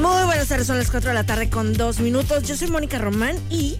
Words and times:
Muy 0.00 0.24
buenas 0.24 0.48
tardes, 0.48 0.66
son 0.66 0.78
las 0.78 0.90
4 0.90 1.10
de 1.10 1.14
la 1.14 1.24
tarde 1.24 1.50
con 1.50 1.74
2 1.74 2.00
minutos. 2.00 2.44
Yo 2.44 2.56
soy 2.56 2.68
Mónica 2.68 2.96
Román 2.96 3.36
y 3.50 3.78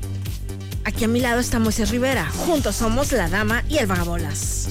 aquí 0.84 1.04
a 1.04 1.08
mi 1.08 1.18
lado 1.18 1.40
está 1.40 1.58
Moisés 1.58 1.88
Rivera. 1.88 2.30
Juntos 2.44 2.76
somos 2.76 3.10
la 3.12 3.26
dama 3.30 3.64
y 3.70 3.78
el 3.78 3.86
vagabolas. 3.86 4.68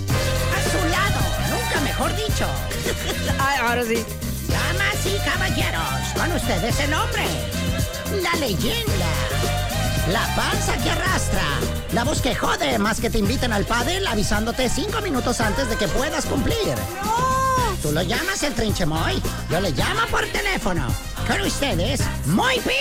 A 0.56 0.70
su 0.70 0.90
lado, 0.90 1.20
nunca 1.50 1.82
mejor 1.82 2.16
dicho. 2.16 2.46
Ay, 3.40 3.58
ahora 3.64 3.84
sí. 3.84 4.06
Damas 4.48 5.06
y 5.06 5.18
caballeros, 5.28 6.14
con 6.16 6.32
ustedes 6.34 6.80
el 6.82 6.94
hombre, 6.94 7.26
la 8.22 8.40
leyenda, 8.40 9.08
la 10.12 10.36
panza 10.36 10.78
que 10.84 10.92
arrastra, 10.92 11.42
la 11.94 12.04
voz 12.04 12.22
que 12.22 12.36
jode 12.36 12.78
más 12.78 13.00
que 13.00 13.10
te 13.10 13.18
inviten 13.18 13.54
al 13.54 13.66
pádel 13.66 14.06
avisándote 14.06 14.70
cinco 14.70 15.02
minutos 15.02 15.42
antes 15.42 15.68
de 15.68 15.78
que 15.78 15.88
puedas 15.88 16.26
cumplir. 16.28 16.76
Tú 17.82 17.92
lo 17.92 18.04
llamas 18.04 18.44
el 18.44 18.54
trinchemoy, 18.54 19.20
yo 19.50 19.60
le 19.62 19.72
llamo 19.72 20.02
por 20.12 20.26
teléfono. 20.28 21.09
Con 21.30 21.42
ustedes, 21.42 22.02
Muy 22.26 22.56
Pi. 22.56 22.72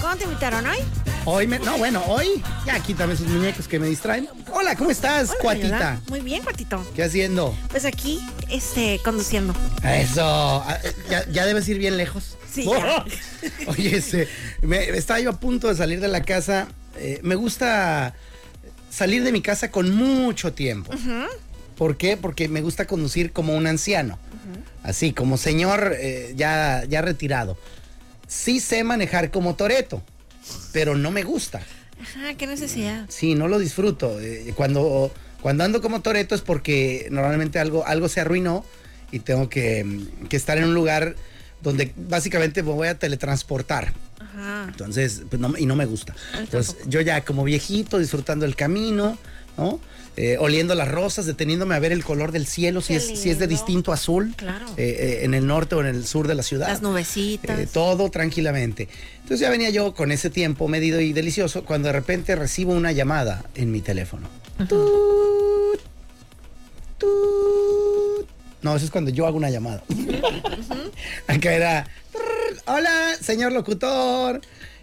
¿Cómo 0.00 0.16
te 0.16 0.24
invitaron 0.24 0.66
hoy? 0.66 0.78
Hoy 1.24 1.46
me, 1.46 1.60
no, 1.60 1.78
bueno, 1.78 2.02
hoy 2.08 2.42
ya 2.66 2.80
quítame 2.80 3.14
esos 3.14 3.28
muñecos 3.28 3.68
que 3.68 3.78
me 3.78 3.86
distraen. 3.86 4.28
Hola, 4.52 4.74
¿cómo 4.74 4.90
estás, 4.90 5.30
Hola, 5.30 5.38
cuatita? 5.40 6.00
Muy 6.08 6.18
bien, 6.18 6.42
cuatito. 6.42 6.84
¿Qué 6.96 7.04
haciendo? 7.04 7.56
Pues 7.70 7.84
aquí, 7.84 8.20
este, 8.50 9.00
conduciendo. 9.04 9.54
Eso, 9.84 10.24
ah, 10.24 10.80
ya, 11.08 11.30
ya 11.30 11.46
debes 11.46 11.68
ir 11.68 11.78
bien 11.78 11.96
lejos. 11.96 12.38
Sí, 12.52 12.64
ya. 12.68 13.04
Oye, 13.68 13.96
este, 13.96 14.28
me, 14.62 14.88
estaba 14.88 15.20
yo 15.20 15.30
a 15.30 15.38
punto 15.38 15.68
de 15.68 15.76
salir 15.76 16.00
de 16.00 16.08
la 16.08 16.24
casa. 16.24 16.66
Eh, 16.96 17.20
me 17.22 17.36
gusta 17.36 18.14
salir 18.90 19.22
de 19.22 19.30
mi 19.30 19.42
casa 19.42 19.70
con 19.70 19.94
mucho 19.94 20.54
tiempo. 20.54 20.92
¿Por 21.76 21.96
qué? 21.96 22.16
Porque 22.16 22.48
me 22.48 22.62
gusta 22.62 22.88
conducir 22.88 23.30
como 23.30 23.54
un 23.54 23.68
anciano. 23.68 24.18
Así, 24.82 25.12
como 25.12 25.36
señor 25.36 25.94
eh, 25.98 26.32
ya, 26.36 26.84
ya 26.88 27.02
retirado. 27.02 27.56
Sí 28.26 28.60
sé 28.60 28.84
manejar 28.84 29.30
como 29.30 29.54
Toreto, 29.54 30.02
pero 30.72 30.96
no 30.96 31.10
me 31.10 31.22
gusta. 31.22 31.62
Ajá, 32.00 32.34
qué 32.36 32.46
necesidad. 32.46 33.06
Sí, 33.08 33.34
no 33.34 33.48
lo 33.48 33.58
disfruto. 33.58 34.20
Eh, 34.20 34.52
cuando, 34.56 35.12
cuando 35.40 35.64
ando 35.64 35.80
como 35.80 36.00
Toreto 36.02 36.34
es 36.34 36.40
porque 36.40 37.08
normalmente 37.10 37.58
algo, 37.58 37.86
algo 37.86 38.08
se 38.08 38.20
arruinó 38.20 38.64
y 39.10 39.20
tengo 39.20 39.48
que, 39.48 40.00
que 40.28 40.36
estar 40.36 40.58
en 40.58 40.64
un 40.64 40.74
lugar 40.74 41.16
donde 41.62 41.92
básicamente 41.96 42.62
me 42.62 42.72
voy 42.72 42.88
a 42.88 42.98
teletransportar. 42.98 43.92
Ajá. 44.20 44.66
Entonces, 44.68 45.22
pues 45.28 45.40
no, 45.40 45.56
y 45.56 45.66
no 45.66 45.76
me 45.76 45.86
gusta. 45.86 46.14
Entonces, 46.38 46.76
yo 46.86 47.00
ya 47.00 47.24
como 47.24 47.44
viejito, 47.44 47.98
disfrutando 47.98 48.44
el 48.44 48.56
camino, 48.56 49.16
¿no? 49.56 49.80
Eh, 50.16 50.36
oliendo 50.38 50.74
las 50.76 50.86
rosas, 50.88 51.26
deteniéndome 51.26 51.74
a 51.74 51.80
ver 51.80 51.90
el 51.90 52.04
color 52.04 52.30
del 52.30 52.46
cielo, 52.46 52.80
si 52.80 52.94
es, 52.94 53.04
si 53.18 53.30
es 53.30 53.38
de 53.40 53.48
distinto 53.48 53.92
azul, 53.92 54.32
Claro. 54.36 54.64
eh, 54.76 55.18
eh, 55.20 55.24
en 55.24 55.34
el 55.34 55.44
norte 55.46 55.74
o 55.74 55.80
en 55.80 55.86
el 55.86 56.06
sur 56.06 56.28
de 56.28 56.36
la 56.36 56.42
ciudad. 56.44 56.68
Las 56.68 56.82
nubecitas. 56.82 57.58
Eh, 57.58 57.66
todo 57.72 58.08
tranquilamente. 58.10 58.88
Entonces 59.22 59.40
ya 59.40 59.50
venía 59.50 59.70
yo 59.70 59.92
con 59.92 60.12
ese 60.12 60.30
tiempo 60.30 60.68
medido 60.68 61.00
y 61.00 61.12
delicioso 61.12 61.64
cuando 61.64 61.88
de 61.88 61.94
repente 61.94 62.36
recibo 62.36 62.72
una 62.74 62.92
llamada 62.92 63.44
en 63.56 63.72
mi 63.72 63.80
teléfono. 63.80 64.28
Tut, 64.68 65.80
tut. 66.98 68.28
No, 68.62 68.76
eso 68.76 68.84
es 68.84 68.90
cuando 68.90 69.10
yo 69.10 69.26
hago 69.26 69.36
una 69.36 69.50
llamada. 69.50 69.82
Acá 71.26 71.52
era, 71.52 71.86
"Trrr, 72.12 72.62
hola, 72.66 73.14
señor 73.20 73.52
locutor. 73.52 74.40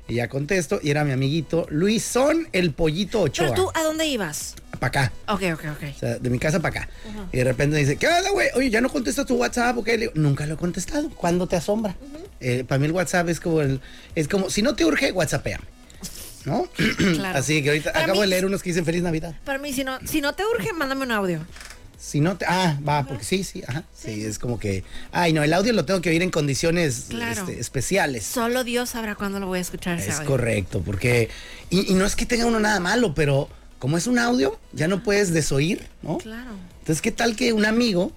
Y 0.08 0.16
ya 0.16 0.28
contesto, 0.28 0.80
y 0.84 0.90
era 0.90 1.06
mi 1.06 1.14
amiguito 1.14 1.68
Luisón 1.70 2.50
el 2.52 2.74
Pollito 2.74 3.22
Ochoa. 3.22 3.52
Pero 3.52 3.64
tú, 3.64 3.72
¿a 3.74 3.84
dónde 3.84 4.06
ibas? 4.08 4.56
Para 4.82 5.04
acá. 5.06 5.14
Ok, 5.28 5.42
ok, 5.54 5.64
ok. 5.78 5.84
O 5.96 6.00
sea, 6.00 6.18
de 6.18 6.30
mi 6.32 6.40
casa 6.40 6.60
para 6.60 6.82
acá. 6.82 6.90
Y 7.32 7.38
de 7.38 7.44
repente 7.44 7.76
me 7.76 7.82
dice, 7.82 7.98
¿qué 7.98 8.08
onda, 8.08 8.32
güey? 8.32 8.48
Oye, 8.56 8.72
ya 8.72 8.82
no 8.82 8.90
contestas 8.90 9.28
tu 9.28 9.36
WhatsApp, 9.36 9.78
¿o 9.78 9.84
qué? 9.84 9.92
Le 9.92 9.98
digo, 10.08 10.14
Nunca 10.16 10.48
lo 10.48 10.56
he 10.56 10.58
contestado. 10.58 11.08
¿Cuándo 11.12 11.46
te 11.46 11.56
asombra? 11.56 11.96
Eh, 12.40 12.64
para 12.68 12.80
mí 12.80 12.88
el 12.88 12.92
WhatsApp 12.92 13.30
es 13.30 13.40
como 13.40 13.62
el, 13.62 13.80
es 14.16 14.28
como, 14.28 14.50
si 14.50 14.64
no 14.64 14.74
te 14.76 14.84
urge, 14.84 15.12
WhatsAppéame. 15.12 15.64
¿No? 16.46 16.68
Claro. 16.98 17.38
Así 17.38 17.62
que 17.62 17.70
ahorita 17.70 17.92
Para 17.94 18.06
acabo 18.06 18.22
mí- 18.22 18.24
de 18.24 18.28
leer 18.32 18.46
unos 18.48 18.64
que 18.64 18.72
dicen 18.72 18.84
Feliz 18.84 19.04
Navidad. 19.04 19.36
Para 19.46 19.60
mí, 19.60 19.72
si 19.72 19.84
no, 19.84 20.00
si 20.06 20.20
no 20.20 20.34
te 20.34 20.44
urge, 20.46 20.74
mándame 20.74 21.06
un 21.06 21.12
audio. 21.12 21.40
Si 22.00 22.20
no 22.20 22.36
te. 22.36 22.46
Ah, 22.50 22.80
va, 22.88 23.04
porque 23.06 23.24
sí, 23.24 23.44
sí, 23.44 23.62
ajá. 23.68 23.84
Sí, 23.96 24.26
es 24.26 24.40
como 24.40 24.58
que. 24.58 24.84
Ay, 25.12 25.34
no, 25.34 25.44
el 25.44 25.54
audio 25.54 25.72
lo 25.74 25.86
tengo 25.86 26.02
que 26.02 26.10
oír 26.10 26.24
en 26.24 26.32
condiciones 26.32 27.06
Claro. 27.10 27.42
este, 27.42 27.60
especiales. 27.60 28.26
Solo 28.26 28.64
Dios 28.64 28.90
sabrá 28.90 29.14
cuándo 29.14 29.40
lo 29.40 29.46
voy 29.46 29.60
a 29.60 29.62
escuchar 29.62 30.00
ese 30.00 30.10
Es 30.10 30.16
audio. 30.16 30.28
correcto, 30.28 30.82
porque. 30.84 31.30
Y, 31.70 31.92
y 31.92 31.94
no 31.94 32.08
es 32.08 32.16
que 32.16 32.26
tenga 32.26 32.48
uno 32.48 32.60
nada 32.60 32.80
malo, 32.80 33.14
pero 33.14 33.48
como 33.82 33.98
es 33.98 34.06
un 34.08 34.20
audio, 34.20 34.58
ya 34.74 34.88
no 34.88 35.04
puedes 35.04 35.34
desoír, 35.34 35.88
¿no? 36.04 36.20
Claro. 36.20 36.52
Entonces, 36.80 37.02
¿qué 37.02 37.12
tal 37.12 37.36
que 37.36 37.52
un 37.52 37.66
amigo 37.66 38.12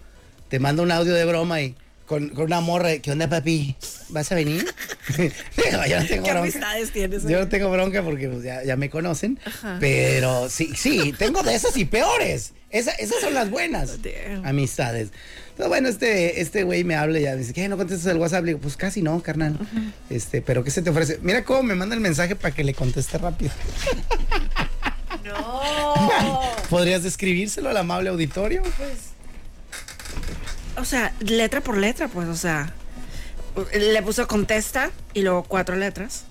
te 0.49 0.59
manda 0.61 0.83
un 0.83 0.93
audio 0.93 1.15
de 1.15 1.25
broma 1.25 1.61
y 1.63 1.75
con, 2.07 2.29
con 2.29 2.45
una 2.45 2.61
morra, 2.61 2.89
de, 2.91 3.01
¿qué 3.01 3.11
onda, 3.13 3.29
papi? 3.31 3.75
¿Vas 4.11 4.31
a 4.31 4.35
venir? 4.35 4.63
Yo 5.17 6.01
no 6.01 6.07
tengo 6.07 6.07
¿Qué 6.07 6.19
bronca. 6.21 6.39
amistades 6.39 6.91
tienes? 6.93 7.23
Yo 7.25 7.39
no 7.41 7.49
tengo 7.49 7.71
bronca 7.71 8.03
porque 8.03 8.29
pues, 8.29 8.45
ya, 8.45 8.63
ya 8.63 8.77
me 8.77 8.91
conocen. 8.91 9.39
Ajá. 9.45 9.79
Pero 9.81 10.49
sí, 10.51 10.73
sí, 10.77 11.15
tengo 11.19 11.43
de 11.43 11.55
esas 11.55 11.75
y 11.79 11.87
peores. 11.87 12.53
Esa- 12.71 12.93
esas 12.93 13.21
son 13.23 13.33
las 13.35 13.49
buenas 13.51 14.03
Damn. 14.03 14.45
amistades. 14.47 15.09
Entonces, 15.51 15.69
bueno, 15.69 15.89
este 15.89 16.41
este 16.43 16.65
güey 16.65 16.85
me 16.85 16.95
habla 16.97 17.19
y 17.21 17.23
ya 17.23 17.31
me 17.33 17.39
dice, 17.39 17.53
¿qué? 17.55 17.69
¿No 17.69 17.77
contestas 17.79 18.13
el 18.13 18.19
WhatsApp? 18.19 18.43
Le 18.45 18.49
digo, 18.51 18.59
pues 18.61 18.77
casi 18.77 19.01
no, 19.01 19.23
carnal. 19.23 19.57
Este, 20.11 20.43
pero 20.43 20.63
¿qué 20.63 20.71
se 20.71 20.83
te 20.83 20.91
ofrece? 20.91 21.19
Mira 21.23 21.43
cómo 21.45 21.63
me 21.63 21.75
manda 21.75 21.95
el 21.95 22.01
mensaje 22.03 22.37
para 22.37 22.55
que 22.55 22.65
le 22.65 22.75
conteste 22.75 23.17
rápido. 23.19 23.53
No. 25.25 26.41
¿Podrías 26.71 27.03
describírselo 27.03 27.69
al 27.69 27.77
amable 27.77 28.11
auditorio? 28.11 28.63
O 30.77 30.85
sea, 30.85 31.15
letra 31.21 31.61
por 31.61 31.79
letra, 31.79 32.09
pues, 32.09 32.29
o 32.29 32.37
sea. 32.37 32.73
Le 33.73 34.03
puso 34.03 34.27
contesta 34.27 34.91
y 35.13 35.23
luego 35.23 35.45
cuatro 35.45 35.77
letras. 35.77 36.25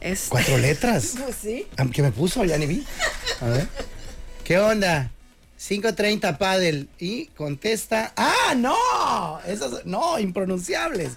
Es. 0.00 0.26
Cuatro 0.28 0.58
letras. 0.58 1.14
Pues 1.24 1.36
sí. 1.40 1.66
Ah, 1.76 1.86
¿Qué 1.92 2.02
me 2.02 2.12
puso? 2.12 2.44
Ya 2.44 2.58
ni 2.58 2.66
vi. 2.66 2.84
A 3.40 3.46
ver. 3.46 3.68
¿Qué 4.44 4.58
onda? 4.58 5.10
5.30 5.58 6.38
Paddle. 6.38 6.86
Y 6.98 7.26
contesta. 7.28 8.12
¡Ah, 8.16 8.54
no! 8.56 9.40
Esos, 9.46 9.84
no, 9.86 10.18
impronunciables. 10.18 11.12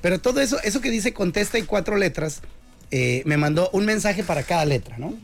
Pero 0.00 0.20
todo 0.20 0.40
eso, 0.40 0.60
eso 0.62 0.80
que 0.80 0.90
dice 0.90 1.12
contesta 1.12 1.58
y 1.58 1.62
cuatro 1.62 1.96
letras, 1.96 2.40
eh, 2.90 3.22
me 3.24 3.36
mandó 3.36 3.70
un 3.72 3.84
mensaje 3.84 4.22
para 4.22 4.42
cada 4.44 4.64
letra, 4.64 4.96
¿no? 4.98 5.14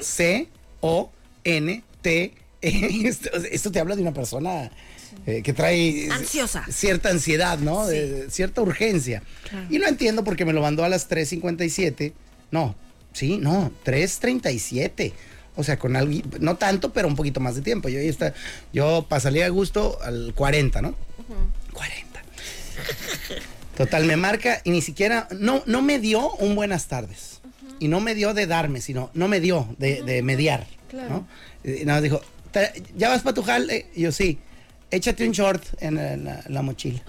C, 0.00 0.48
O, 0.82 1.10
N, 1.44 1.82
T, 2.02 2.34
E. 2.60 3.08
Esto, 3.08 3.30
esto 3.50 3.72
te 3.72 3.80
habla 3.80 3.96
de 3.96 4.02
una 4.02 4.12
persona 4.12 4.70
eh, 5.26 5.42
que 5.42 5.52
trae 5.52 6.08
Ansiosa. 6.10 6.64
cierta 6.70 7.08
ansiedad, 7.08 7.58
¿no? 7.58 7.86
Sí. 7.86 7.92
De- 7.94 8.08
de 8.24 8.30
cierta 8.30 8.60
urgencia. 8.62 9.22
Claro. 9.48 9.66
Y 9.70 9.78
lo 9.78 9.86
entiendo 9.88 10.22
porque 10.24 10.44
me 10.44 10.52
lo 10.52 10.60
mandó 10.62 10.84
a 10.84 10.88
las 10.88 11.08
3.57. 11.10 12.12
No, 12.50 12.74
sí, 13.12 13.38
no, 13.38 13.72
3.37. 13.84 15.12
O 15.56 15.64
sea, 15.64 15.78
con 15.78 15.96
algo, 15.96 16.18
no 16.40 16.56
tanto, 16.56 16.92
pero 16.94 17.08
un 17.08 17.16
poquito 17.16 17.38
más 17.40 17.54
de 17.56 17.60
tiempo. 17.62 17.88
Yo, 17.90 17.98
ahí 17.98 18.08
está, 18.08 18.32
yo 18.72 19.04
pasaría 19.08 19.44
a 19.46 19.48
gusto 19.50 19.98
al 20.02 20.32
40, 20.34 20.80
¿no? 20.82 20.94
40. 21.74 22.22
Total, 23.76 24.04
me 24.04 24.16
marca 24.16 24.60
y 24.64 24.70
ni 24.70 24.80
siquiera, 24.82 25.28
no, 25.38 25.62
no 25.66 25.82
me 25.82 25.98
dio 25.98 26.30
un 26.36 26.54
buenas 26.54 26.86
tardes. 26.88 27.41
Y 27.82 27.88
no 27.88 27.98
me 28.00 28.14
dio 28.14 28.32
de 28.32 28.46
darme, 28.46 28.80
sino, 28.80 29.10
no 29.12 29.26
me 29.26 29.40
dio 29.40 29.66
de, 29.78 30.02
de 30.02 30.22
mediar. 30.22 30.66
¿no? 31.08 31.26
Y 31.64 31.84
nada 31.84 31.96
más 31.98 32.02
dijo, 32.04 32.20
"¿Te- 32.52 32.80
¿ya 32.96 33.08
vas 33.08 33.22
para 33.22 33.34
tu 33.34 33.42
jale? 33.42 33.86
Y 33.96 34.02
yo 34.02 34.12
sí. 34.12 34.38
Échate 34.92 35.26
un 35.26 35.32
short 35.32 35.64
en 35.80 35.94
la, 35.94 36.16
la- 36.18 36.44
la 36.48 36.60
mochila. 36.62 37.02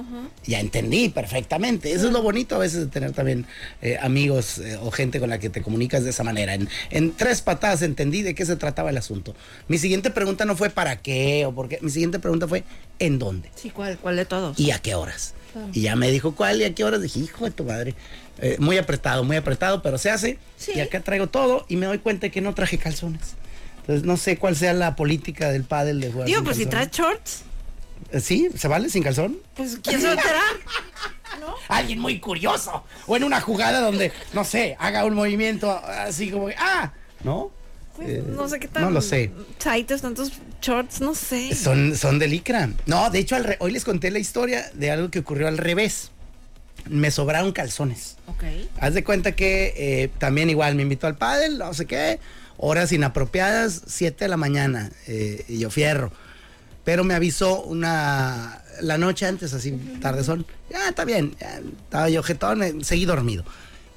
Ya 0.45 0.61
entendí 0.61 1.09
perfectamente. 1.09 1.91
Eso 1.91 2.07
es 2.07 2.13
lo 2.13 2.21
bonito 2.23 2.55
a 2.55 2.59
veces 2.59 2.79
de 2.79 2.85
tener 2.87 3.11
también 3.11 3.45
eh, 3.81 3.97
amigos 4.01 4.57
eh, 4.59 4.79
o 4.81 4.89
gente 4.89 5.19
con 5.19 5.29
la 5.29 5.37
que 5.37 5.49
te 5.49 5.61
comunicas 5.61 6.03
de 6.05 6.11
esa 6.11 6.23
manera. 6.23 6.53
En, 6.55 6.69
en 6.91 7.11
tres 7.11 7.41
patadas 7.41 7.81
entendí 7.81 8.21
de 8.21 8.33
qué 8.35 8.45
se 8.45 8.55
trataba 8.55 8.89
el 8.89 8.97
asunto. 8.97 9.35
Mi 9.67 9.77
siguiente 9.77 10.09
pregunta 10.11 10.45
no 10.45 10.55
fue 10.55 10.69
para 10.69 11.01
qué 11.01 11.45
o 11.45 11.53
por 11.53 11.67
qué. 11.67 11.77
Mi 11.81 11.89
siguiente 11.91 12.19
pregunta 12.19 12.47
fue 12.47 12.63
¿en 12.99 13.19
dónde? 13.19 13.51
Sí, 13.55 13.69
¿cuál, 13.69 13.97
cuál 13.97 14.15
de 14.15 14.25
todos? 14.25 14.57
¿Y 14.57 14.71
a 14.71 14.79
qué 14.79 14.95
horas? 14.95 15.33
Y 15.71 15.81
ya 15.81 15.95
me 15.95 16.09
dijo 16.11 16.35
cuál 16.35 16.61
y 16.61 16.63
a 16.63 16.73
qué 16.73 16.83
horas. 16.83 17.01
Dije, 17.01 17.19
hijo 17.19 17.45
de 17.45 17.51
tu 17.51 17.63
madre. 17.63 17.95
Eh, 18.39 18.57
muy 18.59 18.77
apretado, 18.77 19.23
muy 19.23 19.37
apretado, 19.37 19.81
pero 19.81 19.97
se 19.97 20.09
hace. 20.09 20.39
Sí. 20.57 20.71
Y 20.75 20.79
acá 20.79 21.01
traigo 21.01 21.27
todo 21.27 21.65
y 21.69 21.75
me 21.77 21.85
doy 21.85 21.99
cuenta 21.99 22.29
que 22.29 22.41
no 22.41 22.53
traje 22.55 22.77
calzones. 22.77 23.35
Entonces 23.81 24.05
no 24.05 24.17
sé 24.17 24.37
cuál 24.37 24.55
sea 24.55 24.73
la 24.73 24.95
política 24.95 25.51
del 25.51 25.65
pádel 25.65 25.99
de 25.99 26.11
jugar 26.11 26.27
Digo, 26.27 26.43
pues 26.43 26.57
si 26.57 26.65
traes 26.65 26.89
shorts, 26.91 27.41
Eh, 28.11 28.19
¿Sí? 28.21 28.49
¿Se 28.55 28.67
vale 28.67 28.89
sin 28.89 29.03
calzón? 29.03 29.37
pues 29.55 29.77
¿quién 29.83 29.99
se 29.99 30.07
va 30.07 30.13
a 30.13 30.15
enterar? 30.15 30.43
alguien 31.67 31.99
muy 31.99 32.19
curioso. 32.19 32.83
O 33.07 33.15
en 33.17 33.23
una 33.23 33.41
jugada 33.41 33.81
donde, 33.81 34.11
no 34.33 34.43
sé, 34.43 34.75
haga 34.79 35.05
un 35.05 35.15
movimiento 35.15 35.69
así 35.71 36.29
como 36.31 36.47
que, 36.47 36.55
ah, 36.57 36.93
¿no? 37.23 37.51
Pues, 37.95 38.09
Eh, 38.09 38.23
no 38.35 38.47
sé 38.49 38.59
qué 38.59 38.67
tal. 38.67 38.83
No 38.83 38.89
lo 38.91 39.01
sé. 39.01 39.31
Tightos, 39.57 40.01
tantos 40.01 40.31
shorts, 40.61 41.01
no 41.01 41.13
sé. 41.15 41.53
Son, 41.55 41.95
son 41.95 42.19
de 42.19 42.27
licra. 42.27 42.69
No, 42.85 43.09
de 43.09 43.19
hecho, 43.19 43.35
al 43.35 43.43
re- 43.43 43.57
hoy 43.59 43.71
les 43.71 43.83
conté 43.85 44.09
la 44.11 44.19
historia 44.19 44.69
de 44.73 44.91
algo 44.91 45.09
que 45.11 45.19
ocurrió 45.19 45.47
al 45.47 45.57
revés. 45.57 46.11
Me 46.89 47.11
sobraron 47.11 47.51
calzones. 47.53 48.17
Ok. 48.27 48.43
Haz 48.79 48.93
de 48.93 49.03
cuenta 49.03 49.33
que 49.33 49.73
eh, 49.77 50.09
también 50.17 50.49
igual 50.49 50.75
me 50.75 50.81
invitó 50.81 51.07
al 51.07 51.15
pádel, 51.15 51.57
no 51.59 51.73
sé 51.73 51.85
qué, 51.85 52.19
horas 52.57 52.91
inapropiadas, 52.91 53.83
7 53.87 54.25
de 54.25 54.27
la 54.29 54.37
mañana, 54.37 54.91
eh, 55.07 55.45
y 55.47 55.59
yo 55.59 55.69
fierro. 55.69 56.11
Pero 56.83 57.03
me 57.05 57.13
avisó 57.13 57.61
una 57.63 58.61
la 58.81 58.97
noche 58.97 59.25
antes, 59.27 59.53
así 59.53 59.71
tarde 60.01 60.23
son. 60.25 60.45
Ya, 60.69 60.89
está 60.89 61.05
bien, 61.05 61.35
ya, 61.39 61.61
estaba 61.85 62.09
yo 62.09 62.21
jetón, 62.23 62.83
seguí 62.83 63.05
dormido. 63.05 63.45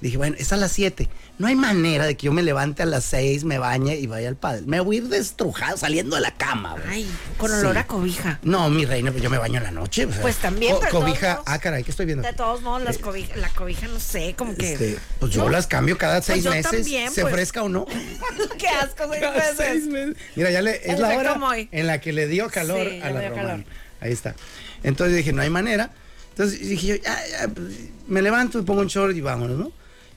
Dije, 0.01 0.19
bueno, 0.19 0.37
es 0.39 0.53
a 0.53 0.57
las 0.57 0.73
7. 0.73 1.09
No 1.39 1.47
hay 1.47 1.55
manera 1.57 2.05
de 2.05 2.17
que 2.19 2.27
yo 2.27 2.33
me 2.33 2.43
levante 2.43 2.83
a 2.83 2.87
las 2.87 3.03
6, 3.05 3.45
me 3.45 3.59
bañe 3.59 3.97
y 3.97 4.07
vaya 4.07 4.29
al 4.29 4.37
pádel. 4.37 4.67
Me 4.67 4.79
voy 4.81 4.97
a 4.97 4.99
ir 4.99 5.09
destrujado 5.09 5.77
saliendo 5.79 6.17
de 6.17 6.23
la 6.23 6.33
cama. 6.35 6.73
güey. 6.75 6.85
Ay, 7.05 7.11
con 7.39 7.51
olor 7.51 7.73
Sí. 7.73 7.79
a 7.79 7.87
cobija. 7.87 8.39
No, 8.43 8.69
mi 8.69 8.85
reina, 8.85 9.11
pues 9.11 9.23
yo 9.23 9.31
me 9.31 9.39
baño 9.39 9.57
en 9.57 9.65
la 9.65 9.71
noche. 9.71 10.05
o 10.05 10.13
sea, 10.13 10.21
Pues 10.21 10.37
también, 10.37 10.75
co- 10.75 10.81
pero 10.81 10.93
cobija. 11.01 11.35
todos 11.37 11.45
Ah, 11.49 11.59
caray, 11.59 11.83
¿qué 11.83 11.91
estoy 11.91 12.05
viendo? 12.05 12.27
De 12.29 12.35
todos 12.35 12.61
modos, 12.61 12.83
las 12.83 12.99
cobija, 12.99 13.37
la 13.37 13.49
cobija, 13.49 13.89
no 13.89 13.99
sé, 13.99 14.35
como 14.37 14.55
que. 14.55 14.75
Este, 14.75 14.99
pues 15.19 15.33
yo 15.33 15.45
¿no? 15.45 15.49
las 15.51 15.67
cambio 15.67 15.97
cada 15.97 16.21
seis 16.21 16.45
yo 16.45 16.51
meses, 16.51 16.71
también, 16.71 17.11
se 17.11 17.23
pues. 17.23 17.33
ofrezca 17.33 17.63
o 17.63 17.69
no. 17.71 17.87
Qué 18.59 18.69
asco, 18.69 19.05
seis 19.11 19.21
Cada 19.23 19.33
veces. 19.35 19.57
seis 19.57 19.87
meses. 19.87 20.17
Mira, 20.37 20.51
ya 20.51 20.61
le, 20.61 20.77
es 20.77 20.95
El 20.97 21.01
la 21.03 21.17
hora 21.17 21.39
en 21.71 21.87
la 21.87 22.01
que 22.03 22.13
le 22.13 22.27
dio 22.29 22.49
calor 22.51 22.87
Sí, 22.87 23.01
a 23.03 23.11
la 23.11 23.33
calor. 23.33 23.65
Ahí 24.01 24.13
está. 24.13 24.35
Entonces 24.83 25.17
dije, 25.17 25.33
no 25.33 25.41
hay 25.43 25.49
manera. 25.51 25.91
Entonces 26.31 26.61
dije 26.69 26.87
yo, 26.87 26.95
ya, 26.97 27.19
ya, 27.31 27.49
pues, 27.49 27.67
me 28.09 28.21
levanto, 28.21 28.59
me 28.59 28.65
pongo 28.65 28.83
un 28.83 28.89
short 28.89 29.17
y 29.17 29.23
vámonos, 29.23 29.59
¿no? 29.59 29.73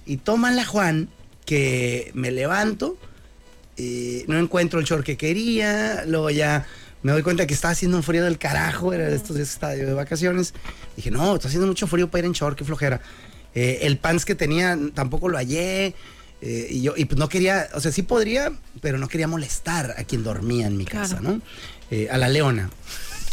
Y 0.09 0.17
toma 0.17 0.51
la 0.51 0.65
Juan 0.65 1.07
que 1.45 2.11
me 2.15 2.31
levanto, 2.31 2.97
eh, 3.77 4.25
no 4.27 4.37
encuentro 4.39 4.79
el 4.79 4.85
short 4.85 5.05
que 5.05 5.17
quería, 5.17 6.03
luego 6.07 6.29
ya 6.31 6.65
me 7.03 7.11
doy 7.11 7.21
cuenta 7.23 7.47
que 7.47 7.53
estaba 7.53 7.71
haciendo 7.71 7.95
un 7.97 8.03
frío 8.03 8.23
del 8.23 8.37
carajo, 8.37 8.91
era 8.91 9.07
de 9.07 9.15
estos 9.15 9.35
días 9.35 9.49
que 9.49 9.53
estaba 9.53 9.75
yo 9.75 9.85
de 9.85 9.93
vacaciones. 9.93 10.53
Dije, 10.97 11.11
no, 11.11 11.35
está 11.35 11.47
haciendo 11.47 11.67
mucho 11.67 11.87
frío 11.87 12.09
para 12.09 12.19
ir 12.19 12.25
en 12.25 12.31
short, 12.33 12.57
qué 12.57 12.65
flojera. 12.65 13.01
Eh, 13.55 13.79
el 13.83 13.97
pants 13.97 14.25
que 14.25 14.35
tenía 14.35 14.77
tampoco 14.93 15.29
lo 15.29 15.37
hallé. 15.37 15.93
eh, 16.41 16.67
y 16.69 16.81
yo, 16.81 16.93
y 16.97 17.05
pues 17.05 17.17
no 17.19 17.29
quería, 17.29 17.67
o 17.73 17.79
sea, 17.79 17.91
sí 17.91 18.01
podría, 18.03 18.51
pero 18.81 18.97
no 18.97 19.07
quería 19.07 19.27
molestar 19.27 19.95
a 19.97 20.03
quien 20.05 20.23
dormía 20.23 20.67
en 20.67 20.75
mi 20.77 20.85
casa, 20.85 21.19
Claro. 21.19 21.35
¿no? 21.37 21.41
Eh, 21.91 22.07
a 22.11 22.17
la 22.17 22.29
leona. 22.29 22.69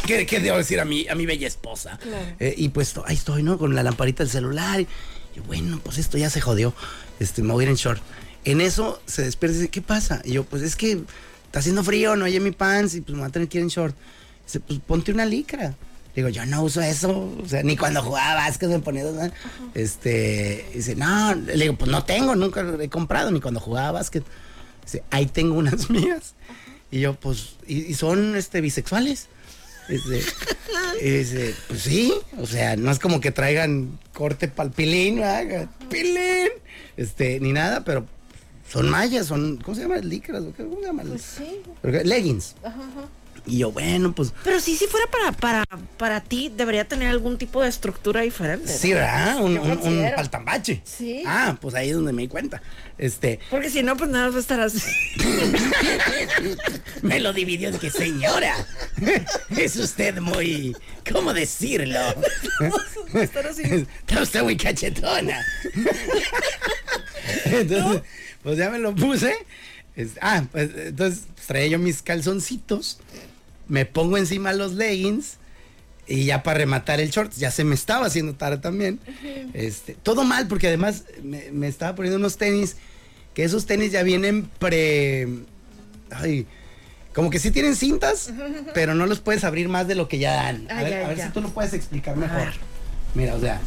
¿Qué, 0.05 0.25
qué 0.25 0.39
debo 0.39 0.57
decir 0.57 0.79
a 0.79 0.85
mi, 0.85 1.07
a 1.07 1.15
mi 1.15 1.25
bella 1.25 1.47
esposa? 1.47 1.97
Claro. 2.01 2.25
Y 2.55 2.69
pues 2.69 2.93
ahí 3.05 3.15
estoy, 3.15 3.43
¿no? 3.43 3.57
Con 3.57 3.73
la 3.75 3.81
lamparita 3.83 4.23
del 4.23 4.31
celular. 4.31 4.79
Y, 4.81 4.87
bueno, 5.41 5.79
pues 5.83 5.97
esto 5.97 6.17
ya 6.17 6.29
se 6.29 6.41
jodió. 6.41 6.73
Este, 7.19 7.41
me 7.41 7.53
voy 7.53 7.63
a 7.63 7.65
ir 7.65 7.69
en 7.69 7.75
short. 7.75 8.01
En 8.45 8.61
eso 8.61 9.01
se 9.05 9.23
despierta 9.23 9.57
y 9.57 9.59
dice, 9.59 9.71
¿qué 9.71 9.81
pasa? 9.81 10.21
Y 10.23 10.33
yo, 10.33 10.43
pues 10.43 10.63
es 10.63 10.75
que 10.75 11.01
está 11.45 11.59
haciendo 11.59 11.83
frío, 11.83 12.15
no 12.15 12.25
hay 12.25 12.39
mi 12.39 12.51
pants 12.51 12.95
y 12.95 13.01
pues 13.01 13.13
me 13.13 13.19
voy 13.19 13.29
a 13.29 13.31
tener 13.31 13.47
que 13.47 13.57
ir 13.57 13.63
en 13.63 13.69
short. 13.69 13.95
Dice, 14.45 14.59
pues 14.59 14.79
ponte 14.79 15.11
una 15.11 15.25
licra. 15.25 15.75
Digo, 16.15 16.29
yo 16.29 16.45
no 16.47 16.63
uso 16.63 16.81
eso, 16.81 17.31
o 17.43 17.47
sea, 17.47 17.61
ni 17.61 17.77
cuando 17.77 18.01
jugaba 18.01 18.35
básquet 18.35 18.69
me 18.69 18.79
ponía, 18.79 19.03
¿no? 19.03 19.31
este, 19.75 20.65
dice, 20.73 20.95
no, 20.95 21.35
le 21.35 21.53
digo, 21.53 21.75
pues 21.75 21.91
no 21.91 22.05
tengo, 22.05 22.35
nunca 22.35 22.65
he 22.79 22.89
comprado, 22.89 23.29
ni 23.29 23.39
cuando 23.39 23.59
jugaba 23.59 23.91
básquet. 23.91 24.23
Dice, 24.83 25.03
ahí 25.11 25.27
tengo 25.27 25.55
unas 25.55 25.89
mías. 25.91 26.33
Y 26.89 27.01
yo, 27.01 27.13
pues, 27.13 27.57
y, 27.67 27.83
y 27.83 27.93
son, 27.93 28.35
este, 28.35 28.61
bisexuales. 28.61 29.27
Este, 29.89 30.21
dice, 31.01 31.55
pues 31.67 31.81
sí, 31.81 32.13
o 32.37 32.45
sea, 32.45 32.75
no 32.75 32.91
es 32.91 32.99
como 32.99 33.21
que 33.21 33.31
traigan 33.31 33.99
corte 34.13 34.47
pal 34.47 34.71
pilín, 34.71 35.17
¿verdad? 35.17 35.69
pilín, 35.89 36.49
este, 36.97 37.39
ni 37.39 37.53
nada, 37.53 37.83
pero 37.83 38.05
son 38.69 38.89
mallas, 38.89 39.27
son, 39.27 39.57
¿cómo 39.57 39.75
se 39.75 39.83
llama? 39.83 39.97
Licras. 39.97 40.43
¿cómo 40.57 40.79
se 40.79 40.85
llama? 40.85 41.03
Pues 41.03 41.21
sí. 41.21 41.61
Leggings. 41.83 42.55
Y 43.47 43.59
yo, 43.59 43.71
bueno, 43.71 44.13
pues, 44.13 44.33
Pero 44.43 44.59
sí, 44.59 44.75
si 44.75 44.87
fuera 44.87 45.07
para, 45.09 45.31
para, 45.31 45.63
para 45.97 46.21
ti, 46.21 46.51
debería 46.55 46.85
tener 46.87 47.07
algún 47.07 47.37
tipo 47.37 47.61
de 47.63 47.69
estructura 47.69 48.21
diferente. 48.21 48.67
sí, 48.67 48.91
¿verdad? 48.93 49.37
Un, 49.41 49.57
un, 49.57 49.71
un 49.79 50.11
paltambache. 50.15 50.81
Sí. 50.83 51.23
Ah, 51.25 51.57
pues 51.61 51.73
ahí 51.73 51.89
es 51.89 51.95
donde 51.95 52.11
me 52.11 52.23
di 52.23 52.27
cuenta. 52.27 52.61
Este, 52.97 53.39
Porque 53.49 53.69
si 53.69 53.83
no, 53.83 53.95
pues 53.95 54.09
nada, 54.09 54.25
más 54.25 54.33
va 54.33 54.37
a 54.37 54.41
estar 54.41 54.59
así. 54.59 54.81
me 57.01 57.19
lo 57.19 57.31
dividió 57.33 57.77
que, 57.79 57.89
señora, 57.89 58.53
es 59.57 59.75
usted 59.77 60.19
muy, 60.19 60.75
¿cómo 61.11 61.33
decirlo? 61.33 61.99
Estar 63.13 63.47
así. 63.47 63.61
Está 63.63 64.21
usted 64.21 64.43
muy 64.43 64.57
cachetona. 64.57 65.45
Entonces, 67.45 68.01
pues 68.43 68.57
ya 68.57 68.69
me 68.69 68.79
lo 68.79 68.93
puse. 68.95 69.33
Es- 69.95 70.17
ah, 70.21 70.43
pues 70.51 70.69
entonces 70.75 71.23
traía 71.47 71.67
yo 71.67 71.79
mis 71.79 72.01
calzoncitos, 72.01 72.99
me 73.67 73.85
pongo 73.85 74.17
encima 74.17 74.53
los 74.53 74.73
leggings 74.73 75.37
y 76.07 76.25
ya 76.25 76.43
para 76.43 76.59
rematar 76.59 76.99
el 76.99 77.09
short, 77.09 77.33
ya 77.33 77.51
se 77.51 77.63
me 77.63 77.75
estaba 77.75 78.05
haciendo 78.05 78.33
tarde 78.33 78.57
también. 78.57 78.99
este, 79.53 79.93
todo 79.95 80.23
mal 80.23 80.47
porque 80.47 80.67
además 80.67 81.03
me, 81.21 81.51
me 81.51 81.67
estaba 81.67 81.95
poniendo 81.95 82.17
unos 82.17 82.37
tenis, 82.37 82.77
que 83.33 83.43
esos 83.43 83.65
tenis 83.65 83.91
ya 83.91 84.03
vienen 84.03 84.49
pre... 84.59 85.27
Ay, 86.09 86.47
como 87.17 87.31
que 87.31 87.39
sí 87.39 87.49
tienen 87.49 87.75
cintas, 87.75 88.31
pero 88.75 88.93
no 88.93 89.07
los 89.07 89.21
puedes 89.21 89.43
abrir 89.43 89.69
más 89.69 89.87
de 89.87 89.95
lo 89.95 90.07
que 90.07 90.19
ya 90.19 90.35
dan. 90.35 90.69
A 90.69 90.83
ver, 90.83 90.91
ya, 90.91 91.05
a 91.05 91.07
ver 91.07 91.17
ya. 91.17 91.25
si 91.25 91.33
tú 91.33 91.41
lo 91.41 91.49
puedes 91.49 91.73
explicar 91.73 92.15
mejor. 92.15 92.53
Mira, 93.15 93.33
o 93.33 93.39
sea, 93.39 93.59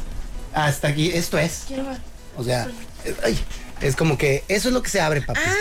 hasta 0.55 0.87
aquí, 0.87 1.11
esto 1.13 1.37
es. 1.37 1.67
O 2.37 2.45
sea, 2.45 2.69
ay, 3.25 3.37
es 3.81 3.97
como 3.97 4.17
que 4.17 4.45
eso 4.47 4.69
es 4.69 4.75
lo 4.75 4.85
que 4.85 4.89
se 4.89 5.01
abre, 5.01 5.21
papi. 5.23 5.41
Ah, 5.45 5.55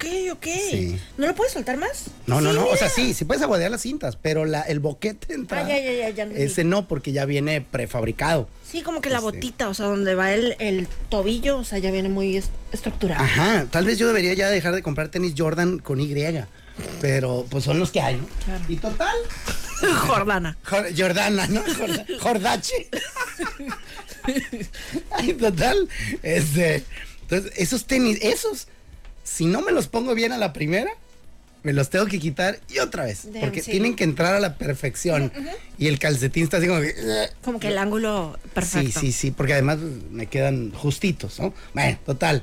ok, 0.00 0.32
ok. 0.38 0.46
Sí. 0.70 0.98
¿No 1.18 1.26
lo 1.26 1.34
puedes 1.34 1.52
soltar 1.52 1.76
más? 1.76 2.06
no, 2.26 2.40
no, 2.40 2.50
Sí, 2.52 2.56
no. 2.58 2.66
O 2.66 2.76
sea, 2.76 2.88
sí, 2.88 3.12
sí 3.14 3.24
puedes 3.24 3.42
aguadear 3.42 3.70
las 3.70 3.82
cintas, 3.82 4.16
pero 4.16 4.44
la, 4.44 4.62
el 4.62 4.80
boquete 4.80 5.34
entra. 5.34 5.60
Ah, 5.64 5.68
ya, 5.68 5.78
ya, 5.78 6.08
ya. 6.10 6.24
Ese 6.24 6.64
no, 6.64 6.88
porque 6.88 7.12
ya 7.12 7.24
viene 7.26 7.60
prefabricado. 7.60 8.48
Sí, 8.68 8.82
como 8.82 9.00
que 9.00 9.10
la 9.10 9.16
Este. 9.16 9.24
botita, 9.30 9.68
o 9.68 9.74
sea, 9.74 9.86
donde 9.86 10.14
va 10.14 10.32
el, 10.32 10.56
el 10.60 10.88
tobillo, 11.08 11.58
o 11.58 11.64
sea, 11.64 11.78
ya 11.78 11.90
viene 11.90 12.08
muy 12.08 12.36
est- 12.36 12.50
estructurado. 12.72 13.22
Ajá, 13.22 13.66
tal 13.70 13.84
vez 13.84 13.98
yo 13.98 14.06
debería 14.06 14.32
ya 14.34 14.48
dejar 14.48 14.74
de 14.74 14.82
comprar 14.82 15.08
tenis 15.08 15.34
Jordan 15.36 15.78
con 15.78 16.00
Y. 16.00 16.14
Pero 17.02 17.44
pues 17.50 17.64
son 17.64 17.78
los 17.78 17.90
que 17.90 18.00
hay, 18.00 18.16
¿no? 18.16 18.26
Claro. 18.44 18.64
Y 18.68 18.76
total, 18.76 19.16
Jordana. 20.06 20.56
Jor- 20.64 20.94
Jordana, 20.96 21.46
¿no? 21.48 21.62
Jorda- 21.62 22.06
Jordache. 22.20 22.88
Ay, 25.10 25.32
total. 25.34 25.88
Este, 26.22 26.84
entonces, 27.22 27.52
esos 27.56 27.84
tenis, 27.86 28.18
esos, 28.22 28.66
si 29.30 29.46
no 29.46 29.62
me 29.62 29.72
los 29.72 29.86
pongo 29.88 30.14
bien 30.14 30.32
a 30.32 30.38
la 30.38 30.52
primera, 30.52 30.90
me 31.62 31.72
los 31.72 31.90
tengo 31.90 32.06
que 32.06 32.18
quitar 32.18 32.58
y 32.68 32.78
otra 32.78 33.04
vez. 33.04 33.30
Damn, 33.30 33.40
porque 33.40 33.62
sí. 33.62 33.70
tienen 33.70 33.94
que 33.94 34.04
entrar 34.04 34.34
a 34.34 34.40
la 34.40 34.56
perfección. 34.56 35.30
Y 35.78 35.86
el 35.88 35.98
calcetín 35.98 36.44
está 36.44 36.56
así 36.56 36.66
como 36.66 36.80
que. 36.80 36.94
Como 37.44 37.60
que 37.60 37.68
el 37.68 37.78
ángulo 37.78 38.38
perfecto. 38.54 38.98
Sí, 39.00 39.06
sí, 39.06 39.12
sí, 39.12 39.30
porque 39.30 39.52
además 39.52 39.78
me 40.10 40.26
quedan 40.26 40.72
justitos, 40.72 41.38
¿no? 41.38 41.54
Bueno, 41.74 41.98
total. 42.04 42.42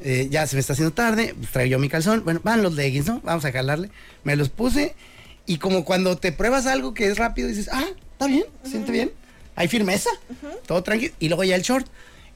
eh, 0.00 0.28
ya 0.30 0.46
se 0.46 0.56
me 0.56 0.60
está 0.60 0.72
haciendo 0.72 0.92
tarde, 0.94 1.34
pues, 1.36 1.50
traigo 1.50 1.72
yo 1.72 1.78
mi 1.78 1.88
calzón. 1.88 2.24
Bueno, 2.24 2.40
van 2.42 2.62
los 2.62 2.74
leggings, 2.74 3.06
¿no? 3.06 3.20
Vamos 3.22 3.44
a 3.44 3.52
jalarle. 3.52 3.90
Me 4.22 4.36
los 4.36 4.48
puse 4.48 4.94
y 5.46 5.58
como 5.58 5.84
cuando 5.84 6.16
te 6.16 6.32
pruebas 6.32 6.66
algo 6.66 6.94
que 6.94 7.06
es 7.06 7.18
rápido, 7.18 7.48
dices, 7.48 7.68
ah, 7.72 7.84
está 8.12 8.26
bien, 8.26 8.44
siente 8.64 8.92
bien. 8.92 9.12
Hay 9.56 9.68
firmeza, 9.68 10.10
todo 10.66 10.82
tranquilo. 10.82 11.14
Y 11.20 11.28
luego 11.28 11.44
ya 11.44 11.54
el 11.56 11.62
short. 11.62 11.86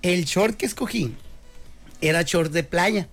El 0.03 0.25
short 0.25 0.57
que 0.57 0.67
escogí 0.67 1.15
era 2.01 2.23
short 2.23 2.53
de 2.53 2.63
playa. 2.65 3.09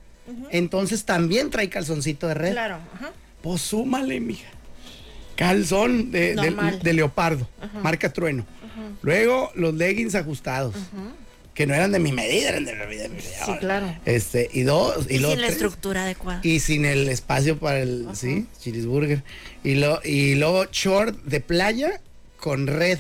Entonces 0.52 1.06
también 1.06 1.50
trae 1.50 1.70
calzoncito 1.70 2.28
de 2.28 2.34
red. 2.34 2.52
Claro, 2.52 2.80
ajá. 2.96 3.12
Pues 3.42 3.62
súmale, 3.62 4.20
mija. 4.20 4.48
Calzón 5.36 6.12
de, 6.12 6.30
de- 6.30 6.36
Normal. 6.36 6.80
de 6.82 6.94
leopardo, 6.94 7.48
marca 7.84 8.12
trueno. 8.12 8.46
Luego 9.02 9.52
los 9.56 9.74
leggings 9.74 10.16
ajustados, 10.16 10.76
que 11.54 11.68
no 11.68 11.74
eran 11.74 11.92
de 11.92 12.00
mi 12.00 12.12
medida, 12.12 12.50
eran 12.50 12.66
de 12.66 12.74
mi 12.74 12.80
medida. 12.86 13.08
Sí, 13.46 13.52
claro. 13.60 13.96
Este, 14.06 14.50
y 14.54 14.62
dos, 14.64 15.06
y, 15.10 15.18
sin 15.20 15.42
la 15.42 15.48
estructura 15.48 16.04
adecuada. 16.04 16.40
y 16.44 16.60
sin 16.60 16.86
el 16.86 17.08
espacio 17.10 17.58
para 17.60 17.80
el, 17.80 18.08
sí, 18.14 18.48
cheeseburger. 18.62 19.24
Y, 19.64 19.76
lo, 19.76 20.00
y 20.04 20.36
luego 20.36 20.66
short 20.72 21.16
de 21.24 21.40
playa 21.42 22.02
con 22.40 22.68
red. 22.68 23.00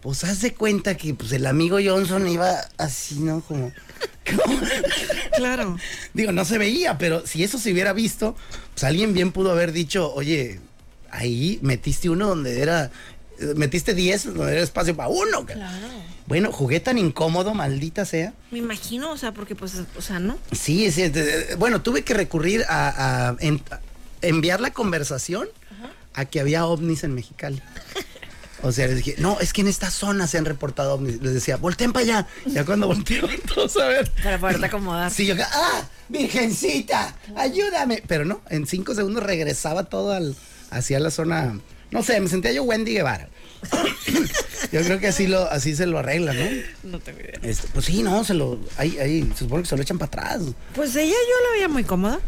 Pues 0.00 0.22
haz 0.24 0.40
de 0.40 0.54
cuenta 0.54 0.96
que 0.96 1.14
pues 1.14 1.32
el 1.32 1.46
amigo 1.46 1.78
Johnson 1.84 2.28
iba 2.28 2.60
así, 2.78 3.16
¿no? 3.20 3.40
Como, 3.40 3.72
Claro. 5.36 5.76
Digo, 6.14 6.32
no 6.32 6.44
se 6.44 6.58
veía, 6.58 6.98
pero 6.98 7.26
si 7.26 7.42
eso 7.44 7.58
se 7.58 7.72
hubiera 7.72 7.92
visto, 7.92 8.36
pues 8.74 8.84
alguien 8.84 9.14
bien 9.14 9.32
pudo 9.32 9.50
haber 9.52 9.72
dicho, 9.72 10.12
oye, 10.14 10.60
ahí 11.10 11.58
metiste 11.62 12.10
uno 12.10 12.28
donde 12.28 12.60
era, 12.60 12.90
eh, 13.38 13.52
metiste 13.56 13.94
10 13.94 14.34
donde 14.34 14.52
era 14.52 14.62
espacio 14.62 14.96
para 14.96 15.08
uno. 15.08 15.44
ca-". 15.46 15.54
Claro. 15.54 15.86
Bueno, 16.26 16.50
jugué 16.50 16.80
tan 16.80 16.98
incómodo, 16.98 17.54
maldita 17.54 18.04
sea. 18.04 18.32
Me 18.50 18.58
imagino, 18.58 19.12
o 19.12 19.16
sea, 19.16 19.32
porque 19.32 19.54
pues, 19.54 19.74
o 19.96 20.02
sea, 20.02 20.18
¿no? 20.18 20.38
Sí, 20.52 20.90
sí, 20.90 21.08
de- 21.08 21.22
de- 21.24 21.54
bueno, 21.54 21.82
tuve 21.82 22.02
que 22.02 22.14
recurrir 22.14 22.64
a, 22.68 23.28
a 23.28 23.36
en- 23.40 23.62
a 23.70 23.80
enviar 24.22 24.60
la 24.60 24.72
conversación 24.72 25.48
a 26.14 26.24
que 26.24 26.40
había 26.40 26.64
ovnis 26.66 27.04
en 27.04 27.14
Mexicali. 27.14 27.60
O 28.62 28.72
sea, 28.72 28.86
les 28.86 28.96
dije, 28.96 29.14
no, 29.18 29.38
es 29.40 29.52
que 29.52 29.60
en 29.60 29.68
esta 29.68 29.90
zona 29.90 30.26
se 30.26 30.38
han 30.38 30.44
reportado 30.44 30.94
ovnis. 30.94 31.20
Les 31.20 31.34
decía, 31.34 31.56
volteen 31.56 31.92
para 31.92 32.04
allá. 32.04 32.26
Ya 32.46 32.64
cuando 32.64 32.86
voltearon 32.86 33.30
todos 33.54 33.76
a 33.76 33.86
ver. 33.88 34.10
Para 34.22 34.38
poderte 34.38 34.66
acomodar. 34.66 35.10
Sí, 35.10 35.26
yo, 35.26 35.34
¡ah! 35.40 35.82
¡Virgencita! 36.08 37.14
¡Ayúdame! 37.36 38.02
Pero 38.06 38.24
no, 38.24 38.40
en 38.48 38.66
cinco 38.66 38.94
segundos 38.94 39.22
regresaba 39.22 39.84
todo 39.84 40.12
al, 40.12 40.34
hacia 40.70 40.98
la 41.00 41.10
zona. 41.10 41.58
No 41.90 42.02
sé, 42.02 42.18
me 42.20 42.28
sentía 42.28 42.52
yo 42.52 42.62
Wendy 42.64 42.92
Guevara. 42.94 43.28
yo 44.72 44.82
creo 44.82 44.98
que 44.98 45.08
así 45.08 45.26
lo, 45.26 45.50
así 45.50 45.74
se 45.76 45.86
lo 45.86 45.98
arregla, 45.98 46.32
¿no? 46.32 46.44
No 46.84 46.98
tengo 47.00 47.20
idea. 47.20 47.38
Este, 47.42 47.68
pues 47.68 47.86
sí, 47.86 48.02
no, 48.02 48.24
se 48.24 48.34
lo. 48.34 48.58
Ahí, 48.76 48.98
ahí, 48.98 49.28
se 49.32 49.40
supone 49.40 49.62
que 49.62 49.68
se 49.68 49.76
lo 49.76 49.82
echan 49.82 49.98
para 49.98 50.08
atrás. 50.08 50.42
Pues 50.74 50.94
ella 50.96 51.12
yo 51.12 51.46
la 51.46 51.52
veía 51.52 51.68
muy 51.68 51.84
cómoda. 51.84 52.20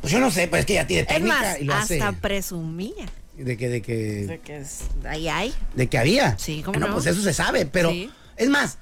Pues 0.00 0.12
yo 0.12 0.18
no 0.18 0.30
sé, 0.30 0.48
pues 0.48 0.60
es 0.60 0.66
que 0.66 0.74
ya 0.74 0.86
tiene 0.86 1.02
Es 1.02 1.08
técnica 1.08 1.40
más, 1.40 1.60
y 1.60 1.64
lo 1.64 1.74
hace. 1.74 2.02
hasta 2.02 2.20
presumía 2.20 3.06
De 3.36 3.56
que, 3.56 3.68
de 3.68 3.74
de 3.76 3.82
que, 3.82 4.40
que 4.44 4.56
es, 4.58 4.80
ahí 5.04 5.28
hay. 5.28 5.54
de 5.74 5.88
que 5.88 5.98
había. 5.98 6.38
Sí, 6.38 6.62
¿cómo 6.64 6.78
no, 6.78 6.88
no? 6.88 6.94
pues 6.94 7.06
eso 7.06 7.22
se 7.22 7.32
sabe, 7.32 7.66
pero 7.66 7.90
Sí. 7.90 8.10
es 8.36 8.48
más. 8.48 8.78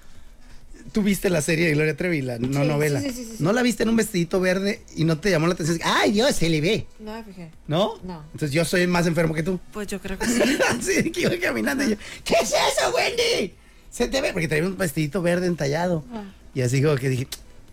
Tú 0.93 1.03
viste 1.03 1.31
la 1.31 1.41
serie 1.41 1.67
de 1.69 1.75
Gloria 1.75 1.97
Trevi, 1.97 2.21
la 2.21 2.39
no 2.41 2.63
Sí, 2.63 2.69
novela. 2.69 3.01
sí, 3.01 3.11
sí. 3.13 3.37
¿No 3.39 3.53
la 3.53 3.63
viste 3.63 3.85
en 3.85 3.91
un 3.91 3.97
vestidito 3.97 4.41
verde 4.41 4.83
y 4.97 5.05
no 5.05 5.19
te 5.21 5.31
llamó 5.31 5.47
la 5.47 5.53
atención? 5.55 5.79
¡Ay, 5.85 6.11
Dios, 6.11 6.35
se 6.35 6.49
le 6.49 6.61
ve! 6.61 6.87
No 6.99 7.13
me 7.15 7.23
fijé. 7.23 7.51
¿No? 7.69 8.01
No. 8.03 8.25
Entonces 8.33 8.51
yo 8.51 8.65
soy 8.65 8.89
más 8.89 9.07
enfermo 9.07 9.33
que 9.35 9.45
tú. 9.45 9.61
Pues 9.73 9.87
yo 9.87 10.01
creo 10.01 10.19
que 10.19 10.27
sí. 10.27 10.43
sí, 10.81 11.11
que 11.13 11.21
iba 11.21 11.39
caminando 11.41 11.85
y 11.85 11.91
yo, 11.91 11.97
¿qué 12.25 12.35
es 12.43 12.49
eso, 12.51 12.93
Wendy? 12.93 13.55
Se 13.89 14.09
te 14.09 14.21
ve, 14.21 14.33
porque 14.33 14.49
traía 14.49 14.65
un 14.67 14.77
vestidito 14.77 15.23
verde 15.23 15.47
entallado. 15.47 16.03
Ah. 16.13 16.25
Y 16.55 16.63
así 16.63 16.83
como 16.83 16.97
que 16.97 17.09
dije, 17.09 17.29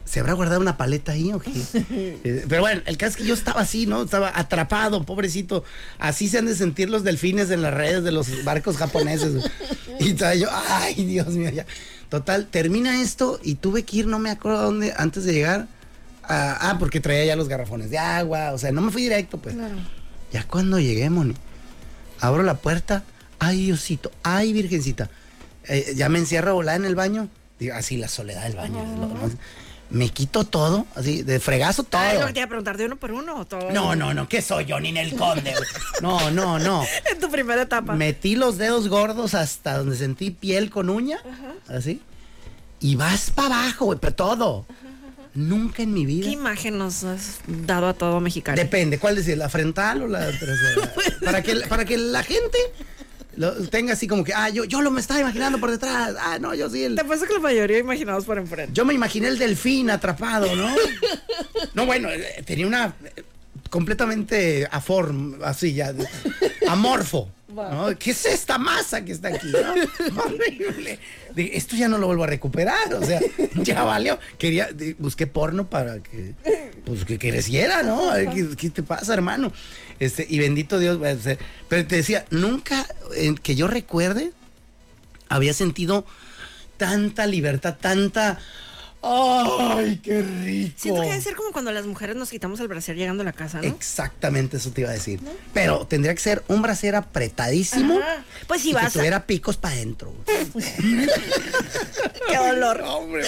¿se 0.08 0.20
habrá 0.22 0.34
guardado 0.34 0.60
una 0.62 0.78
paleta 0.78 1.12
ahí 1.12 1.32
o 1.34 1.40
qué? 1.40 1.52
Eh, 2.24 2.46
Pero 2.48 2.62
bueno, 2.62 2.82
el 2.86 2.98
caso 2.98 3.12
es 3.12 3.18
que 3.18 3.26
yo 3.26 3.34
estaba 3.34 3.62
así, 3.62 3.86
¿no? 3.86 4.04
Estaba 4.04 4.32
atrapado, 4.34 5.04
pobrecito. 5.06 5.64
Así 6.00 6.28
se 6.30 6.38
han 6.40 6.46
de 6.46 6.56
sentir 6.56 6.90
los 6.90 7.04
delfines 7.04 7.50
en 7.52 7.62
las 7.62 7.74
redes 7.74 8.04
de 8.04 8.12
los 8.12 8.44
barcos 8.44 8.78
japoneses. 8.78 9.44
y 10.00 10.10
estaba 10.12 10.34
yo, 10.36 10.48
ay, 10.52 11.06
Dios 11.06 11.28
mío, 11.30 11.50
ya. 11.50 11.66
Total, 12.10 12.48
termina 12.48 13.02
esto 13.02 13.40
y 13.44 13.56
tuve 13.56 13.84
que 13.84 13.98
ir, 13.98 14.08
no 14.08 14.18
me 14.20 14.30
acuerdo 14.30 14.60
a 14.60 14.64
dónde, 14.64 14.94
antes 14.98 15.26
de 15.26 15.34
llegar. 15.34 15.68
a- 16.24 16.70
ah, 16.72 16.78
porque 16.80 17.00
traía 17.00 17.26
ya 17.26 17.36
los 17.36 17.48
garrafones 17.48 17.90
de 17.90 17.98
agua. 17.98 18.52
O 18.54 18.58
sea, 18.58 18.72
no 18.72 18.82
me 18.82 18.92
fui 18.92 19.02
directo, 19.04 19.38
pues. 19.38 19.56
Claro. 19.56 19.76
Ya 20.32 20.44
cuando 20.46 20.80
llegué, 20.80 21.10
Moni, 21.10 21.34
abro 22.20 22.44
la 22.44 22.56
puerta, 22.56 23.04
ay 23.40 23.66
Diosito, 23.66 24.12
ay 24.24 24.52
Virgencita, 24.54 25.10
Eh, 25.70 25.94
ya 25.96 26.08
me 26.10 26.18
encierro 26.20 26.52
a 26.52 26.54
volar 26.54 26.76
en 26.78 26.86
el 26.86 26.96
baño, 26.96 27.28
digo, 27.60 27.76
así 27.76 27.98
la 27.98 28.08
soledad 28.08 28.44
del 28.44 28.56
baño, 28.56 28.80
me 29.90 30.10
quito 30.10 30.44
todo, 30.44 30.86
así, 30.96 31.24
de 31.24 31.40
fregazo 31.40 31.84
todo. 31.84 32.02
Ay, 32.02 32.18
que 32.18 32.34
te 32.34 32.40
iba 32.40 32.46
a 32.46 32.50
preguntar 32.50 32.78
de 32.78 32.86
uno 32.86 32.98
por 32.98 33.12
uno 33.12 33.40
o 33.40 33.46
todo. 33.46 33.72
No, 33.72 33.96
no, 33.96 34.14
no, 34.14 34.28
¿qué 34.28 34.42
soy 34.42 34.66
yo? 34.66 34.80
Ni 34.80 34.90
en 34.90 34.98
el 34.98 35.16
conde. 35.16 35.54
No, 36.02 36.30
no, 36.32 36.60
no. 36.60 36.86
En 37.12 37.20
tu 37.20 37.30
primera 37.30 37.62
etapa. 37.62 37.94
Metí 37.96 38.36
los 38.36 38.58
dedos 38.58 38.90
gordos 38.90 39.34
hasta 39.34 39.78
donde 39.78 39.96
sentí 39.96 40.32
piel 40.32 40.70
con 40.70 40.90
uña, 40.90 41.20
así, 41.68 42.02
y 42.80 42.96
vas 42.96 43.32
para 43.32 43.64
abajo, 43.64 43.86
güey, 43.86 44.00
pero 44.00 44.14
todo. 44.14 44.66
Nunca 45.34 45.84
en 45.84 45.94
mi 45.94 46.06
vida. 46.06 46.26
¿Qué 46.26 46.32
imagen 46.32 46.80
nos 46.80 47.04
has 47.04 47.42
dado 47.46 47.88
a 47.88 47.94
todo 47.94 48.20
mexicano? 48.20 48.58
Depende, 48.58 48.98
¿cuál 48.98 49.16
decir? 49.16 49.38
¿La 49.38 49.50
frontal 49.50 50.02
o 50.02 50.08
la 50.08 50.20
trasera? 50.40 50.94
para, 51.24 51.44
que, 51.44 51.56
para 51.70 51.86
que 51.86 51.96
la 51.96 52.24
gente 52.24 52.58
lo 53.38 53.54
tenga 53.70 53.94
así 53.94 54.08
como 54.08 54.24
que, 54.24 54.34
ah, 54.34 54.50
yo, 54.50 54.66
yo 54.66 54.82
lo 54.82 54.92
me 54.92 55.00
estaba 55.00 55.20
imaginando 55.22 55.60
por 55.60 55.72
detrás. 55.72 56.16
Ah, 56.20 56.38
no, 56.40 56.54
yo 56.54 56.70
sí. 56.70 56.84
El, 56.84 56.96
Te 56.96 57.02
apuesto 57.02 57.26
que 57.26 57.34
la 57.34 57.40
mayoría 57.40 57.78
imaginados 57.80 58.26
por 58.26 58.38
enfrente. 58.38 58.74
yo 58.74 58.84
me 58.84 58.94
imaginé 58.94 59.28
el 59.30 59.38
delfín 59.38 59.90
atrapado, 59.90 60.54
¿no? 60.56 60.74
No, 61.74 61.86
bueno, 61.86 62.10
eh, 62.10 62.44
tenía 62.46 62.66
una 62.68 62.96
eh, 63.16 63.24
completamente 63.70 64.68
aform, 64.72 65.38
así 65.44 65.74
ya, 65.74 65.94
amorfo. 66.68 67.30
¿no? 67.50 67.98
¿Qué 67.98 68.12
es 68.12 68.26
esta 68.26 68.58
masa 68.60 69.04
que 69.04 69.12
está 69.14 69.30
aquí? 69.30 69.48
no? 69.48 69.74
Horrible. 70.24 71.00
Esto 71.36 71.76
ya 71.76 71.88
no 71.88 71.98
lo 71.98 72.08
vuelvo 72.08 72.24
a 72.24 72.28
recuperar, 72.28 72.94
o 72.94 73.04
sea, 73.06 73.20
ya 73.56 73.84
valió. 73.84 74.20
Quería, 74.38 74.72
de- 74.72 74.96
busqué 75.00 75.26
porno 75.28 75.68
para 75.68 76.00
que, 76.00 76.34
pues, 76.86 77.06
que 77.06 77.18
creciera, 77.18 77.84
¿no? 77.84 78.12
¿Qué, 78.34 78.48
qué 78.58 78.70
te 78.70 78.84
pasa, 78.84 79.14
hermano? 79.14 79.52
Este, 80.00 80.26
y 80.30 80.40
bendito 80.40 80.80
Dios, 80.80 81.00
pero 81.68 81.88
te 81.88 81.96
decía, 81.96 82.26
nunca 82.30 82.86
que 83.42 83.56
yo 83.56 83.68
recuerde 83.68 84.32
había 85.30 85.54
sentido 85.54 86.06
tanta 86.78 87.26
libertad, 87.26 87.78
tanta... 87.80 88.40
¡Ay, 89.02 90.00
qué 90.04 90.22
rico! 90.22 90.74
Siento 90.78 91.02
que 91.02 91.08
debe 91.10 91.22
ser 91.22 91.36
como 91.36 91.52
cuando 91.52 91.72
las 91.72 91.86
mujeres 91.86 92.16
nos 92.16 92.30
quitamos 92.30 92.60
el 92.60 92.68
brasier 92.68 92.98
llegando 92.98 93.22
a 93.22 93.26
la 93.26 93.34
casa, 93.34 93.62
¿no? 93.62 93.68
Exactamente 93.68 94.58
eso 94.58 94.72
te 94.72 94.82
iba 94.82 94.90
a 94.90 94.94
decir. 94.94 95.20
Pero 95.54 95.86
tendría 95.88 96.14
que 96.14 96.20
ser 96.20 96.44
un 96.48 96.62
brasier 96.62 96.96
apretadísimo. 96.96 98.00
Ajá. 98.00 98.24
Pues 98.48 98.62
si 98.62 98.72
y 98.72 98.74
vas 98.74 98.84
que 98.84 98.88
a- 98.88 98.92
tuviera 99.02 99.26
picos 99.26 99.56
para 99.58 99.76
adentro. 99.76 100.14
¡Qué 102.28 102.38
dolor! 102.38 102.82
hombre. 102.86 103.24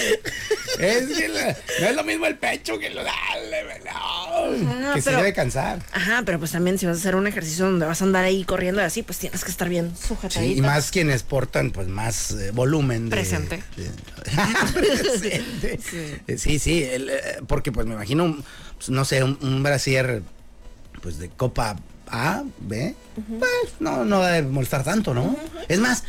Es 0.79 1.07
que 1.07 1.27
la- 1.29 1.57
no 1.81 1.87
es 1.87 1.95
lo 1.95 2.03
mismo 2.03 2.25
el 2.25 2.37
pecho 2.37 2.77
que 2.79 2.89
lo 2.89 3.03
dale, 3.03 3.79
no. 3.85 4.93
Que 4.93 5.01
se 5.01 5.11
debe 5.11 5.33
cansar. 5.33 5.79
Ajá, 5.91 6.23
pero 6.25 6.39
pues 6.39 6.51
también 6.51 6.77
si 6.77 6.85
vas 6.85 6.97
a 6.97 6.99
hacer 6.99 7.15
un 7.15 7.27
ejercicio 7.27 7.65
donde 7.65 7.85
vas 7.85 8.01
a 8.01 8.05
andar 8.05 8.23
ahí 8.25 8.43
corriendo 8.43 8.81
y 8.81 8.85
así, 8.85 9.03
pues 9.03 9.17
tienes 9.19 9.43
que 9.43 9.51
estar 9.51 9.69
bien 9.69 9.93
Sí, 9.99 10.07
sujetadita. 10.09 10.57
y 10.57 10.61
más 10.61 10.91
quienes 10.91 11.23
portan 11.23 11.71
pues 11.71 11.87
más 11.87 12.31
eh, 12.31 12.51
volumen 12.51 13.09
de- 13.09 13.15
Presente. 13.15 13.63
de- 13.75 13.89
presente. 14.73 15.43
Eh, 15.63 16.37
Sí, 16.37 16.59
sí, 16.59 16.83
el, 16.83 17.09
eh, 17.09 17.17
porque 17.47 17.71
pues 17.71 17.85
me 17.87 17.93
imagino, 17.93 18.37
pues, 18.77 18.89
no 18.89 19.05
sé, 19.05 19.23
un, 19.23 19.37
un 19.41 19.61
brasier 19.63 20.21
pues 21.01 21.17
de 21.17 21.29
copa 21.29 21.77
A, 22.07 22.43
B, 22.59 22.95
pues 23.39 23.51
no, 23.79 24.03
no 24.05 24.21
debe 24.21 24.47
molestar 24.47 24.83
tanto, 24.83 25.13
¿no? 25.13 25.35
Es 25.67 25.79
más, 25.79 26.03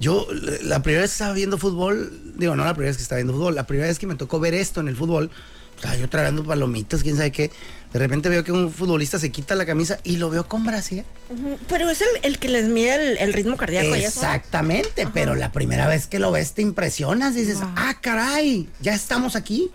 yo 0.00 0.26
la- 0.32 0.52
la 0.62 0.82
primera 0.82 1.02
vez 1.02 1.10
que 1.10 1.14
estaba 1.14 1.32
viendo 1.34 1.56
fútbol, 1.58 2.34
digo, 2.36 2.56
no 2.56 2.64
la 2.64 2.74
primera 2.74 2.90
vez 2.90 2.96
que 2.96 3.02
estaba 3.04 3.18
viendo 3.18 3.32
fútbol, 3.32 3.54
la 3.54 3.66
primera 3.66 3.88
vez 3.88 3.98
que 3.98 4.06
me 4.06 4.16
tocó 4.16 4.40
ver 4.40 4.54
esto 4.54 4.80
en 4.80 4.88
el 4.88 4.96
fútbol, 4.96 5.30
estaba 5.76 5.96
yo 5.96 6.08
tragando 6.08 6.44
palomitas, 6.44 7.02
quién 7.02 7.16
sabe 7.16 7.32
qué, 7.32 7.50
de 7.94 7.98
repente 8.00 8.28
veo 8.28 8.42
que 8.44 8.50
un 8.52 8.70
futbolista 8.70 9.18
se 9.18 9.30
quita 9.30 9.54
la 9.54 9.64
camisa 9.64 9.98
y 10.04 10.16
lo 10.16 10.28
veo 10.28 10.46
con 10.48 10.64
brasier. 10.66 11.04
Ujú, 11.30 11.56
Pero 11.68 11.88
es 11.88 12.00
el, 12.02 12.08
el 12.24 12.38
que 12.40 12.48
les 12.48 12.66
mide 12.68 13.12
el, 13.12 13.16
el 13.18 13.32
ritmo 13.32 13.56
cardíaco. 13.56 13.94
Exactamente, 13.94 15.06
pero 15.14 15.34
la 15.36 15.52
primera 15.52 15.86
vez 15.86 16.06
que 16.08 16.18
lo 16.18 16.30
ves 16.32 16.52
te 16.54 16.62
impresionas, 16.62 17.34
dices, 17.34 17.60
Wow. 17.60 17.70
ah, 17.76 17.94
caray, 18.00 18.68
ya 18.80 18.94
estamos 18.94 19.36
aquí. 19.36 19.70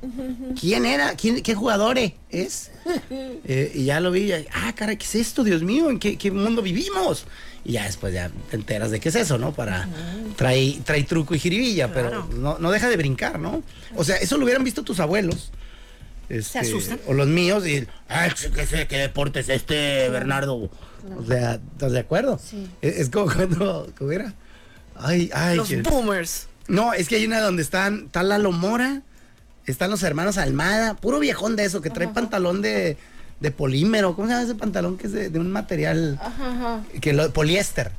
¿Quién 0.60 0.86
era? 0.86 1.16
¿Quién, 1.16 1.42
¿Qué 1.42 1.56
jugador 1.56 1.98
es? 2.30 2.72
Eh, 3.46 3.72
y 3.76 3.86
ya 3.86 4.00
lo 4.00 4.12
vi, 4.12 4.32
y, 4.32 4.34
ah, 4.34 4.74
caray, 4.76 4.98
¿qué 4.98 5.06
es 5.06 5.16
esto, 5.16 5.44
Dios 5.44 5.64
mío? 5.64 5.90
¿En 5.90 6.00
qué, 6.00 6.18
qué 6.18 6.30
mundo 6.32 6.62
vivimos? 6.62 7.26
Y 7.64 7.74
ya 7.74 7.84
después 7.86 8.14
ya 8.14 8.30
te 8.50 8.56
enteras 8.58 8.92
de 8.92 9.00
qué 9.00 9.10
es 9.10 9.16
eso, 9.16 9.38
¿no? 9.38 9.54
Para, 9.54 9.88
trae, 10.36 10.80
trae 10.84 11.04
truco 11.04 11.36
y 11.36 11.40
jiribilla, 11.40 11.92
Claro. 11.92 12.28
pero 12.30 12.40
no, 12.40 12.58
no 12.60 12.72
deja 12.72 12.90
de 12.90 12.98
brincar, 12.98 13.40
¿no? 13.40 13.64
O 13.96 14.04
sea, 14.04 14.18
eso 14.18 14.38
lo 14.38 14.44
hubieran 14.46 14.64
visto 14.64 14.84
tus 14.84 15.00
abuelos. 15.00 15.52
Este, 16.30 16.60
asustan? 16.60 17.00
O 17.08 17.14
los 17.14 17.28
míos 17.28 17.68
y, 17.68 17.88
ah, 18.08 18.28
¿qué, 18.88 18.98
deporte 18.98 19.40
es 19.40 19.50
este, 19.50 20.10
Bernardo? 20.10 20.56
O 20.56 21.26
sea, 21.28 21.60
¿estás 21.74 21.92
de 21.92 22.00
acuerdo? 22.00 22.40
Sí. 22.44 22.70
Es, 22.82 22.98
es 23.00 23.10
como 23.10 23.26
cuando, 23.34 23.92
¿cómo 23.98 24.12
era? 24.12 24.34
Ay, 24.96 25.30
ay. 25.34 25.58
Los 25.58 25.70
que- 25.70 25.82
boomers. 25.82 26.48
no, 26.68 26.94
es 26.94 27.08
que 27.08 27.16
hay 27.16 27.26
una 27.26 27.42
donde 27.42 27.64
están, 27.64 28.06
está 28.06 28.22
Lalo 28.22 28.52
Mora, 28.52 29.02
están 29.66 29.90
los 29.90 30.04
hermanos 30.04 30.38
Almada, 30.38 30.96
puro 30.96 31.20
viejón 31.20 31.56
de 31.56 31.66
eso, 31.66 31.82
que 31.82 31.90
trae 31.90 32.08
pantalón 32.10 32.62
de, 32.62 32.98
de 33.40 33.52
polímero. 33.52 34.16
¿Cómo 34.16 34.28
se 34.28 34.34
llama 34.34 34.46
ese 34.46 34.56
pantalón 34.56 34.98
que 34.98 35.08
es 35.08 35.14
de, 35.14 35.30
de 35.30 35.40
un 35.40 35.52
material? 35.52 36.20
Que 37.02 37.14
lo, 37.14 37.32
poliéster. 37.32 37.92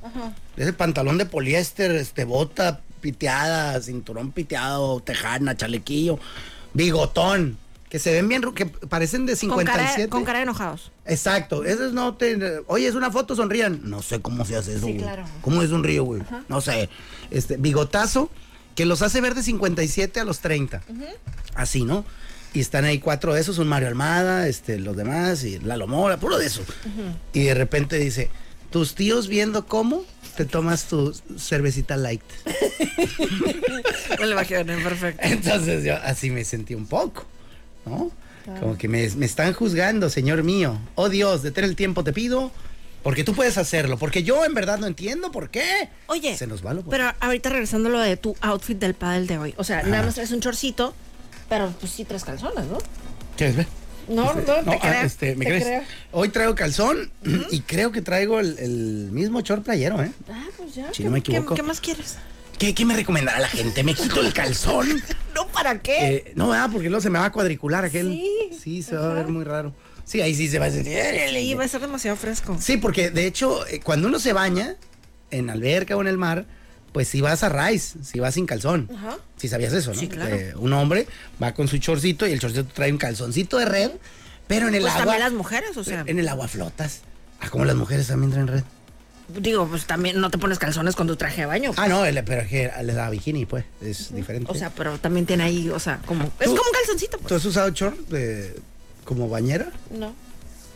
Ese 0.57 0.73
pantalón 0.73 1.19
de 1.19 1.27
poliéster, 1.27 1.93
este, 1.93 2.25
bota 2.25 2.81
piteada, 3.01 3.81
cinturón 3.81 4.31
piteado, 4.33 5.01
tejana, 5.01 5.57
chalequillo, 5.57 6.19
bigotón. 6.75 7.57
Que 7.91 7.99
se 7.99 8.13
ven 8.13 8.29
bien, 8.29 8.41
que 8.55 8.65
parecen 8.67 9.27
de 9.27 9.33
Con 9.37 9.49
cara, 9.65 9.73
57. 9.75 10.09
con 10.09 10.25
cara 10.25 10.39
de 10.39 10.45
enojados. 10.45 10.93
Exacto, 11.05 11.65
esos 11.65 11.93
no 11.93 12.15
te. 12.15 12.63
Oye, 12.69 12.87
es 12.87 12.95
una 12.95 13.11
foto, 13.11 13.35
sonrían. 13.37 13.81
No 13.91 14.01
sé 14.01 14.21
cómo 14.21 14.45
se 14.45 14.57
hace 14.57 14.73
eso, 14.77 14.87
Sí, 14.87 14.93
güey. 14.93 15.03
claro. 15.03 15.25
¿Cómo 15.43 15.63
es 15.63 15.71
un 15.71 15.83
río, 15.85 16.05
güey? 16.05 16.23
No 16.49 16.61
sé. 16.61 16.89
Este, 17.33 17.57
bigotazo, 17.57 18.31
que 18.77 18.87
los 18.87 19.03
hace 19.03 19.21
ver 19.21 19.35
de 19.35 19.43
57 19.43 20.21
a 20.21 20.25
los 20.25 20.39
30. 20.39 20.83
Así, 21.57 21.85
¿no? 21.85 22.05
Y 22.55 22.61
están 22.61 22.85
ahí 22.85 22.99
cuatro 23.01 23.35
de 23.35 23.41
esos, 23.41 23.59
un 23.59 23.69
Mario 23.69 23.89
Almada, 23.89 24.47
este, 24.49 24.79
los 24.79 24.97
demás, 24.97 25.45
y 25.45 25.59
Lalo 25.59 25.87
Mora, 25.87 26.17
puro 26.19 26.39
de 26.39 26.47
eso. 26.47 26.63
Y 27.33 27.45
de 27.45 27.55
repente 27.55 27.97
dice, 27.99 28.31
tus 28.71 28.95
tíos 28.95 29.27
viendo 29.29 29.67
cómo 29.67 30.05
te 30.37 30.45
tomas 30.45 30.85
tu 30.87 31.13
cervecita 31.39 31.97
light. 31.97 32.23
Me 34.21 34.27
lo 34.27 34.37
perfecto. 34.37 35.21
Entonces 35.23 35.85
yo 35.85 35.97
así 36.03 36.31
me 36.31 36.45
sentí 36.45 36.75
un 36.75 36.87
poco, 36.87 37.25
¿no? 37.91 38.11
Como 38.59 38.77
que 38.79 38.89
me, 38.89 39.09
me 39.11 39.27
están 39.27 39.53
juzgando, 39.53 40.09
Señor 40.11 40.43
mío. 40.43 40.79
Oh 40.95 41.09
Dios, 41.09 41.43
detén 41.43 41.65
el 41.65 41.77
tiempo, 41.77 42.03
te 42.05 42.13
pido. 42.13 42.51
Porque 43.03 43.25
tú 43.25 43.33
puedes 43.35 43.57
hacerlo. 43.59 43.97
Porque 43.97 44.23
yo 44.23 44.45
en 44.45 44.53
verdad 44.55 44.79
no 44.79 44.87
entiendo 44.87 45.31
por 45.33 45.49
qué. 45.51 45.89
Oye, 46.07 46.37
Se 46.37 46.47
nos 46.47 46.61
va 46.65 46.75
lo 46.75 46.83
bueno. 46.83 46.91
pero 46.91 47.13
ahorita 47.21 47.49
regresando 47.49 47.89
a 47.89 47.93
lo 47.93 47.99
de 47.99 48.17
tu 48.19 48.37
outfit 48.43 48.79
del 48.79 48.93
padel 48.95 49.27
de 49.27 49.39
hoy. 49.39 49.55
O 49.57 49.65
sea, 49.65 49.83
nada 49.85 50.03
más 50.03 50.15
traes 50.17 50.33
un 50.33 50.41
chorcito, 50.41 50.95
pero 51.49 51.73
pues 51.81 51.93
sí 51.93 52.05
tres 52.05 52.25
calzones, 52.25 52.67
¿no? 52.67 52.79
¿Quieres 53.37 53.57
ver? 53.57 53.67
No, 54.09 54.35
no, 54.35 54.41
te 54.43 54.53
ah, 54.53 54.79
creo. 54.81 55.03
este, 55.03 55.37
¿me 55.37 55.45
te 55.47 55.51
crees? 55.53 55.65
creo. 55.65 55.83
Hoy 56.13 56.29
traigo 56.31 56.55
calzón 56.57 57.11
y 57.51 57.61
creo 57.61 57.93
que 57.93 58.03
traigo 58.03 58.41
el, 58.41 58.59
el 58.59 59.09
mismo 59.13 59.41
short 59.41 59.63
playero, 59.65 60.03
¿eh? 60.03 60.11
Ah, 60.31 60.45
pues 60.57 60.75
ya. 60.75 60.89
Si 60.93 60.99
¿qué- 60.99 61.05
no 61.05 61.11
me 61.13 61.23
qué- 61.23 61.33
equivoco. 61.33 61.55
¿Qué, 61.55 61.63
más 61.63 61.81
quieres? 61.81 62.17
¿Qué, 62.61 62.75
qué 62.75 62.85
me 62.85 62.95
recomendará 62.95 63.41
la 63.41 63.49
gente? 63.49 63.83
¿Me 63.83 63.95
quito 63.95 64.21
el 64.21 64.33
calzón? 64.33 64.87
No, 65.35 65.47
¿para 65.47 65.79
qué? 65.81 66.09
Eh, 66.17 66.33
no, 66.35 66.49
¿verdad? 66.49 66.69
Porque 66.73 66.89
luego 66.91 67.01
se 67.01 67.09
me 67.09 67.19
va 67.19 67.27
a 67.27 67.33
cuadricular 67.33 67.85
aquel. 67.85 68.09
Sí, 68.09 68.51
Sí, 68.63 68.83
se 68.83 68.97
va 68.97 69.13
a 69.13 69.15
ver 69.15 69.29
muy 69.29 69.45
raro. 69.45 69.73
Sí, 70.05 70.21
ahí 70.21 70.35
sí 70.35 70.49
se 70.49 70.59
va 70.59 70.67
a 70.67 70.71
sentir. 70.71 70.99
sí, 71.33 71.55
va 71.55 71.65
a 71.65 71.69
ser 71.69 71.81
demasiado 71.81 72.17
fresco. 72.17 72.57
Sí, 72.61 72.77
porque 72.77 73.11
de 73.11 73.27
hecho, 73.27 73.65
eh, 73.69 73.81
cuando 73.81 74.09
uno 74.09 74.19
se 74.19 74.33
baña 74.33 74.75
en 75.31 75.49
alberca 75.49 75.97
o 75.97 76.01
en 76.03 76.09
el 76.09 76.19
mar, 76.19 76.47
pues 76.93 77.07
si 77.09 77.21
vas 77.21 77.45
a 77.45 77.49
rise, 77.49 78.03
si 78.03 78.19
vas 78.19 78.35
sin 78.35 78.45
calzón. 78.45 78.91
Ajá. 78.95 79.19
Si 79.37 79.49
sabías 79.49 79.73
eso, 79.73 79.95
¿no? 79.95 80.01
Sí, 80.01 80.09
claro. 80.09 80.35
Eh, 80.35 80.53
un 80.57 80.73
hombre 80.73 81.07
va 81.43 81.55
con 81.55 81.69
su 81.69 81.79
chorcito 81.79 82.27
y 82.27 82.33
el 82.33 82.41
chorcito 82.41 82.67
trae 82.67 82.91
un 82.91 82.99
calzoncito 82.99 83.57
de 83.59 83.67
red, 83.67 83.91
pero 84.49 84.67
en 84.69 84.75
el 84.75 84.81
Pues 84.83 84.93
agua. 84.95 85.05
también 85.07 85.23
las 85.23 85.33
mujeres, 85.33 85.77
o 85.77 85.85
sea. 85.85 86.03
En 86.07 86.19
el 86.19 86.29
agua 86.29 86.49
flotas. 86.49 87.03
Ah, 87.41 87.49
como 87.51 87.65
las 87.65 87.77
mujeres 87.77 88.09
también 88.09 88.33
traen 88.33 88.49
red. 88.49 88.65
Digo, 89.39 89.67
pues 89.69 89.87
también 89.87 90.21
no 90.21 90.31
te 90.31 90.39
pones 90.39 90.59
calzones 90.59 90.95
con 90.97 91.07
tu 91.07 91.17
traje 91.17 91.43
de 91.43 91.47
baño. 91.47 91.73
Ah, 91.77 91.89
no, 91.89 92.05
el- 92.05 92.23
pero 92.25 92.43
es 92.43 92.49
que 92.49 92.71
le 92.83 92.93
da 92.93 93.09
bikini, 93.11 93.47
pues. 93.47 93.65
Es 93.81 94.15
diferente. 94.15 94.51
O 94.51 94.55
sea, 94.55 94.71
pero 94.71 94.99
también 94.99 95.27
tiene 95.27 95.45
ahí, 95.45 95.69
o 95.71 95.79
sea, 95.79 96.01
como. 96.07 96.25
Es 96.39 96.47
¿Tú- 96.47 96.57
como 96.57 96.69
un 96.69 96.73
calzoncito, 96.75 97.17
¿Tú 97.19 97.23
pues. 97.25 97.33
has 97.35 97.45
usado 97.45 97.69
short 97.71 97.97
de, 98.09 98.55
como 99.05 99.29
bañera? 99.29 99.71
No. 99.91 100.15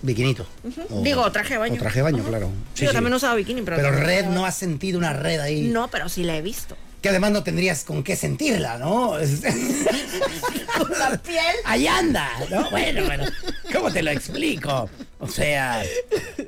Bikinito. 0.02 0.46
O- 0.90 1.00
Digo, 1.02 1.30
traje 1.32 1.54
de 1.54 1.58
baño. 1.58 1.74
O 1.76 1.78
traje 1.78 2.00
de 2.00 2.02
baño, 2.02 2.22
claro. 2.24 2.50
Yo 2.76 2.92
también 2.92 3.12
he 3.14 3.16
usado 3.16 3.36
bikini, 3.36 3.62
pero. 3.62 3.76
Pero 3.78 3.90
red, 3.92 4.26
no 4.26 4.44
has 4.44 4.56
sentido 4.56 4.98
una 4.98 5.12
red 5.14 5.40
ahí. 5.40 5.62
No, 5.68 5.88
pero 5.88 6.08
sí 6.10 6.24
la 6.24 6.36
he 6.36 6.42
visto. 6.42 6.76
Que 7.04 7.10
además 7.10 7.32
no 7.32 7.42
tendrías 7.44 7.84
con 7.84 8.02
qué 8.02 8.16
sentirla, 8.16 8.78
¿no? 8.78 9.10
Con 10.78 10.98
la 10.98 11.18
piel. 11.22 11.38
Ahí 11.66 11.86
anda, 11.86 12.30
¿no? 12.50 12.70
Bueno, 12.70 13.04
bueno. 13.04 13.24
¿Cómo 13.70 13.92
te 13.92 14.02
lo 14.02 14.10
explico? 14.10 14.88
O 15.18 15.28
sea, 15.28 15.82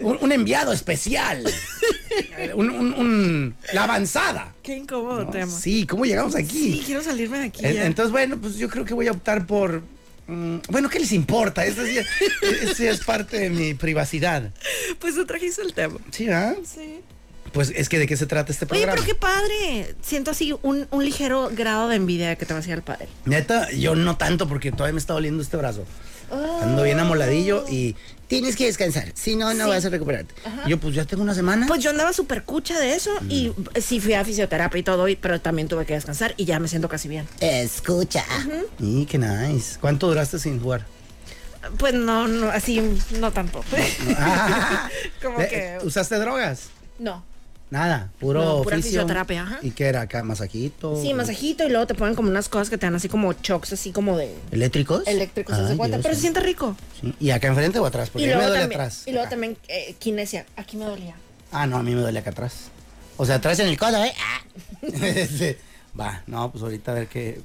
un, 0.00 0.16
un 0.18 0.32
enviado 0.32 0.72
especial. 0.72 1.44
Un, 2.54 2.70
un- 2.70 2.94
un- 2.94 3.54
la 3.74 3.84
avanzada. 3.84 4.54
Qué 4.62 4.74
incómodo 4.78 5.24
¿no? 5.24 5.30
tema. 5.30 5.52
Sí, 5.52 5.86
¿cómo 5.86 6.06
llegamos 6.06 6.34
aquí? 6.34 6.72
Sí, 6.72 6.82
quiero 6.86 7.02
salirme 7.02 7.38
de 7.40 7.44
aquí. 7.48 7.60
Ya. 7.62 7.84
Entonces, 7.84 8.10
bueno, 8.10 8.38
pues 8.40 8.56
yo 8.56 8.70
creo 8.70 8.86
que 8.86 8.94
voy 8.94 9.08
a 9.08 9.12
optar 9.12 9.46
por. 9.46 9.82
mm, 10.26 10.56
bueno, 10.70 10.88
¿qué 10.88 10.98
les 11.00 11.12
importa? 11.12 11.66
Eso 11.66 11.84
sí, 11.84 11.98
eso 11.98 12.74
sí 12.74 12.86
es 12.86 13.04
parte 13.04 13.38
de 13.40 13.50
mi 13.50 13.74
privacidad. 13.74 14.50
Pues 14.98 15.14
tú 15.16 15.26
trajiste 15.26 15.60
el 15.60 15.74
tema. 15.74 15.98
Sí, 16.10 16.30
¿ah? 16.30 16.54
Sí. 16.64 17.00
Pues 17.56 17.72
es 17.74 17.88
que 17.88 17.98
de 17.98 18.06
qué 18.06 18.18
se 18.18 18.26
trata 18.26 18.52
este 18.52 18.66
Oye, 18.66 18.82
programa. 18.82 18.92
pero 18.94 19.06
qué 19.06 19.14
padre. 19.14 19.94
Siento 20.02 20.30
así 20.30 20.54
un, 20.62 20.86
un 20.90 21.02
ligero 21.04 21.50
grado 21.52 21.88
de 21.88 21.96
envidia 21.96 22.28
de 22.28 22.36
que 22.36 22.44
te 22.44 22.52
vas 22.52 22.66
a 22.66 22.68
ir 22.68 22.74
al 22.74 22.82
padre. 22.82 23.08
Neta, 23.24 23.70
yo 23.72 23.94
no 23.94 24.18
tanto 24.18 24.46
porque 24.46 24.72
todavía 24.72 24.92
me 24.92 25.00
está 25.00 25.14
doliendo 25.14 25.42
este 25.42 25.56
brazo. 25.56 25.86
Ando 26.62 26.82
bien 26.82 26.98
amoladillo 27.00 27.64
y 27.70 27.96
tienes 28.28 28.56
que 28.56 28.66
descansar. 28.66 29.10
Si 29.14 29.36
no, 29.36 29.54
no 29.54 29.64
Sí. 29.64 29.70
vas 29.70 29.84
a 29.86 29.88
recuperarte. 29.88 30.34
Yo, 30.66 30.78
pues 30.78 30.94
ya 30.94 31.06
tengo 31.06 31.22
una 31.22 31.34
semana. 31.34 31.66
Pues 31.66 31.82
yo 31.82 31.88
andaba 31.90 32.12
súper 32.12 32.42
cucha 32.42 32.78
de 32.78 32.94
eso 32.94 33.10
y 33.28 33.48
Mm. 33.56 33.64
sí 33.80 34.00
fui 34.00 34.12
a 34.12 34.22
fisioterapia 34.24 34.78
y 34.78 34.82
todo, 34.82 35.08
y- 35.08 35.16
pero 35.16 35.40
también 35.40 35.66
tuve 35.68 35.86
que 35.86 35.94
descansar 35.94 36.34
y 36.36 36.44
ya 36.44 36.58
me 36.60 36.68
siento 36.68 36.88
casi 36.90 37.08
bien. 37.08 37.26
Escucha. 37.40 38.24
Y 38.80 39.06
qué 39.06 39.16
nice. 39.18 39.78
¿Cuánto 39.80 40.08
duraste 40.08 40.38
sin 40.38 40.60
jugar? 40.60 40.84
Pues 41.78 41.94
no, 41.94 42.28
no, 42.28 42.50
así 42.50 42.82
no 43.18 43.32
tanto. 43.32 43.64
Ah, 44.18 44.90
Como 45.22 45.40
eh, 45.40 45.48
que- 45.80 45.86
¿Usaste 45.86 46.16
drogas? 46.18 46.64
No. 46.98 47.24
Nada, 47.68 48.10
puro 48.20 48.44
No, 48.44 48.62
pura 48.62 48.76
fisio. 48.76 48.90
fisioterapia, 48.92 49.42
ajá. 49.42 49.58
¿Y 49.62 49.72
qué 49.72 49.86
era 49.86 50.02
acá? 50.02 50.22
¿Masajito? 50.22 51.00
Sí, 51.02 51.12
masajito 51.14 51.64
y 51.66 51.68
luego 51.70 51.86
te 51.86 51.94
ponen 51.94 52.14
como 52.14 52.30
unas 52.30 52.48
cosas 52.48 52.70
que 52.70 52.78
te 52.78 52.86
dan 52.86 52.94
así 52.94 53.08
como 53.08 53.32
shocks, 53.32 53.72
así 53.72 53.90
como 53.90 54.16
de 54.16 54.32
¿Eléctricos? 54.52 55.02
eléctricos, 55.06 55.56
¿se 55.56 55.62
Ay, 55.72 55.76
cuenta? 55.76 55.96
Dios, 55.96 56.04
Pero 56.04 56.14
se 56.14 56.20
siente 56.20 56.38
rico. 56.40 56.76
Sí. 57.00 57.12
¿Y 57.18 57.30
acá 57.30 57.48
enfrente 57.48 57.78
o 57.80 57.86
atrás? 57.86 58.08
Porque 58.10 58.24
Y 58.24 58.28
mí 58.28 58.34
me 58.34 58.36
luego 58.36 58.50
duele 58.50 58.62
también, 58.62 58.80
atrás. 58.80 59.02
y 59.06 59.10
luego 59.10 59.22
acá. 59.24 59.30
también 59.30 59.56
eh, 59.66 59.96
kinesia. 59.98 60.46
Aquí 60.56 60.76
me 60.76 60.84
dolía. 60.84 61.16
Ah, 61.50 61.66
no, 61.66 61.76
a 61.78 61.82
mí 61.82 61.92
me 61.94 62.00
duele 62.02 62.18
acá 62.20 62.30
atrás. 62.30 62.68
O 63.16 63.26
sea, 63.26 63.36
atrás 63.36 63.58
en 63.58 63.66
el 63.66 63.76
codo, 63.78 64.02
¿eh? 64.04 64.12
Ah. 64.16 64.40
Sí. 65.28 65.56
Va, 65.98 66.22
no, 66.28 66.52
pues 66.52 66.62
ahorita 66.62 66.92
a 66.92 66.94
ver 66.94 67.06
qué. 67.08 67.40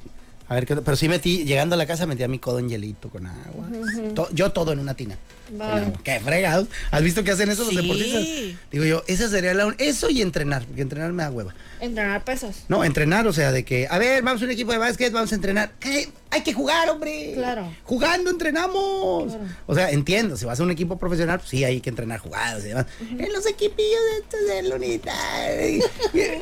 A 0.49 0.53
ver 0.55 0.65
qué. 0.67 0.75
Pero 0.75 0.97
sí 0.97 1.07
metí, 1.09 1.45
llegando 1.45 1.73
a 1.75 1.77
la 1.77 1.87
casa, 1.87 2.05
metí 2.05 2.21
a 2.21 2.27
mi 2.27 2.37
codo 2.37 2.59
en 2.59 2.69
hielito 2.69 3.09
con 3.09 3.25
agua. 3.25 3.67
To- 4.13 4.29
yo 4.33 4.51
todo 4.51 4.71
en 4.73 4.79
una 4.79 4.93
tina. 4.93 5.17
Va. 5.59 5.71
Con 5.71 5.79
agua. 5.83 5.99
Qué 6.03 6.19
fregados. 6.19 6.67
¿Has 6.91 7.03
visto 7.03 7.23
que 7.23 7.31
hacen 7.31 7.49
eso 7.49 7.65
Sí. 7.67 7.75
los 7.75 7.83
deportistas? 7.83 8.23
Digo 8.71 8.85
yo, 8.85 9.03
esa 9.07 9.29
sería 9.29 9.53
la. 9.53 9.65
un- 9.67 9.75
Eso 9.77 10.09
y 10.09 10.21
entrenar, 10.21 10.65
porque 10.65 10.81
entrenar 10.81 11.11
me 11.13 11.23
da 11.23 11.31
hueva. 11.31 11.53
Entrenar 11.79 12.23
pesos. 12.23 12.57
No, 12.67 12.83
entrenar, 12.83 13.25
o 13.27 13.33
sea, 13.33 13.51
de 13.51 13.65
que, 13.65 13.87
a 13.89 13.97
ver, 13.97 14.21
vamos 14.21 14.41
a 14.41 14.45
un 14.45 14.51
equipo 14.51 14.71
de 14.71 14.77
básquet, 14.77 15.11
vamos 15.11 15.31
a 15.31 15.35
entrenar. 15.35 15.71
¿Qué? 15.79 16.09
Hay 16.29 16.43
que 16.43 16.53
jugar, 16.53 16.89
hombre. 16.89 17.31
Claro. 17.33 17.67
Jugando 17.83 18.29
entrenamos. 18.29 19.33
O 19.65 19.75
sea, 19.75 19.89
entiendo, 19.89 20.37
si 20.37 20.45
vas 20.45 20.59
a 20.59 20.63
un 20.63 20.71
equipo 20.71 20.97
profesional, 20.97 21.39
pues 21.39 21.49
sí, 21.49 21.63
hay 21.63 21.81
que 21.81 21.89
entrenar 21.89 22.19
jugados 22.19 22.63
y 22.63 22.67
demás. 22.69 22.85
En 23.17 23.33
los 23.33 23.45
equipillos 23.47 23.99
de 24.11 24.19
estos 24.19 24.47
de 24.47 24.69
Lunita, 24.69 25.13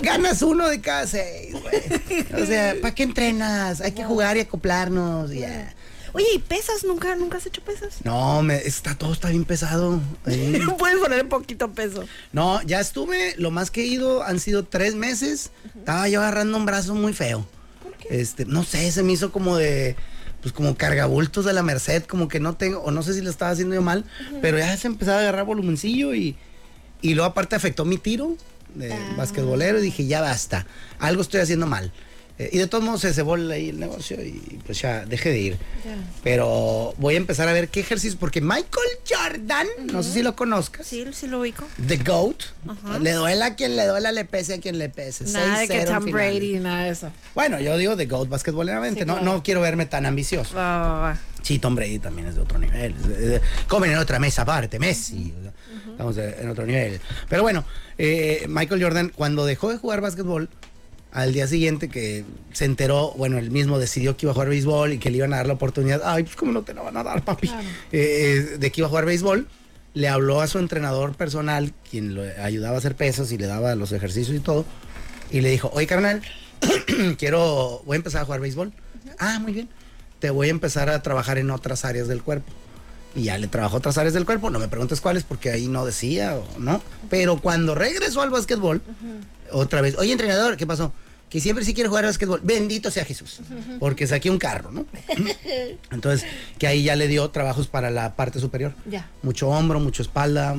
ganas 0.02 0.41
uno 0.41 0.67
de 0.67 0.82
cada 0.82 1.08
seis, 1.08 1.54
güey. 1.54 2.41
O 2.43 2.45
sea, 2.45 2.76
¿para 2.82 2.93
qué 2.93 3.04
entrenas? 3.04 3.82
Hay 3.82 3.93
que 3.93 4.04
jugar 4.04 4.38
y 4.38 4.41
acoplarnos. 4.41 5.32
y 5.34 5.39
ya. 5.39 5.74
Oye, 6.13 6.26
¿y 6.36 6.39
pesas? 6.39 6.84
¿Nunca, 6.84 7.15
nunca 7.15 7.38
has 7.38 7.45
hecho 7.45 7.62
pesas? 7.62 7.98
No, 8.04 8.41
me, 8.41 8.58
está, 8.58 8.95
todo 8.95 9.13
está 9.13 9.30
bien 9.30 9.45
pesado. 9.45 10.02
ahí. 10.26 10.60
Puedes 10.78 10.98
poner 11.00 11.28
poquito 11.30 11.72
peso. 11.72 12.04
No, 12.32 12.62
ya 12.63 12.80
estuve, 12.80 13.36
lo 13.38 13.52
más 13.52 13.72
que 13.72 13.82
he 13.82 13.86
ido 13.86 14.24
han 14.24 14.39
sido 14.39 14.65
tres 14.65 14.95
meses. 14.95 15.52
Estaba 15.78 16.08
yo 16.10 16.22
agarrando 16.22 16.58
un 16.58 16.65
brazo 16.65 16.95
muy 16.95 17.13
feo. 17.13 17.45
¿Por 17.84 17.93
qué? 17.98 18.19
Este, 18.22 18.45
no 18.45 18.63
sé, 18.63 18.91
se 18.91 19.04
me 19.04 19.13
hizo 19.13 19.32
como 19.32 19.56
de, 19.58 19.95
pues 20.41 20.54
como 20.54 20.76
cargabultos 20.76 21.45
de 21.45 21.54
la 21.54 21.63
Merced, 21.63 22.04
como 22.04 22.28
que 22.28 22.39
no 22.39 22.56
tengo, 22.56 22.80
o 22.82 22.91
no 22.91 23.04
sé 23.04 23.13
si 23.13 23.22
lo 23.22 23.30
estaba 23.30 23.52
haciendo 23.52 23.76
yo 23.76 23.82
mal, 23.82 24.06
pero 24.41 24.58
ya 24.58 24.76
se 24.78 24.88
empezaba 24.88 25.17
a 25.17 25.22
agarrar 25.22 25.45
volumencillo 25.45 26.13
y, 26.15 26.36
y 27.02 27.13
luego 27.13 27.30
aparte 27.30 27.56
afectó 27.56 27.86
mi 27.86 27.98
tiro 27.98 28.36
de 28.76 28.93
Ah. 28.93 29.13
basquetbolero 29.17 29.80
y 29.80 29.82
dije, 29.84 30.06
ya 30.06 30.22
basta, 30.22 30.65
algo 31.00 31.22
estoy 31.22 31.39
haciendo 31.41 31.65
mal. 31.67 31.91
Eh, 32.39 32.52
y 32.54 32.58
de 32.58 32.67
todos 32.67 32.82
modos 32.82 33.02
se 33.02 33.13
cebó 33.13 33.36
ahí 33.36 33.69
el 33.69 33.80
negocio 33.82 34.23
y 34.23 34.60
pues 34.65 34.82
ya 34.82 35.06
dejé 35.06 35.30
de 35.30 35.39
ir. 35.39 35.58
Pero 36.23 36.93
voy 36.97 37.15
a 37.15 37.17
empezar 37.17 37.49
a 37.49 37.54
ver 37.54 37.67
qué 37.67 37.82
ejercicios, 37.82 38.15
porque 38.15 38.39
Michael 38.39 38.89
Jordan, 39.08 39.67
no 39.91 40.02
sé 40.04 40.13
si 40.13 40.23
lo 40.23 40.38
conozcas. 40.38 40.88
Sí, 40.88 41.06
sí 41.12 41.28
lo 41.28 41.41
ubico. 41.41 41.67
The 41.86 41.97
GOAT. 41.97 42.43
Le 43.02 43.12
duela 43.12 43.47
a 43.47 43.56
quien 43.56 43.75
le 43.75 43.86
duela, 43.86 44.13
le 44.13 44.23
pese 44.23 44.54
a 44.54 44.62
quien 44.62 44.80
le 44.80 44.88
pese. 44.88 45.25
Nada 45.25 45.60
de 45.60 45.65
6-0 45.65 45.67
que 45.67 45.86
Tom. 45.86 46.06
Brady, 46.06 46.60
nada 46.60 46.84
de 46.86 46.89
eso. 46.91 47.12
Bueno, 47.36 47.60
yo 47.60 47.78
digo 47.78 47.97
The 47.97 48.06
GOAT 48.06 48.30
basquetboleramente. 48.30 49.02
Sí, 49.02 49.06
no, 49.06 49.17
claro. 49.17 49.34
no 49.34 49.43
quiero 49.43 49.60
verme 49.60 49.86
tan 49.86 50.06
ambicioso. 50.06 50.56
Va, 50.56 50.78
va, 50.80 50.99
va. 51.02 51.19
Sí, 51.41 51.60
Tom 51.60 51.75
Brady 51.75 51.99
también 51.99 52.28
es 52.28 52.36
de 52.36 52.41
otro 52.41 52.58
nivel. 52.58 52.95
Comen 53.67 53.91
en 53.91 53.97
otra 53.97 54.19
mesa 54.19 54.43
aparte, 54.43 54.80
Messi. 54.80 55.34
sea, 55.41 55.54
Estamos 55.91 56.17
en 56.17 56.49
otro 56.49 56.65
nivel. 56.65 57.02
Pero 57.28 57.41
bueno, 57.41 57.65
eh, 57.97 58.45
Michael 58.47 58.82
Jordan, 58.82 59.12
cuando 59.13 59.45
dejó 59.45 59.69
de 59.69 59.78
jugar 59.78 59.99
básquetbol, 59.99 60.49
al 61.12 61.34
día 61.34 61.48
siguiente 61.48 61.89
que 61.89 62.24
se 62.54 62.65
enteró, 62.65 63.13
bueno, 63.17 63.38
él 63.38 63.52
mismo 63.52 63.80
decidió 63.80 64.15
que 64.15 64.26
iba 64.26 64.32
a 64.32 64.34
jugar 64.34 64.50
béisbol 64.50 64.93
y 64.93 65.00
que 65.00 65.10
le 65.10 65.17
iban 65.17 65.34
a 65.34 65.38
dar 65.38 65.48
la 65.48 65.54
oportunidad. 65.54 66.02
Ay, 66.06 66.24
pues 66.24 66.36
cómo 66.36 66.52
no 66.52 66.62
te 66.62 66.74
la 66.74 66.82
van 66.82 66.98
a 66.98 67.04
dar, 67.04 67.24
papi. 67.24 67.48
Claro. 67.48 67.67
Eh, 67.91 68.58
de 68.60 68.72
que 68.72 68.82
iba 68.82 68.88
a 68.88 68.89
jugar 68.89 69.06
béisbol. 69.06 69.48
Le 69.95 70.08
habló 70.08 70.39
a 70.39 70.48
su 70.48 70.60
entrenador 70.60 71.15
personal, 71.15 71.74
quien 71.89 72.13
lo 72.13 72.22
ayudaba 72.43 72.76
a 72.76 72.78
hacer 72.78 72.95
pesos 72.95 73.32
y 73.32 73.39
le 73.39 73.48
daba 73.48 73.74
los 73.74 73.91
ejercicios 73.91 74.38
y 74.38 74.39
todo. 74.39 74.65
Y 75.32 75.41
le 75.41 75.50
dijo, 75.50 75.72
oye, 75.74 75.88
carnal, 75.88 76.22
quiero, 77.17 77.82
voy 77.86 77.95
a 77.95 77.98
empezar 77.98 78.22
a 78.22 78.26
jugar 78.26 78.39
béisbol. 78.39 78.72
Ah, 79.17 79.39
muy 79.39 79.54
bien. 79.54 79.69
Te 80.19 80.30
voy 80.30 80.48
a 80.48 80.52
empezar 80.52 80.89
a 80.89 81.02
trabajar 81.02 81.39
en 81.39 81.50
otras 81.50 81.86
áreas 81.86 82.08
del 82.08 82.22
cuerpo. 82.22 82.52
Y 83.15 83.24
ya 83.24 83.38
le 83.38 83.48
trabajó 83.48 83.78
otras 83.78 83.98
áreas 83.98 84.13
del 84.13 84.26
cuerpo. 84.26 84.50
No 84.50 84.60
me 84.60 84.67
preguntes 84.67 85.02
cuáles 85.02 85.24
porque 85.24 85.50
ahí 85.52 85.67
no 85.67 85.86
decía 85.86 86.36
o 86.36 86.60
no. 86.60 86.82
Pero 87.10 87.39
cuando 87.41 87.76
regresó 87.76 88.22
al 88.22 88.30
básquetbol, 88.30 88.82
otra 89.52 89.82
vez, 89.82 89.95
oye, 89.98 90.12
entrenador, 90.12 90.58
¿qué 90.58 90.67
pasó? 90.67 90.93
Que 91.30 91.39
siempre 91.39 91.63
sí 91.63 91.74
quiere 91.74 91.89
jugar 91.89 92.06
al 92.06 92.10
básquetbol. 92.10 92.41
Bendito 92.43 92.89
sea 92.91 93.06
Jesús. 93.06 93.41
Porque 93.80 94.08
saqué 94.08 94.30
un 94.30 94.38
carro, 94.39 94.72
¿no? 94.72 94.86
Entonces, 95.91 96.28
que 96.58 96.67
ahí 96.67 96.84
ya 96.84 96.95
le 96.95 97.08
dio 97.08 97.30
trabajos 97.30 97.67
para 97.67 97.89
la 97.91 98.15
parte 98.15 98.39
superior. 98.39 98.74
Ya. 98.89 99.10
Mucho 99.22 99.50
hombro, 99.50 99.80
mucho 99.80 100.02
espalda. 100.02 100.56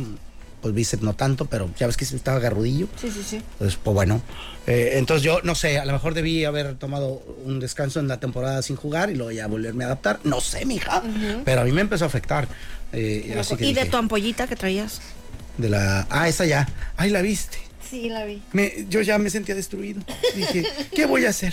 Pues 0.61 0.75
bíceps 0.75 1.03
no 1.03 1.15
tanto, 1.15 1.47
pero 1.47 1.71
ya 1.79 1.87
ves 1.87 1.97
que 1.97 2.05
estaba 2.05 2.39
garrudillo. 2.39 2.87
Sí, 3.01 3.11
sí, 3.11 3.23
sí. 3.27 3.37
Entonces, 3.37 3.79
pues 3.83 3.95
bueno. 3.95 4.21
Eh, 4.71 4.99
entonces 4.99 5.23
yo, 5.25 5.41
no 5.43 5.55
sé, 5.55 5.79
a 5.79 5.85
lo 5.85 5.93
mejor 5.93 6.15
debí 6.15 6.45
haber 6.45 6.75
tomado 6.77 7.23
un 7.45 7.59
descanso 7.59 7.99
en 7.99 8.07
la 8.09 8.21
temporada 8.21 8.63
sin 8.63 8.77
jugar 8.77 9.11
y 9.11 9.15
luego 9.17 9.33
ya 9.33 9.47
volverme 9.49 9.85
a 9.85 9.89
adaptar. 9.89 10.21
No 10.25 10.41
sé, 10.41 10.65
mija. 10.65 11.03
Pero 11.45 11.63
a 11.63 11.65
mí 11.65 11.73
me 11.73 11.81
empezó 11.81 12.05
a 12.05 12.07
afectar. 12.09 12.47
Eh, 12.93 13.37
así 13.39 13.57
que 13.57 13.67
y 13.67 13.73
de 13.75 13.87
tu 13.87 13.97
ampollita 13.97 14.47
que 14.47 14.57
traías. 14.57 15.01
de 15.59 15.69
la... 15.71 16.07
Ah, 16.11 16.29
esa 16.29 16.45
ya. 16.47 16.69
Ay, 16.97 17.11
la 17.11 17.21
viste. 17.23 17.59
Sí, 17.89 18.09
la 18.09 18.25
vi. 18.25 18.41
Me- 18.53 18.87
yo 18.89 19.01
ya 19.03 19.19
me 19.19 19.31
sentía 19.31 19.55
destruido. 19.57 20.03
Dije, 20.37 20.65
¿qué 20.95 21.07
voy 21.07 21.25
a 21.25 21.31
hacer? 21.31 21.53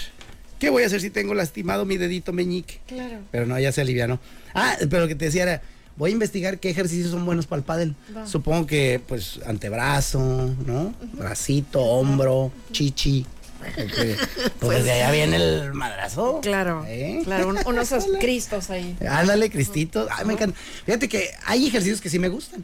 ¿Qué 0.59 0.69
voy 0.69 0.83
a 0.83 0.85
hacer 0.87 1.01
si 1.01 1.09
tengo 1.09 1.33
lastimado 1.33 1.85
mi 1.85 1.97
dedito 1.97 2.33
meñique? 2.33 2.79
Claro. 2.87 3.19
Pero 3.31 3.45
no, 3.47 3.59
ya 3.59 3.71
se 3.71 3.81
alivianó. 3.81 4.19
Ah, 4.53 4.75
pero 4.89 5.01
lo 5.03 5.07
que 5.07 5.15
te 5.15 5.25
decía 5.25 5.43
era, 5.43 5.61
voy 5.97 6.11
a 6.11 6.13
investigar 6.13 6.59
qué 6.59 6.69
ejercicios 6.69 7.11
son 7.11 7.25
buenos 7.25 7.47
para 7.47 7.59
el 7.59 7.65
pádel. 7.65 7.95
Supongo 8.25 8.65
que, 8.67 9.01
pues, 9.07 9.39
antebrazo, 9.45 10.19
¿no? 10.65 10.93
Bracito, 11.13 11.81
hombro, 11.81 12.51
chichi. 12.71 13.25
Porque, 13.75 14.15
pues 14.59 14.83
de 14.85 14.91
allá 14.91 15.11
viene 15.11 15.35
el 15.37 15.73
madrazo. 15.73 16.39
Claro, 16.41 16.85
¿Eh? 16.87 17.21
claro, 17.25 17.49
un- 17.49 17.57
unos 17.65 17.89
cristos 18.19 18.69
ahí. 18.69 18.95
Ándale, 19.09 19.49
Cristito. 19.49 20.07
Ay, 20.15 20.25
me 20.25 20.33
encanta. 20.33 20.57
Fíjate 20.85 21.09
que 21.09 21.31
hay 21.45 21.65
ejercicios 21.67 21.99
que 21.99 22.09
sí 22.09 22.19
me 22.19 22.29
gustan. 22.29 22.63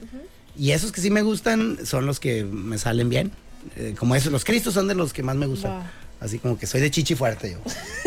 Y 0.56 0.69
esos 0.72 0.91
que 0.91 1.02
sí 1.02 1.10
me 1.10 1.24
gustan 1.24 1.80
son 1.84 2.06
los 2.06 2.19
que 2.19 2.43
me 2.43 2.78
salen 2.78 3.10
bien. 3.10 3.32
Eh, 3.76 3.96
como 3.98 4.15
esos, 4.15 4.32
los 4.32 4.46
Cristos 4.46 4.76
son 4.76 4.88
de 4.88 4.93
los 4.93 5.13
que 5.13 5.24
más 5.24 5.36
me 5.36 5.48
gustan. 5.48 5.82
Así 6.19 6.38
como 6.38 6.58
que 6.60 6.67
soy 6.67 6.80
de 6.80 6.91
chichi 6.91 7.15
fuerte 7.15 7.52
yo. 7.52 7.60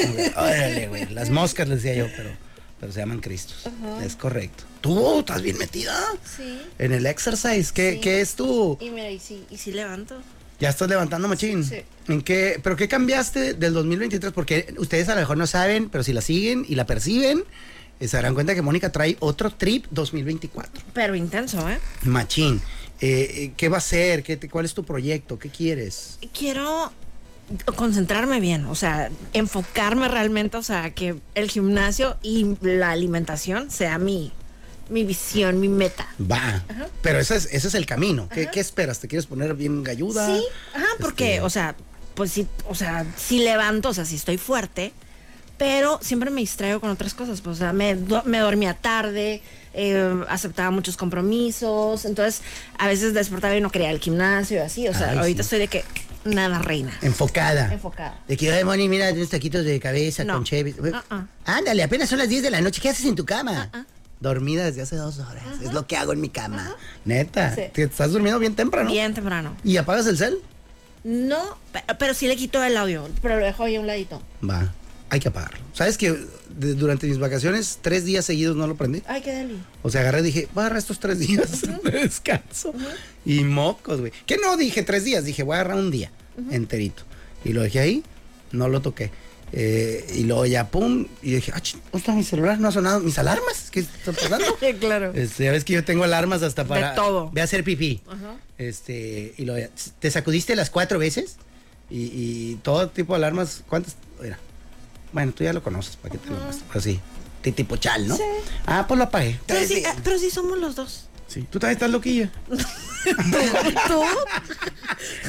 Órale, 0.37 0.87
güey. 0.89 1.07
Las 1.13 1.29
moscas 1.29 1.69
les 1.69 1.83
decía 1.83 1.99
yo, 1.99 2.07
pero, 2.17 2.31
pero 2.81 2.93
se 2.93 3.01
llaman 3.01 3.19
Cristos. 3.21 3.69
Es 4.03 4.15
correcto. 4.15 4.63
Tú 4.87 5.19
estás 5.21 5.43
bien 5.43 5.59
metida 5.59 5.97
Sí. 6.37 6.61
en 6.79 6.93
el 6.93 7.07
exercise. 7.07 7.73
¿Qué, 7.73 7.93
Sí. 7.95 8.01
qué 8.01 8.21
es 8.21 8.35
tú? 8.35 8.79
Y 8.81 8.91
mira, 8.91 9.11
y 9.11 9.19
sí, 9.19 9.45
y 9.51 9.57
sí 9.59 9.73
levanto. 9.73 10.17
Ya 10.59 10.71
estás 10.71 10.89
levantando 10.89 11.29
machín. 11.29 11.65
Sí. 11.65 11.77
¿En 12.09 12.23
qué, 12.23 12.59
pero 12.63 12.77
qué 12.77 12.89
cambiaste 12.89 13.55
del 13.55 13.75
2023? 13.75 14.33
Porque 14.33 14.73
ustedes 14.79 15.09
a 15.09 15.15
lo 15.15 15.21
mejor 15.21 15.37
no 15.37 15.47
saben, 15.47 15.91
pero 15.91 16.03
si 16.05 16.13
la 16.13 16.21
siguen 16.23 16.65
y 16.69 16.77
la 16.77 16.87
perciben, 16.87 17.45
eh, 18.01 18.09
se 18.09 18.17
darán 18.17 18.35
cuenta 18.35 18.55
que 18.55 18.63
Mónica 18.63 18.91
trae 18.93 19.17
otro 19.21 19.51
trip 19.51 19.85
2024. 19.91 20.83
Pero 20.95 21.15
intenso, 21.15 21.69
¿eh? 21.69 21.79
Machín. 22.05 22.63
Eh, 23.01 23.31
eh, 23.31 23.53
¿Qué 23.57 23.69
va 23.69 23.77
a 23.79 23.81
ser? 23.83 24.23
¿Qué 24.23 24.39
te- 24.39 24.49
¿Cuál 24.49 24.65
es 24.65 24.73
tu 24.73 24.83
proyecto? 24.85 25.39
¿Qué 25.39 25.51
quieres? 25.51 26.19
Quiero 26.33 26.91
concentrarme 27.77 28.41
bien, 28.41 28.65
o 28.65 28.75
sea, 28.75 29.11
enfocarme 29.33 30.09
realmente, 30.09 30.57
o 30.57 30.63
sea, 30.63 30.91
que 30.95 31.15
el 31.35 31.51
gimnasio 31.51 32.17
y 32.23 32.57
la 32.61 32.91
alimentación 32.91 33.71
sea 33.71 33.99
mi, 33.99 34.33
mi 34.89 35.05
visión, 35.05 35.59
mi 35.61 35.69
meta. 35.69 36.07
Va. 36.21 36.63
Pero 37.03 37.19
ese 37.19 37.37
es, 37.37 37.47
ese 37.53 37.69
es 37.69 37.75
el 37.75 37.87
camino. 37.87 38.29
¿Qué, 38.29 38.49
qué 38.53 38.61
esperas? 38.61 39.01
¿Te 39.01 39.09
quieres 39.09 39.27
poner 39.27 39.55
bien 39.55 39.83
galluda? 39.83 40.27
Sí, 40.27 40.43
ajá, 40.75 40.87
porque, 41.01 41.35
Este, 41.35 41.41
o 41.45 41.51
sea, 41.51 41.75
pues 42.15 42.33
sí, 42.33 42.47
o 42.69 42.75
sea, 42.75 43.05
sí 43.17 43.39
levanto, 43.41 43.91
o 43.91 43.95
sea, 43.95 44.05
sí 44.05 44.17
estoy 44.17 44.39
fuerte, 44.39 44.93
pero 45.59 45.99
siempre 46.03 46.31
me 46.31 46.41
distraigo 46.41 46.81
con 46.81 46.91
otras 46.91 47.15
cosas, 47.15 47.41
pues, 47.41 47.57
o 47.57 47.59
sea, 47.59 47.73
me, 47.73 47.95
do- 47.95 48.23
me 48.25 48.39
dormía 48.39 48.75
tarde, 48.75 49.43
eh, 49.75 50.15
aceptaba 50.29 50.71
muchos 50.71 50.97
compromisos, 50.97 52.05
entonces 52.05 52.43
a 52.79 52.87
veces 52.89 53.13
despertaba 53.15 53.57
y 53.57 53.61
no 53.61 53.71
quería 53.71 53.89
ir 53.89 53.95
al 53.95 54.01
gimnasio 54.01 54.59
y 54.59 54.61
así, 54.61 54.89
o 54.89 54.95
sea, 54.95 55.11
Ay, 55.11 55.19
ahorita 55.19 55.43
sí. 55.43 55.47
estoy 55.47 55.59
de 55.61 55.69
que 55.69 55.85
nada 56.25 56.59
reina. 56.61 56.93
Enfocada. 57.03 57.73
Enfocada. 57.73 58.19
De 58.27 58.37
que, 58.37 58.51
ay, 58.53 58.65
Moni, 58.65 58.89
mira, 58.89 59.13
unos 59.13 59.29
taquitos 59.31 59.65
de 59.65 59.79
cabeza 59.79 60.25
No. 60.25 60.35
con 60.35 60.45
Chevy. 60.45 60.75
Uh-uh. 60.79 61.27
Ándale, 61.45 61.83
apenas 61.83 62.09
son 62.09 62.19
las 62.19 62.29
10 62.29 62.43
de 62.43 62.51
la 62.51 62.61
noche. 62.61 62.81
¿Qué 62.81 62.89
haces 62.89 63.05
en 63.07 63.15
tu 63.15 63.25
cama? 63.25 63.71
Dormida 64.21 64.65
desde 64.65 64.83
hace 64.83 64.97
dos 64.97 65.19
horas. 65.19 65.45
Es 65.63 65.73
lo 65.75 65.87
que 65.87 65.97
hago 65.97 66.13
en 66.13 66.21
mi 66.21 66.29
cama. 66.31 66.75
Neta. 67.05 67.55
Sí. 67.55 67.63
¿Te 67.73 67.83
estás 67.83 68.13
durmiendo 68.13 68.39
bien 68.39 68.55
temprano? 68.55 68.91
Bien 68.91 69.13
temprano. 69.15 69.55
¿Y 69.63 69.77
apagas 69.77 70.07
el 70.07 70.17
cel? 70.17 70.39
No, 71.05 71.57
pe- 71.73 71.85
pero, 71.99 72.15
sí 72.15 72.27
le 72.27 72.35
quito 72.37 72.63
el 72.65 72.77
audio, 72.77 73.09
pero 73.23 73.39
lo 73.39 73.45
dejo 73.45 73.65
ahí 73.65 73.77
a 73.77 73.81
un 73.81 73.87
ladito. 73.87 74.21
Va. 74.49 74.73
Hay 75.09 75.21
que 75.21 75.29
apagarlo. 75.29 75.61
¿Sabes 75.73 75.97
que 75.99 76.11
de- 76.49 76.75
durante 76.75 77.07
mis 77.07 77.19
vacaciones, 77.19 77.79
tres 77.81 78.05
días 78.05 78.25
seguidos 78.25 78.57
no 78.57 78.67
lo 78.67 78.75
prendí? 78.75 79.03
Ay, 79.07 79.21
qué 79.23 79.33
deli. 79.33 79.57
O 79.83 79.91
sea, 79.91 80.01
agarré 80.01 80.21
y 80.21 80.23
dije, 80.25 80.49
voy 80.53 80.63
a 80.63 80.67
agarrar 80.67 80.79
estos 80.79 80.99
tres 80.99 81.21
días 81.21 81.61
de 81.85 81.91
descanso. 81.93 82.75
Y 83.25 83.45
mocos, 83.45 84.01
güey. 84.01 84.13
Que 84.27 84.37
no 84.39 84.57
dije 84.57 84.83
tres 84.83 85.05
días, 85.05 85.25
dije, 85.25 85.45
voy 85.45 85.55
a 85.57 85.61
agarrar 85.61 85.77
un 85.79 85.91
día 85.93 86.11
enterito. 86.51 87.05
Y 87.45 87.53
lo 87.53 87.63
dejé 87.63 87.79
ahí, 87.81 88.03
no 88.51 88.69
lo 88.69 88.81
toqué. 88.83 89.13
Eh, 89.53 90.05
y 90.15 90.25
luego 90.25 90.45
ya, 90.45 90.69
pum, 90.69 91.07
y 91.23 91.35
dije, 91.37 91.53
ah, 91.55 91.63
¿dónde 91.93 91.99
está 91.99 92.13
mi 92.13 92.25
celular? 92.25 92.59
¿No 92.59 92.69
ha 92.69 92.73
sonado 92.73 93.01
mis 93.01 93.19
alarmas? 93.19 93.69
¿Qué 93.71 93.81
está 93.81 94.13
pasando? 94.13 94.45
claro. 94.81 95.13
Este, 95.15 95.45
ya 95.45 95.53
ves 95.53 95.65
que 95.65 95.73
yo 95.75 95.85
tengo 95.85 96.05
alarmas 96.05 96.43
hasta 96.43 96.65
para... 96.65 96.95
todo. 96.95 97.31
Ve 97.33 97.41
a 97.41 97.45
hacer 97.45 97.63
pipí. 97.65 98.01
Este, 98.59 99.35
y 99.37 99.45
luego 99.45 99.61
ya, 99.61 99.71
¿te 99.99 100.11
sacudiste 100.11 100.57
las 100.57 100.71
cuatro 100.71 100.99
veces? 100.99 101.37
Y, 101.91 102.11
y 102.13 102.59
todo 102.63 102.89
tipo 102.89 103.13
de 103.15 103.19
alarmas, 103.19 103.63
¿cuántas? 103.69 103.97
Mira. 104.21 104.39
Bueno, 105.13 105.33
tú 105.33 105.45
ya 105.45 105.53
lo 105.53 105.63
conoces, 105.63 105.97
¿para 105.97 106.13
qué 106.13 106.19
te 106.19 106.31
lo? 106.31 106.37
Así, 106.75 107.01
ti- 107.41 107.53
tipo 107.53 107.77
chal, 107.77 108.09
¿no? 108.09 108.17
Sí. 108.17 108.23
Ah, 108.67 108.85
pues 108.89 108.99
lo 108.99 109.05
apagué. 109.05 109.39
Pero 109.47 109.67
sí, 109.67 109.83
ah, 109.87 109.95
pero 110.03 110.19
sí 110.19 110.31
somos 110.31 110.59
los 110.59 110.75
dos. 110.75 111.06
Sí, 111.37 111.47
tú 111.51 111.59
también 111.59 111.77
estás 111.77 111.91
loquilla. 111.91 112.31
¿Tú? 112.49 114.03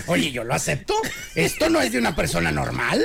Oye, 0.05 0.31
yo 0.31 0.45
lo 0.45 0.53
acepto. 0.53 0.93
Esto 1.35 1.69
no 1.69 1.81
es 1.81 1.91
de 1.91 1.99
una 1.99 2.15
persona 2.15 2.49
normal. 2.49 3.03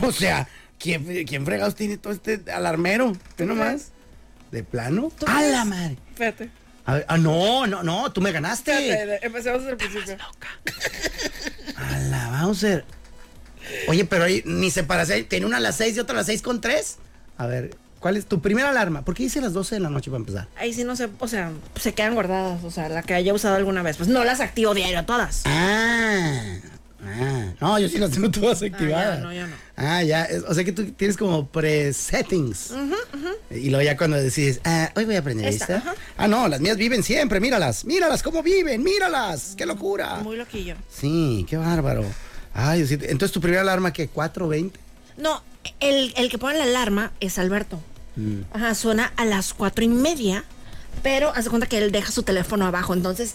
O 0.00 0.12
sea, 0.12 0.46
¿quién, 0.78 1.24
quién 1.24 1.44
fregados 1.44 1.74
tiene 1.74 1.96
todo 1.96 2.12
este 2.12 2.40
alarmero? 2.52 3.12
¿Qué 3.36 3.44
nomás? 3.44 3.88
¿De 4.52 4.62
plano? 4.62 5.10
¿Tú 5.18 5.26
¡A 5.26 5.42
la 5.42 5.64
madre! 5.64 5.96
Espérate. 6.10 6.50
A 6.84 6.94
ver, 6.94 7.06
ah, 7.08 7.18
no, 7.18 7.66
no, 7.66 7.82
no, 7.82 8.12
tú 8.12 8.20
me 8.20 8.30
ganaste. 8.30 9.18
empecemos 9.26 9.62
desde 9.62 9.72
el 9.72 9.76
principio. 9.76 10.16
A 11.74 11.98
la 11.98 12.40
Bowser. 12.44 12.84
Oye, 13.88 14.04
pero 14.04 14.26
ahí 14.26 14.44
ni 14.46 14.70
se 14.70 14.84
para. 14.84 15.04
Tiene 15.06 15.44
una 15.44 15.56
a 15.56 15.60
las 15.60 15.78
seis 15.78 15.96
y 15.96 15.98
otra 15.98 16.14
a 16.14 16.18
las 16.18 16.26
seis 16.26 16.40
con 16.40 16.60
tres. 16.60 16.98
A 17.36 17.48
ver, 17.48 17.76
¿cuál 18.04 18.18
es 18.18 18.26
tu 18.26 18.38
primera 18.42 18.68
alarma? 18.68 19.02
¿Por 19.02 19.14
qué 19.14 19.22
dice 19.22 19.40
las 19.40 19.54
12 19.54 19.76
de 19.76 19.80
la 19.80 19.88
noche 19.88 20.10
para 20.10 20.18
empezar? 20.18 20.46
Ahí 20.58 20.74
sí 20.74 20.84
no 20.84 20.94
sé, 20.94 21.08
o 21.18 21.26
sea, 21.26 21.52
se 21.80 21.94
quedan 21.94 22.12
guardadas, 22.12 22.62
o 22.62 22.70
sea, 22.70 22.86
la 22.90 23.02
que 23.02 23.14
haya 23.14 23.32
usado 23.32 23.56
alguna 23.56 23.82
vez. 23.82 23.96
Pues 23.96 24.10
no 24.10 24.24
las 24.24 24.40
activo 24.40 24.74
diario 24.74 25.02
todas. 25.06 25.40
Ah, 25.46 26.38
ah. 27.02 27.52
No, 27.62 27.78
yo 27.78 27.88
sí 27.88 27.96
las 27.96 28.10
tengo 28.10 28.30
todas 28.30 28.60
activadas. 28.62 29.20
no, 29.20 29.32
yo 29.32 29.46
no. 29.46 29.56
Ah, 29.78 30.02
ya. 30.02 30.28
o 30.46 30.52
sea 30.52 30.64
que 30.64 30.72
tú 30.72 30.84
tienes 30.92 31.16
como 31.16 31.48
pre-settings. 31.48 32.74
Y 33.50 33.70
luego 33.70 33.82
ya 33.82 33.96
cuando 33.96 34.18
decides, 34.18 34.60
ah, 34.66 34.92
hoy 34.96 35.06
voy 35.06 35.16
a 35.16 35.20
aprender 35.20 35.48
Esta, 35.48 35.64
esta. 35.76 35.76
ajá. 35.78 35.94
Ah, 36.18 36.28
no, 36.28 36.46
las 36.46 36.60
mías 36.60 36.76
viven 36.76 37.02
siempre, 37.02 37.40
míralas. 37.40 37.86
Míralas 37.86 38.22
cómo 38.22 38.42
viven, 38.42 38.82
míralas. 38.82 39.54
¡Qué 39.56 39.64
locura! 39.64 40.16
Muy 40.16 40.36
loquillo. 40.36 40.76
Sí, 40.90 41.46
qué 41.48 41.56
bárbaro. 41.56 42.04
Ay, 42.52 42.86
entonces 42.90 43.32
tu 43.32 43.40
primera 43.40 43.62
alarma 43.62 43.94
que 43.94 44.10
4.20. 44.10 44.72
No, 45.16 45.42
el, 45.80 46.12
el 46.18 46.28
que 46.28 46.36
pone 46.36 46.58
la 46.58 46.64
alarma 46.64 47.12
es 47.20 47.38
Alberto. 47.38 47.80
Mm. 48.16 48.40
Ajá, 48.52 48.74
suena 48.74 49.12
a 49.16 49.24
las 49.24 49.54
cuatro 49.54 49.84
y 49.84 49.88
media, 49.88 50.44
pero 51.02 51.30
hace 51.34 51.48
cuenta 51.50 51.66
que 51.66 51.78
él 51.78 51.90
deja 51.90 52.12
su 52.12 52.22
teléfono 52.22 52.64
abajo, 52.66 52.94
entonces 52.94 53.34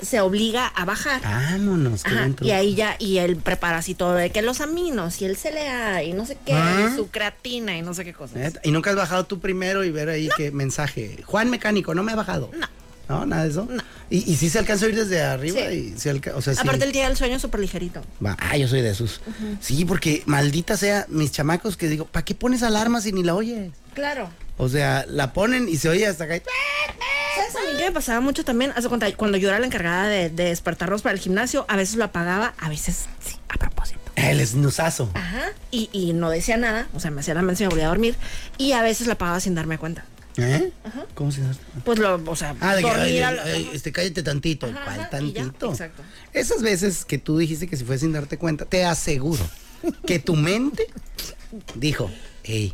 se 0.00 0.20
obliga 0.20 0.66
a 0.68 0.84
bajar. 0.84 1.20
Vámonos, 1.22 2.06
Ajá, 2.06 2.28
y 2.40 2.52
ahí 2.52 2.74
ya, 2.76 2.94
y 3.00 3.18
él 3.18 3.36
prepara 3.36 3.78
así 3.78 3.94
todo 3.94 4.12
de 4.14 4.30
que 4.30 4.42
los 4.42 4.60
aminos 4.60 5.20
y 5.20 5.24
el 5.24 5.36
CLA 5.36 6.04
y 6.04 6.12
no 6.12 6.24
sé 6.26 6.38
qué, 6.46 6.52
Ah. 6.52 6.88
y 6.92 6.96
su 6.96 7.08
creatina 7.10 7.76
y 7.76 7.82
no 7.82 7.94
sé 7.94 8.04
qué 8.04 8.12
cosas. 8.12 8.54
Y 8.62 8.70
nunca 8.70 8.90
has 8.90 8.96
bajado 8.96 9.24
tú 9.26 9.40
primero 9.40 9.82
y 9.84 9.90
ver 9.90 10.08
ahí 10.08 10.28
qué 10.36 10.52
mensaje. 10.52 11.18
Juan 11.26 11.50
Mecánico, 11.50 11.94
no 11.94 12.02
me 12.04 12.12
ha 12.12 12.16
bajado. 12.16 12.50
No. 12.56 12.66
No, 13.10 13.26
nada 13.26 13.44
de 13.44 13.50
eso. 13.50 13.66
No. 13.68 13.82
Y, 14.08 14.30
y 14.30 14.36
sí 14.36 14.48
se 14.50 14.58
alcanza 14.58 14.86
a 14.86 14.88
ir 14.88 14.94
desde 14.96 15.20
arriba 15.22 15.58
Sí. 15.68 15.92
y 15.96 15.98
se 15.98 16.10
alca- 16.10 16.32
o 16.36 16.40
sea, 16.42 16.54
sí. 16.54 16.60
Aparte 16.62 16.84
el 16.84 16.92
día 16.92 17.08
del 17.08 17.16
sueño 17.16 17.38
súper 17.40 17.60
ligerito. 17.60 18.02
Va, 18.24 18.36
ah, 18.40 18.56
yo 18.56 18.68
soy 18.68 18.82
de 18.82 18.90
esos. 18.90 19.20
Sí, 19.60 19.84
porque 19.84 20.22
maldita 20.26 20.76
sea 20.76 21.06
mis 21.08 21.32
chamacos 21.32 21.76
que 21.76 21.88
digo, 21.88 22.04
¿para 22.06 22.24
qué 22.24 22.34
pones 22.34 22.62
alarma 22.62 23.00
si 23.00 23.12
ni 23.12 23.22
la 23.24 23.34
oyes? 23.34 23.72
Claro. 23.94 24.30
O 24.58 24.68
sea, 24.68 25.04
la 25.08 25.32
ponen 25.32 25.68
y 25.68 25.76
se 25.76 25.88
oye 25.88 26.06
hasta 26.06 26.24
acá. 26.24 26.36
y- 26.36 26.42
¿Sabes 27.36 27.56
a 27.56 27.72
mí 27.72 27.78
qué 27.78 27.84
me 27.86 27.92
pasaba 27.92 28.20
mucho 28.20 28.44
también? 28.44 28.72
Hace 28.76 28.88
cuenta, 28.88 29.10
cuando 29.16 29.38
yo 29.38 29.48
era 29.48 29.58
la 29.58 29.66
encargada 29.66 30.06
de, 30.08 30.30
de 30.30 30.44
despertarlos 30.44 31.02
para 31.02 31.14
el 31.14 31.20
gimnasio, 31.20 31.64
a 31.68 31.76
veces 31.76 31.96
lo 31.96 32.04
apagaba, 32.04 32.54
a 32.58 32.68
veces 32.68 33.06
sí, 33.24 33.36
a 33.48 33.54
propósito. 33.56 34.00
El 34.16 34.44
snusazo. 34.46 35.10
Ajá. 35.14 35.42
Y, 35.70 35.88
y 35.92 36.12
no 36.12 36.28
decía 36.30 36.56
nada, 36.58 36.88
o 36.94 37.00
sea, 37.00 37.10
me 37.10 37.20
hacía 37.22 37.34
la 37.34 37.42
mención 37.42 37.66
y 37.66 37.68
me 37.68 37.74
volvía 37.74 37.86
a 37.86 37.88
dormir. 37.88 38.14
Y 38.58 38.72
a 38.72 38.82
veces 38.82 39.06
lo 39.06 39.14
apagaba 39.14 39.40
sin 39.40 39.54
darme 39.54 39.78
cuenta. 39.78 40.04
¿Eh? 40.36 40.72
¿Cómo 41.14 41.32
se 41.32 41.40
llama? 41.40 41.54
Pues 41.84 41.98
lo, 41.98 42.14
o 42.30 42.36
sea, 42.36 42.54
Ah, 42.60 42.74
de 42.76 42.82
que, 42.82 42.88
dormir 42.88 43.04
ay, 43.06 43.20
al- 43.20 43.38
ay, 43.40 43.70
este, 43.74 43.92
cállate 43.92 44.22
tantito. 44.22 44.66
Ajá, 44.66 44.80
¿Cuál 44.84 45.00
ajá, 45.00 45.20
y 45.22 45.32
ya, 45.32 45.42
tantito? 45.42 45.70
exacto. 45.70 46.02
Esas 46.32 46.62
veces 46.62 47.04
que 47.04 47.18
tú 47.18 47.38
dijiste 47.38 47.66
que 47.66 47.76
si 47.76 47.84
fue 47.84 47.98
sin 47.98 48.12
darte 48.12 48.38
cuenta, 48.38 48.64
te 48.64 48.84
aseguro 48.84 49.42
que 50.06 50.18
tu 50.18 50.36
mente 50.36 50.86
dijo, 51.74 52.10
hey, 52.44 52.72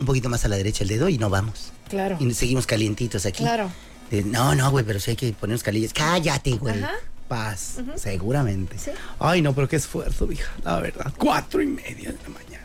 un 0.00 0.06
poquito 0.06 0.28
más 0.28 0.44
a 0.44 0.48
la 0.48 0.56
derecha 0.56 0.84
el 0.84 0.88
dedo 0.88 1.08
y 1.08 1.18
no 1.18 1.28
vamos. 1.28 1.72
Claro. 1.88 2.16
Y 2.20 2.32
seguimos 2.34 2.66
calientitos 2.66 3.26
aquí. 3.26 3.42
Claro. 3.42 3.70
De, 4.10 4.22
no, 4.22 4.54
no, 4.54 4.70
güey, 4.70 4.84
pero 4.84 5.00
sí 5.00 5.10
hay 5.10 5.16
que 5.16 5.32
ponernos 5.32 5.62
calillas. 5.62 5.92
Cállate, 5.92 6.52
güey. 6.52 6.82
Ajá. 6.82 6.92
Paz, 7.28 7.78
seguramente. 7.96 8.78
Sí. 8.78 8.92
Ay, 9.18 9.42
no, 9.42 9.52
pero 9.52 9.68
qué 9.68 9.74
esfuerzo, 9.74 10.30
hija, 10.30 10.48
la 10.64 10.78
verdad. 10.80 11.12
Cuatro 11.18 11.60
y 11.60 11.66
media 11.66 12.12
de 12.12 12.18
la 12.22 12.28
mañana. 12.28 12.64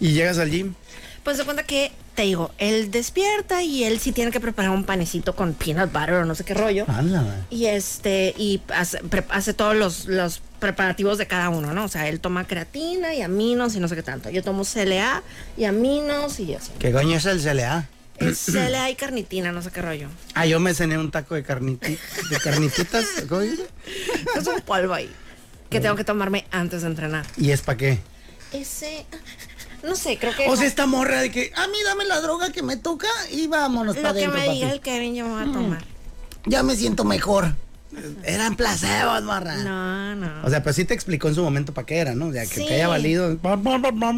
Y 0.00 0.10
llegas 0.12 0.38
al 0.38 0.50
gym. 0.50 0.74
Pues 1.22 1.36
se 1.36 1.44
cuenta 1.44 1.62
que, 1.62 1.92
te 2.14 2.22
digo, 2.22 2.52
él 2.58 2.90
despierta 2.90 3.62
y 3.62 3.84
él 3.84 3.98
sí 3.98 4.12
tiene 4.12 4.30
que 4.30 4.40
preparar 4.40 4.70
un 4.72 4.84
panecito 4.84 5.34
con 5.34 5.54
peanut 5.54 5.92
butter 5.92 6.14
o 6.14 6.24
no 6.24 6.34
sé 6.34 6.44
qué 6.44 6.54
rollo. 6.54 6.84
Y 7.50 7.66
este, 7.66 8.34
y 8.36 8.60
hace, 8.74 8.98
pre- 8.98 9.24
hace 9.30 9.54
todos 9.54 9.74
los, 9.74 10.06
los 10.06 10.42
preparativos 10.58 11.16
de 11.18 11.26
cada 11.26 11.48
uno, 11.48 11.72
¿no? 11.72 11.84
O 11.84 11.88
sea, 11.88 12.08
él 12.08 12.20
toma 12.20 12.46
creatina 12.46 13.14
y 13.14 13.22
aminos 13.22 13.74
y 13.74 13.80
no 13.80 13.88
sé 13.88 13.96
qué 13.96 14.02
tanto. 14.02 14.28
Yo 14.30 14.42
tomo 14.42 14.64
CLA 14.64 15.22
y 15.56 15.64
aminos 15.64 16.38
y 16.38 16.52
eso. 16.52 16.72
¿Qué 16.78 16.92
coño 16.92 17.16
es 17.16 17.24
el 17.26 17.40
CLA? 17.40 17.88
Es 18.18 18.44
CLA 18.52 18.90
y 18.90 18.94
carnitina, 18.94 19.50
no 19.50 19.62
sé 19.62 19.70
qué 19.70 19.82
rollo. 19.82 20.08
Ah, 20.34 20.46
yo 20.46 20.60
me 20.60 20.74
cené 20.74 20.98
un 20.98 21.10
taco 21.10 21.34
de, 21.34 21.42
carniti 21.42 21.98
de 22.30 22.36
carnititas. 22.44 23.04
¿Cómo 23.28 23.40
dice? 23.40 23.66
Es 24.36 24.46
un 24.46 24.60
polvo 24.60 24.92
ahí 24.94 25.10
que 25.70 25.80
tengo 25.80 25.96
que 25.96 26.04
tomarme 26.04 26.44
antes 26.50 26.82
de 26.82 26.88
entrenar. 26.88 27.24
¿Y 27.38 27.50
es 27.50 27.62
para 27.62 27.78
qué? 27.78 27.98
Ese, 28.52 29.06
no 29.82 29.96
sé, 29.96 30.18
creo 30.18 30.34
que... 30.34 30.48
O 30.48 30.56
sea, 30.56 30.66
esta 30.66 30.86
morra 30.86 31.20
de 31.20 31.30
que, 31.30 31.52
a 31.54 31.66
mí 31.68 31.78
dame 31.84 32.04
la 32.04 32.20
droga 32.20 32.50
que 32.50 32.62
me 32.62 32.76
toca 32.76 33.08
y 33.30 33.46
vámonos 33.46 33.96
para 33.96 34.08
lo 34.08 34.14
que 34.14 34.24
adentro, 34.24 34.40
me 34.40 34.54
diga 34.54 34.66
papi. 34.68 34.76
el 34.76 34.80
Kevin 34.80 35.14
yo 35.14 35.26
me 35.26 35.32
voy 35.32 35.42
a 35.42 35.52
tomar. 35.52 35.84
Ya 36.46 36.62
me 36.62 36.76
siento 36.76 37.04
mejor. 37.04 37.54
Eran 38.24 38.56
placebos, 38.56 39.22
morra. 39.22 39.56
No, 39.56 40.14
no. 40.14 40.44
O 40.44 40.50
sea, 40.50 40.62
pues 40.62 40.76
sí 40.76 40.84
te 40.84 40.94
explicó 40.94 41.28
en 41.28 41.34
su 41.34 41.42
momento 41.42 41.74
para 41.74 41.86
qué 41.86 41.98
era, 41.98 42.14
¿no? 42.14 42.26
O 42.28 42.32
sea, 42.32 42.42
que 42.46 42.56
Sí. 42.56 42.66
te 42.66 42.74
haya 42.74 42.88
valido. 42.88 43.38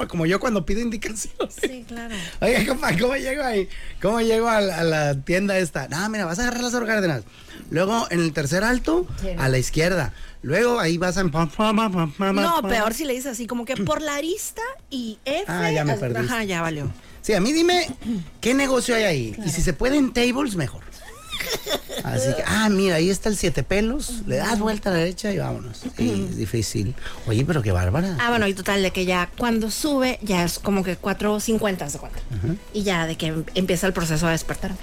Como 0.09 0.27
yo 0.27 0.41
cuando 0.41 0.65
pido 0.65 0.81
indicaciones. 0.81 1.55
sí, 1.61 1.85
claro. 1.87 2.15
Oye, 2.41 2.67
compa, 2.67 2.97
¿cómo 2.99 3.17
llego 3.17 3.43
ahí? 3.43 3.69
¿Cómo 4.01 4.21
llego 4.21 4.49
a 4.49 4.61
la, 4.61 4.79
a 4.81 4.85
la 4.85 5.15
tienda 5.21 5.59
esta? 5.59 5.89
No, 5.89 6.09
mira, 6.09 6.25
vas 6.25 6.39
a 6.39 6.43
agarrar 6.43 6.63
las 6.63 6.75
órdenes. 6.75 7.25
Luego, 7.71 8.07
en 8.11 8.21
el 8.21 8.33
tercer 8.33 8.63
alto, 8.65 9.07
Sí. 9.21 9.29
a 9.39 9.49
la 9.49 9.59
izquierda. 9.59 10.13
Luego, 10.43 10.79
ahí 10.79 10.99
vas 10.99 11.17
a... 11.17 11.23
No, 11.25 12.63
peor 12.69 12.93
si 12.95 13.05
le 13.05 13.15
dices 13.15 13.33
así, 13.33 13.47
como 13.47 13.65
que 13.65 13.77
por 13.77 14.03
la 14.03 14.17
arista 14.17 14.63
y 14.91 15.19
F. 15.25 15.45
Ah, 15.49 15.71
ya 15.71 15.85
me 15.85 15.95
perdiste. 15.95 16.27
Ajá, 16.33 16.45
ya 16.45 16.61
valió. 16.63 16.91
Sí, 17.23 17.33
a 17.33 17.41
mí 17.41 17.53
dime, 17.53 17.89
¿qué 18.43 18.53
negocio 18.53 18.95
hay 18.95 19.05
ahí? 19.05 19.37
Y 19.47 19.49
si 19.49 19.63
se 19.63 19.73
puede 19.73 19.97
en 19.97 20.13
tables, 20.13 20.57
mejor. 20.57 20.83
Así 22.05 22.29
que, 22.35 22.43
ah, 22.47 22.69
mira, 22.69 22.97
ahí 22.97 23.09
está 23.11 23.29
el 23.29 23.37
siete 23.37 23.63
pelos. 23.63 24.23
Le 24.27 24.37
das 24.37 24.59
vuelta 24.59 24.91
a 24.91 24.93
la 24.93 24.99
derecha 24.99 25.33
y 25.33 25.39
vámonos. 25.39 25.79
Sí, 25.97 26.27
es 26.31 26.37
difícil. 26.37 26.95
Oye, 27.27 27.45
pero 27.45 27.63
qué 27.63 27.73
bárbara. 27.73 28.17
Ah, 28.21 28.29
bueno, 28.31 28.47
y 28.47 28.55
total, 28.55 28.83
de 28.83 28.91
que 28.91 29.05
ya 29.07 29.31
cuando 29.39 29.71
sube, 29.71 30.19
ya 30.23 30.45
es 30.45 30.59
como 30.59 30.85
que 30.85 30.99
4.50 30.99 31.91
de 31.93 31.99
cuenta. 31.99 32.19
Y 32.75 32.83
ya 32.83 33.07
de 33.07 33.17
que 33.17 33.27
em- 33.29 33.45
empieza 33.55 33.87
el 33.87 33.93
proceso 33.95 34.27
de 34.27 34.33
despertarme. 34.33 34.77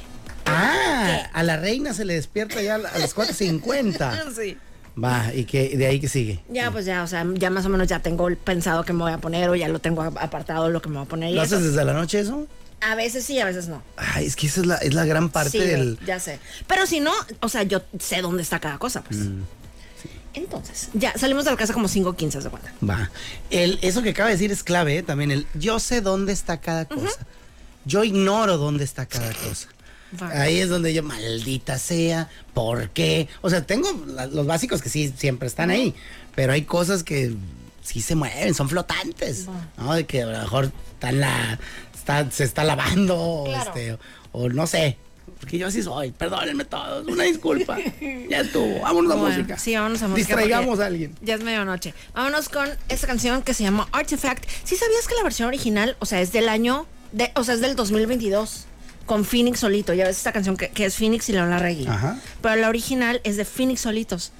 Ah, 0.45 1.30
a 1.34 1.43
la 1.43 1.58
reina 1.58 1.93
se 1.93 2.06
le 2.06 2.15
despierta 2.15 2.62
ya 2.62 2.76
a 2.76 2.78
las 2.80 3.15
4.50. 3.15 4.24
Sí. 4.36 4.58
Va, 5.02 5.34
¿y 5.34 5.45
que 5.45 5.78
de 5.78 5.88
ahí 5.88 6.02
que 6.02 6.10
sigue? 6.10 6.41
Ya, 6.50 6.69
pues 6.69 6.86
ya, 6.86 7.04
o 7.04 7.08
sea, 7.08 7.26
ya 7.36 7.50
más 7.50 7.65
o 7.65 7.69
menos 7.69 7.88
ya 7.88 8.00
tengo 8.00 8.28
pensado 8.43 8.84
que 8.84 8.91
me 8.91 9.04
voy 9.04 9.13
a 9.13 9.19
poner 9.19 9.50
o 9.50 9.56
ya 9.56 9.69
lo 9.69 9.80
tengo 9.80 10.02
ap- 10.02 10.17
apartado 10.17 10.69
lo 10.69 10.82
que 10.82 10.89
me 10.89 10.95
voy 10.95 11.06
a 11.06 11.08
poner. 11.08 11.34
¿Lo 11.34 11.41
haces 11.41 11.63
desde 11.63 11.86
la 11.86 11.93
noche 11.93 12.19
eso? 12.19 12.45
A 12.81 12.95
veces 12.95 13.23
sí, 13.25 13.39
a 13.39 13.45
veces 13.45 13.67
no. 13.67 13.81
Ay, 13.95 14.25
es 14.25 14.35
que 14.35 14.47
esa 14.47 14.61
es 14.61 14.65
la, 14.67 14.75
es 14.77 14.93
la 14.93 15.05
gran 15.05 15.29
parte 15.29 15.51
Sí, 15.51 15.59
del... 15.59 15.99
ya 16.05 16.19
sé. 16.19 16.39
Pero 16.67 16.85
si 16.87 16.99
no, 16.99 17.11
o 17.39 17.47
sea, 17.49 17.63
yo 17.63 17.81
sé 17.99 18.21
dónde 18.21 18.41
está 18.43 18.59
cada 18.59 18.77
cosa, 18.79 19.01
pues. 19.03 19.19
Mm, 19.19 19.43
Entonces, 20.33 20.89
ya 20.93 21.13
salimos 21.17 21.45
de 21.45 21.51
la 21.51 21.57
casa 21.57 21.73
como 21.73 21.87
5.15 21.87 22.41
de 22.41 22.49
cuenta. 22.49 22.73
Va. 22.87 23.11
El, 23.49 23.79
eso 23.81 24.01
que 24.01 24.11
acaba 24.11 24.29
de 24.29 24.35
decir 24.35 24.51
es 24.51 24.63
clave, 24.63 24.97
¿eh? 24.97 25.03
también 25.03 25.29
el 25.31 25.45
yo 25.55 25.79
sé 25.79 26.01
dónde 26.01 26.31
está 26.33 26.59
cada 26.61 26.85
cosa. 26.85 27.19
Yo 27.85 28.03
ignoro 28.03 28.57
dónde 28.57 28.83
está 28.83 29.05
cada 29.05 29.33
cosa. 29.33 29.67
Va. 30.21 30.27
Ahí 30.41 30.59
es 30.59 30.69
donde 30.69 30.93
yo, 30.93 31.03
maldita 31.03 31.77
sea, 31.79 32.29
¿por 32.53 32.89
qué? 32.89 33.27
O 33.41 33.49
sea, 33.49 33.65
tengo 33.65 33.89
la- 34.07 34.25
los 34.27 34.45
básicos 34.45 34.81
que 34.81 34.89
sí 34.89 35.13
siempre 35.17 35.47
están 35.47 35.69
ahí, 35.69 35.93
pero 36.35 36.53
hay 36.53 36.63
cosas 36.63 37.03
que 37.03 37.35
sí 37.83 38.01
se 38.01 38.15
mueven, 38.15 38.53
son 38.53 38.69
flotantes, 38.69 39.47
¿no? 39.77 39.93
De 39.93 40.05
que 40.05 40.21
a 40.23 40.25
lo 40.27 40.39
mejor 40.39 40.71
está 40.93 41.09
en 41.09 41.19
la, 41.21 41.59
está, 42.19 42.32
se 42.32 42.43
está 42.43 42.63
lavando, 42.63 43.43
Claro. 43.47 43.69
este, 43.76 43.97
o, 44.32 44.50
no 44.50 44.67
sé, 44.67 44.97
porque 45.39 45.58
yo 45.58 45.67
así 45.67 45.82
soy, 45.82 46.12
perdónenme 46.12 46.65
todos, 46.65 47.08
una 47.08 47.24
disculpa, 47.24 47.78
ya 48.30 48.41
estuvo, 48.41 48.80
vámonos 48.82 49.12
a 49.12 49.15
Bueno, 49.15 49.36
música. 49.36 49.58
Sí, 49.58 49.74
vámonos 49.76 50.02
a 50.04 50.08
música. 50.08 50.28
Distraigamos 50.28 50.80
a 50.80 50.86
alguien. 50.86 51.15
Ya 51.21 51.36
es 51.36 51.43
medianoche. 51.43 51.93
Vámonos 52.13 52.50
con 52.50 52.69
esta 52.89 53.08
canción 53.08 53.41
que 53.41 53.54
se 53.54 53.63
llama 53.63 53.88
Artifact. 53.91 54.43
¿Sí 54.63 54.76
sabías 54.76 55.08
que 55.08 55.15
la 55.15 55.24
versión 55.24 55.47
original, 55.47 55.95
o 56.00 56.06
sea, 56.06 56.21
es 56.21 56.32
del 56.32 56.47
año, 56.50 56.86
de, 57.12 57.32
o 57.36 57.43
sea, 57.43 57.56
es 57.56 57.62
del 57.62 57.76
2022? 57.76 58.65
Con 59.08 59.26
Phoenix 59.26 59.60
solito. 59.60 59.93
Ya 59.93 60.06
ves 60.06 60.17
esta 60.17 60.32
canción 60.32 60.56
que, 60.58 60.69
que 60.69 60.86
es 60.86 60.95
Phoenix 60.95 61.28
y 61.30 61.34
León 61.34 61.50
Larregui. 61.50 61.88
Ajá. 61.88 62.19
Pero 62.41 62.56
la 62.58 62.69
original 62.69 63.19
es 63.24 63.36
de 63.36 63.45
Phoenix 63.45 63.82
solitos. 63.82 64.32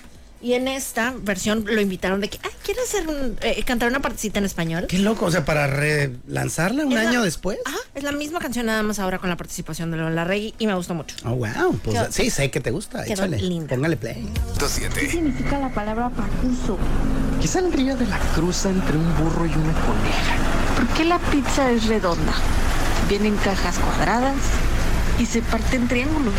Y 0.44 0.54
en 0.54 0.68
esta 0.68 1.14
versión 1.22 1.66
lo 1.68 1.80
invitaron 1.82 2.20
de 2.20 2.28
que, 2.30 2.40
ay, 2.44 2.50
¿quieres 2.64 2.86
hacer 2.86 3.08
un, 3.08 3.38
eh, 3.42 3.62
cantar 3.64 3.90
una 3.90 4.00
partecita 4.02 4.40
en 4.40 4.46
español? 4.46 4.88
Qué 4.88 4.98
loco, 4.98 5.26
o 5.28 5.32
sea, 5.32 5.46
para 5.46 5.68
relanzarla 5.68 6.84
un 6.86 6.94
Es 6.94 7.04
la- 7.04 7.10
año 7.10 7.22
después. 7.22 7.60
Ajá, 7.64 7.78
es 7.94 8.04
la 8.04 8.12
misma 8.12 8.40
canción 8.40 8.66
nada 8.66 8.82
más 8.82 8.98
ahora 8.98 9.20
con 9.20 9.30
la 9.30 9.38
participación 9.38 9.92
de 9.92 9.98
León 9.98 10.16
Larregui 10.16 10.56
y 10.58 10.66
me 10.66 10.74
gustó 10.74 10.96
mucho. 10.96 11.16
Oh, 11.26 11.36
wow. 11.36 11.78
Pues 11.84 11.96
Quedó- 11.96 12.12
sí, 12.12 12.30
sé 12.32 12.50
que 12.50 12.60
te 12.60 12.72
gusta. 12.72 13.06
Échale. 13.06 13.38
linda. 13.38 13.68
Póngale 13.76 13.98
play. 13.98 14.28
¿Qué 15.00 15.08
significa 15.10 15.60
la 15.60 15.70
palabra 15.70 16.10
pacuso? 16.10 16.80
¿Qué 17.40 17.48
saldría 17.48 17.96
de 17.96 18.08
la 18.08 18.18
cruza 18.34 18.70
entre 18.70 18.98
un 18.98 19.16
burro 19.18 19.46
y 19.46 19.50
una 19.50 19.74
coneja? 19.74 20.36
¿Por 20.76 20.88
qué 20.98 21.06
la 21.06 21.20
pizza 21.20 21.70
es 21.72 21.86
redonda? 21.86 22.34
Viene 23.08 23.28
en 23.28 23.38
cajas 23.38 23.78
cuadradas 23.78 24.36
y 25.20 25.26
se 25.28 25.42
parte 25.44 25.76
en 25.76 25.88
triángulos. 25.88 26.34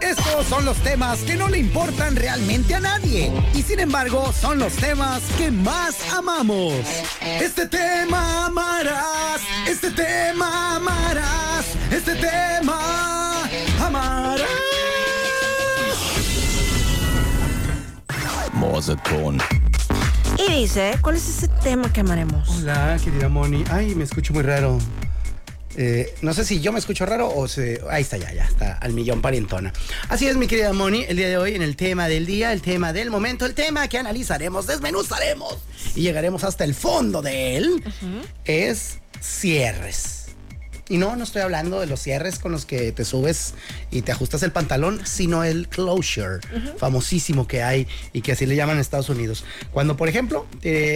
Estos 0.00 0.46
son 0.46 0.64
los 0.64 0.76
temas 0.78 1.20
que 1.20 1.36
no 1.36 1.48
le 1.48 1.58
importan 1.58 2.16
realmente 2.16 2.74
a 2.74 2.80
nadie 2.80 3.32
y 3.54 3.62
sin 3.62 3.80
embargo 3.80 4.32
son 4.32 4.58
los 4.58 4.74
temas 4.74 5.22
que 5.38 5.50
más 5.50 5.96
amamos. 6.12 6.74
Este 7.20 7.66
tema 7.66 8.46
amarás, 8.46 9.40
este 9.68 9.90
tema 9.90 10.76
amarás, 10.76 11.66
este 11.90 12.14
tema 12.16 13.48
amarás. 13.80 14.46
Morseton. 18.52 19.38
Y 20.38 20.52
dice, 20.52 20.98
¿cuál 21.00 21.16
es 21.16 21.28
ese 21.28 21.48
tema 21.48 21.92
que 21.92 22.00
amaremos? 22.00 22.48
Hola, 22.58 22.98
querida 23.02 23.28
Moni. 23.28 23.64
Ay, 23.70 23.94
me 23.94 24.04
escucho 24.04 24.32
muy 24.34 24.42
raro. 24.42 24.78
Eh, 25.76 26.14
no 26.22 26.32
sé 26.32 26.44
si 26.44 26.60
yo 26.60 26.72
me 26.72 26.78
escucho 26.78 27.04
raro 27.04 27.32
o 27.34 27.46
se... 27.48 27.80
Ahí 27.90 28.02
está 28.02 28.16
ya, 28.16 28.32
ya 28.32 28.44
está, 28.44 28.74
al 28.74 28.92
millón 28.92 29.20
parientona. 29.20 29.72
Así 30.08 30.26
es, 30.26 30.36
mi 30.36 30.46
querida 30.46 30.72
Moni, 30.72 31.04
el 31.08 31.16
día 31.16 31.28
de 31.28 31.36
hoy 31.36 31.54
en 31.54 31.62
el 31.62 31.76
tema 31.76 32.08
del 32.08 32.24
día, 32.26 32.52
el 32.52 32.62
tema 32.62 32.92
del 32.92 33.10
momento, 33.10 33.44
el 33.44 33.54
tema 33.54 33.86
que 33.88 33.98
analizaremos, 33.98 34.66
desmenuzaremos 34.66 35.58
y 35.94 36.02
llegaremos 36.02 36.44
hasta 36.44 36.64
el 36.64 36.74
fondo 36.74 37.22
de 37.22 37.56
él, 37.56 37.84
es 38.44 38.98
cierres. 39.20 40.15
Y 40.88 40.98
no, 40.98 41.16
no 41.16 41.24
estoy 41.24 41.42
hablando 41.42 41.80
de 41.80 41.86
los 41.86 42.00
cierres 42.00 42.38
con 42.38 42.52
los 42.52 42.64
que 42.64 42.92
te 42.92 43.04
subes 43.04 43.54
y 43.90 44.02
te 44.02 44.12
ajustas 44.12 44.42
el 44.44 44.52
pantalón, 44.52 45.00
sino 45.04 45.42
el 45.42 45.68
closure, 45.68 46.38
famosísimo 46.78 47.48
que 47.48 47.62
hay 47.62 47.88
y 48.12 48.20
que 48.20 48.32
así 48.32 48.46
le 48.46 48.54
llaman 48.54 48.76
en 48.76 48.80
Estados 48.82 49.08
Unidos. 49.08 49.44
Cuando, 49.72 49.96
por 49.96 50.08
ejemplo, 50.08 50.46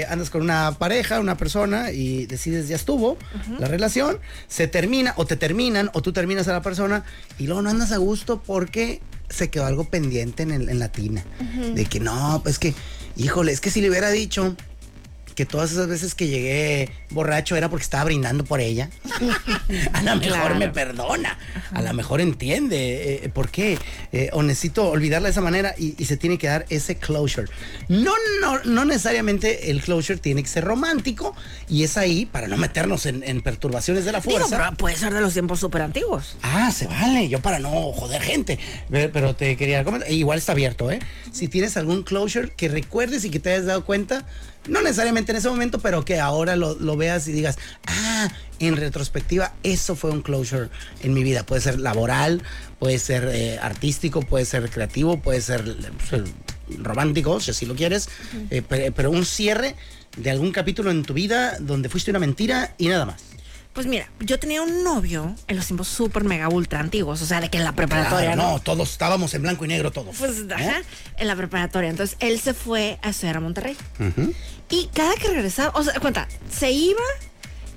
andas 0.09 0.31
con 0.31 0.43
una 0.43 0.77
pareja, 0.79 1.19
una 1.19 1.37
persona 1.37 1.91
y 1.91 2.27
decides 2.27 2.69
ya 2.69 2.77
estuvo 2.77 3.19
la 3.59 3.67
relación, 3.67 4.19
se 4.47 4.69
termina 4.69 5.15
o 5.17 5.27
te 5.27 5.37
terminan 5.37 5.91
o 5.93 6.03
tú 6.03 6.13
terminas 6.13 6.47
a 6.49 6.53
la 6.53 6.63
persona 6.63 7.05
y 7.39 7.47
luego 7.47 7.63
no 7.63 7.71
andas 7.71 7.91
a 7.93 7.97
gusto 7.97 8.41
porque 8.47 9.01
se 9.29 9.49
quedó 9.51 9.67
algo 9.67 9.85
pendiente 9.85 10.43
en, 10.45 10.51
el- 10.53 10.69
en 10.69 10.79
la 10.79 10.91
tina. 10.93 11.25
De 11.75 11.85
que 11.87 11.99
no, 12.01 12.41
pues 12.45 12.59
que, 12.59 12.75
híjole, 13.17 13.51
es 13.53 13.61
que 13.61 13.71
si 13.71 13.81
le 13.81 13.91
hubiera 13.91 14.11
dicho 14.11 14.57
que 15.41 15.47
todas 15.47 15.73
esas 15.73 15.89
veces 15.89 16.15
que 16.15 16.29
llegué 16.29 16.91
borracho 17.09 17.57
era 17.57 17.71
porque 17.71 17.83
estaba 17.83 18.05
brindando 18.05 18.45
por 18.45 18.61
ella. 18.61 18.91
a 19.95 20.03
lo 20.03 20.17
mejor 20.17 20.39
Claro. 20.41 20.55
me 20.57 20.69
perdona, 20.69 21.39
a 21.73 21.81
lo 21.81 21.95
mejor 21.95 22.21
entiende 22.21 23.25
eh, 23.25 23.29
por 23.31 23.49
qué, 23.49 23.79
eh, 24.13 24.29
o 24.35 24.43
necesito 24.43 24.89
olvidarla 24.91 25.29
de 25.29 25.33
esa 25.33 25.41
manera 25.41 25.75
y, 25.79 25.95
y 25.97 26.05
se 26.05 26.19
tiene 26.19 26.37
que 26.37 26.47
dar 26.47 26.67
ese 26.69 26.97
closure. 26.97 27.49
No, 27.89 28.13
no, 28.43 28.63
no 28.65 28.85
necesariamente 28.85 29.71
el 29.71 29.81
closure 29.81 30.19
tiene 30.19 30.43
que 30.43 30.49
ser 30.49 30.65
romántico 30.65 31.35
y 31.71 31.85
es 31.85 31.97
ahí 31.97 32.27
para 32.27 32.49
no 32.49 32.59
meternos 32.59 33.07
en, 33.07 33.23
en 33.23 33.41
perturbaciones 33.41 34.05
de 34.05 34.13
la 34.13 34.21
Digo, 34.21 34.39
fuerza. 34.41 34.59
pero 34.59 34.77
puede 34.77 34.97
ser 34.97 35.15
de 35.15 35.23
los 35.23 35.33
tiempos 35.33 35.59
súper 35.59 35.81
antiguos. 35.83 36.37
Ah, 36.43 36.71
se 36.71 36.87
vale. 36.87 37.29
Yo 37.31 37.41
para 37.41 37.59
no 37.61 37.71
joder 37.93 38.21
gente. 38.21 38.59
Pero 38.91 39.35
te 39.35 39.57
quería 39.57 39.85
comentar. 39.85 40.09
e 40.11 40.15
Igual 40.15 40.39
está 40.39 40.53
abierto, 40.53 40.91
¿eh? 40.91 40.99
Si 41.33 41.49
tienes 41.49 41.77
algún 41.79 42.03
closure 42.03 42.51
que 42.55 42.69
recuerdes 42.69 43.25
y 43.25 43.31
que 43.31 43.41
te 43.41 43.53
hayas 43.53 43.65
dado 43.67 43.85
cuenta, 43.87 44.27
no 44.69 44.83
necesariamente 44.83 45.33
en 45.33 45.39
ese 45.39 45.49
momento, 45.49 45.79
pero 45.79 46.05
que 46.05 46.21
ahora 46.21 46.55
lo, 46.57 46.75
lo 46.79 46.97
veas 46.97 47.27
y 47.29 47.33
digas, 47.33 47.59
ah, 47.87 48.29
en 48.59 48.77
retrospectiva, 48.77 49.55
eso 49.63 49.97
fue 49.97 50.11
un 50.11 50.21
closure 50.23 50.69
en 51.03 51.15
mi 51.15 51.23
vida. 51.23 51.45
Puede 51.45 51.61
ser 51.63 51.79
laboral, 51.81 52.43
puede 52.79 52.99
ser 52.99 53.29
eh, 53.33 53.59
artístico, 53.61 54.21
puede 54.23 54.45
ser 54.45 54.69
creativo, 54.71 55.19
puede 55.21 55.41
ser, 55.41 55.65
eh, 56.13 56.25
romántico, 56.79 57.41
si 57.41 57.51
así 57.51 57.67
lo 57.67 57.75
quieres, 57.75 58.09
eh, 58.51 58.63
pe- 58.63 58.93
pero 58.93 59.11
un 59.11 59.25
cierre 59.25 59.75
de 60.17 60.31
algún 60.31 60.53
capítulo 60.53 60.91
en 60.91 61.03
tu 61.05 61.15
vida 61.15 61.57
donde 61.61 61.89
fuiste 61.89 62.11
una 62.11 62.21
mentira 62.21 62.75
y 62.79 62.89
nada 62.89 63.07
más. 63.07 63.23
Pues 63.73 63.87
mira, 63.87 64.11
yo 64.19 64.39
tenía 64.41 64.63
un 64.63 64.83
novio 64.83 65.35
en 65.47 65.57
los 65.57 65.67
tiempos 65.67 65.87
súper 65.87 66.25
mega 66.25 66.49
ultra 66.49 66.81
antiguos, 66.81 67.23
o 67.23 67.27
sea, 67.27 67.41
de 67.41 67.51
que 67.51 67.59
en 67.59 67.65
la 67.65 67.73
preparatoria, 67.73 68.33
Claro, 68.33 68.43
¿no? 68.43 68.53
no, 68.55 68.61
todos 68.61 68.91
estábamos 68.91 69.33
en 69.35 69.43
blanco 69.43 69.65
y 69.65 69.69
negro 69.69 69.93
todos. 69.93 70.17
Pues, 70.19 70.39
¿eh? 70.41 70.49
ajá, 70.55 70.83
en 71.17 71.27
la 71.29 71.37
preparatoria. 71.37 71.89
Entonces, 71.89 72.17
él 72.21 72.41
se 72.41 72.53
fue 72.53 72.99
a 73.03 73.11
estudiar 73.11 73.37
a 73.37 73.41
Monterrey. 73.41 73.77
Y 74.69 74.89
cada 74.93 75.15
que 75.15 75.29
regresaba, 75.29 75.71
o 75.79 75.85
sea, 75.85 75.99
cuenta, 76.01 76.27
se 76.51 76.71
iba 76.73 77.01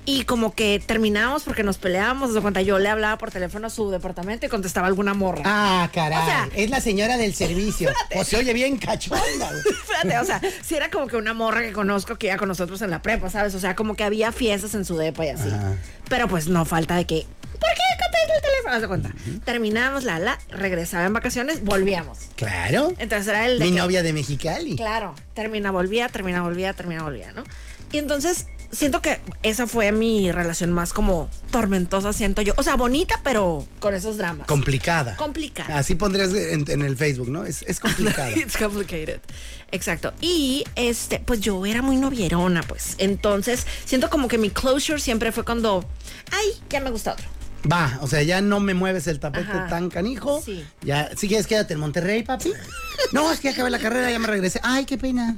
y 0.06 0.24
como 0.24 0.54
que 0.54 0.82
terminábamos 0.84 1.44
porque 1.44 1.62
nos 1.62 1.78
peleábamos. 1.78 2.34
De 2.34 2.40
cuenta, 2.40 2.60
yo 2.62 2.78
le 2.78 2.88
hablaba 2.88 3.16
por 3.18 3.30
teléfono 3.30 3.66
a 3.68 3.70
su 3.70 3.90
departamento 3.90 4.44
y 4.46 4.48
contestaba 4.48 4.86
alguna 4.86 5.14
morra. 5.14 5.42
Ah, 5.44 5.88
caray. 5.92 6.18
O 6.22 6.24
sea- 6.26 6.48
es 6.54 6.70
la 6.70 6.80
señora 6.80 7.16
del 7.16 7.34
servicio. 7.34 7.90
O 8.16 8.22
se 8.24 8.36
oye 8.36 8.52
bien 8.52 8.76
cachonda. 8.76 9.22
Espérate, 9.58 10.18
o 10.18 10.24
sea, 10.24 10.40
si 10.62 10.74
era 10.76 10.90
como 10.90 11.06
que 11.06 11.16
una 11.16 11.34
morra 11.34 11.62
que 11.62 11.72
conozco 11.72 12.16
que 12.16 12.26
iba 12.28 12.36
con 12.36 12.48
nosotros 12.48 12.80
en 12.82 12.90
la 12.90 13.02
prepa, 13.02 13.30
¿sabes? 13.30 13.54
O 13.54 13.60
sea, 13.60 13.74
como 13.74 13.96
que 13.96 14.04
había 14.04 14.30
fiestas 14.32 14.74
en 14.74 14.84
su 14.84 14.96
depa 14.96 15.24
y 15.26 15.30
así. 15.30 15.48
Ajá. 15.48 15.72
Pero 16.08 16.28
pues 16.28 16.48
no 16.48 16.64
falta 16.64 16.96
de 16.96 17.06
que. 17.06 17.26
¿Por 17.52 17.70
qué 17.70 17.82
contesta 18.02 18.34
el 18.36 18.42
teléfono? 18.42 18.80
De 18.80 18.88
cuenta. 18.88 19.44
Terminábamos 19.44 20.04
la 20.04 20.18
la, 20.18 20.38
regresaba 20.50 21.06
en 21.06 21.12
vacaciones, 21.14 21.64
volvíamos. 21.64 22.18
Claro. 22.36 22.92
Entonces 22.98 23.28
era 23.28 23.46
el 23.46 23.58
de 23.58 23.64
Mi 23.64 23.70
que- 23.72 23.78
novia 23.78 24.02
de 24.02 24.12
Mexicali. 24.12 24.76
Claro, 24.76 25.14
termina, 25.34 25.70
volvía, 25.70 26.08
termina, 26.08 26.42
volvía, 26.42 26.74
termina, 26.74 27.02
volvía, 27.02 27.32
¿no? 27.32 27.42
Y 27.92 27.98
entonces 27.98 28.46
siento 28.74 29.00
que 29.00 29.20
esa 29.42 29.66
fue 29.66 29.92
mi 29.92 30.30
relación 30.32 30.72
más 30.72 30.92
como 30.92 31.28
tormentosa, 31.50 32.12
siento 32.12 32.42
yo. 32.42 32.52
O 32.56 32.62
sea, 32.62 32.76
bonita, 32.76 33.20
pero 33.22 33.66
con 33.80 33.94
esos 33.94 34.16
dramas. 34.16 34.46
Complicada. 34.46 35.16
Complicada. 35.16 35.78
Así 35.78 35.94
pondrías 35.94 36.32
en, 36.34 36.70
en 36.70 36.82
el 36.82 36.96
Facebook, 36.96 37.28
¿no? 37.28 37.44
Es, 37.44 37.62
es 37.62 37.80
complicada. 37.80 38.30
It's 38.36 38.56
complicated. 38.56 39.20
Exacto. 39.70 40.12
Y 40.20 40.64
este, 40.76 41.20
pues 41.20 41.40
yo 41.40 41.64
era 41.66 41.82
muy 41.82 41.96
novierona, 41.96 42.62
pues. 42.62 42.94
Entonces, 42.98 43.66
siento 43.84 44.10
como 44.10 44.28
que 44.28 44.38
mi 44.38 44.50
closure 44.50 45.00
siempre 45.00 45.32
fue 45.32 45.44
cuando, 45.44 45.84
ay, 46.30 46.48
ya 46.70 46.80
me 46.80 46.90
gusta 46.90 47.12
otro. 47.14 47.26
Va, 47.70 47.98
o 48.02 48.06
sea, 48.06 48.22
ya 48.22 48.42
no 48.42 48.60
me 48.60 48.74
mueves 48.74 49.06
el 49.06 49.18
tapete 49.20 49.50
Ajá. 49.50 49.68
tan 49.68 49.88
canijo. 49.88 50.42
Sí. 50.44 50.64
Ya, 50.82 51.10
si 51.16 51.28
quieres, 51.28 51.46
quédate 51.46 51.74
en 51.74 51.80
Monterrey, 51.80 52.22
papi. 52.22 52.52
No, 53.12 53.30
es 53.32 53.40
que 53.40 53.48
acabé 53.48 53.70
la 53.70 53.78
carrera, 53.78 54.10
ya 54.10 54.18
me 54.18 54.26
regresé. 54.26 54.60
Ay, 54.62 54.84
qué 54.84 54.96
pena. 54.98 55.34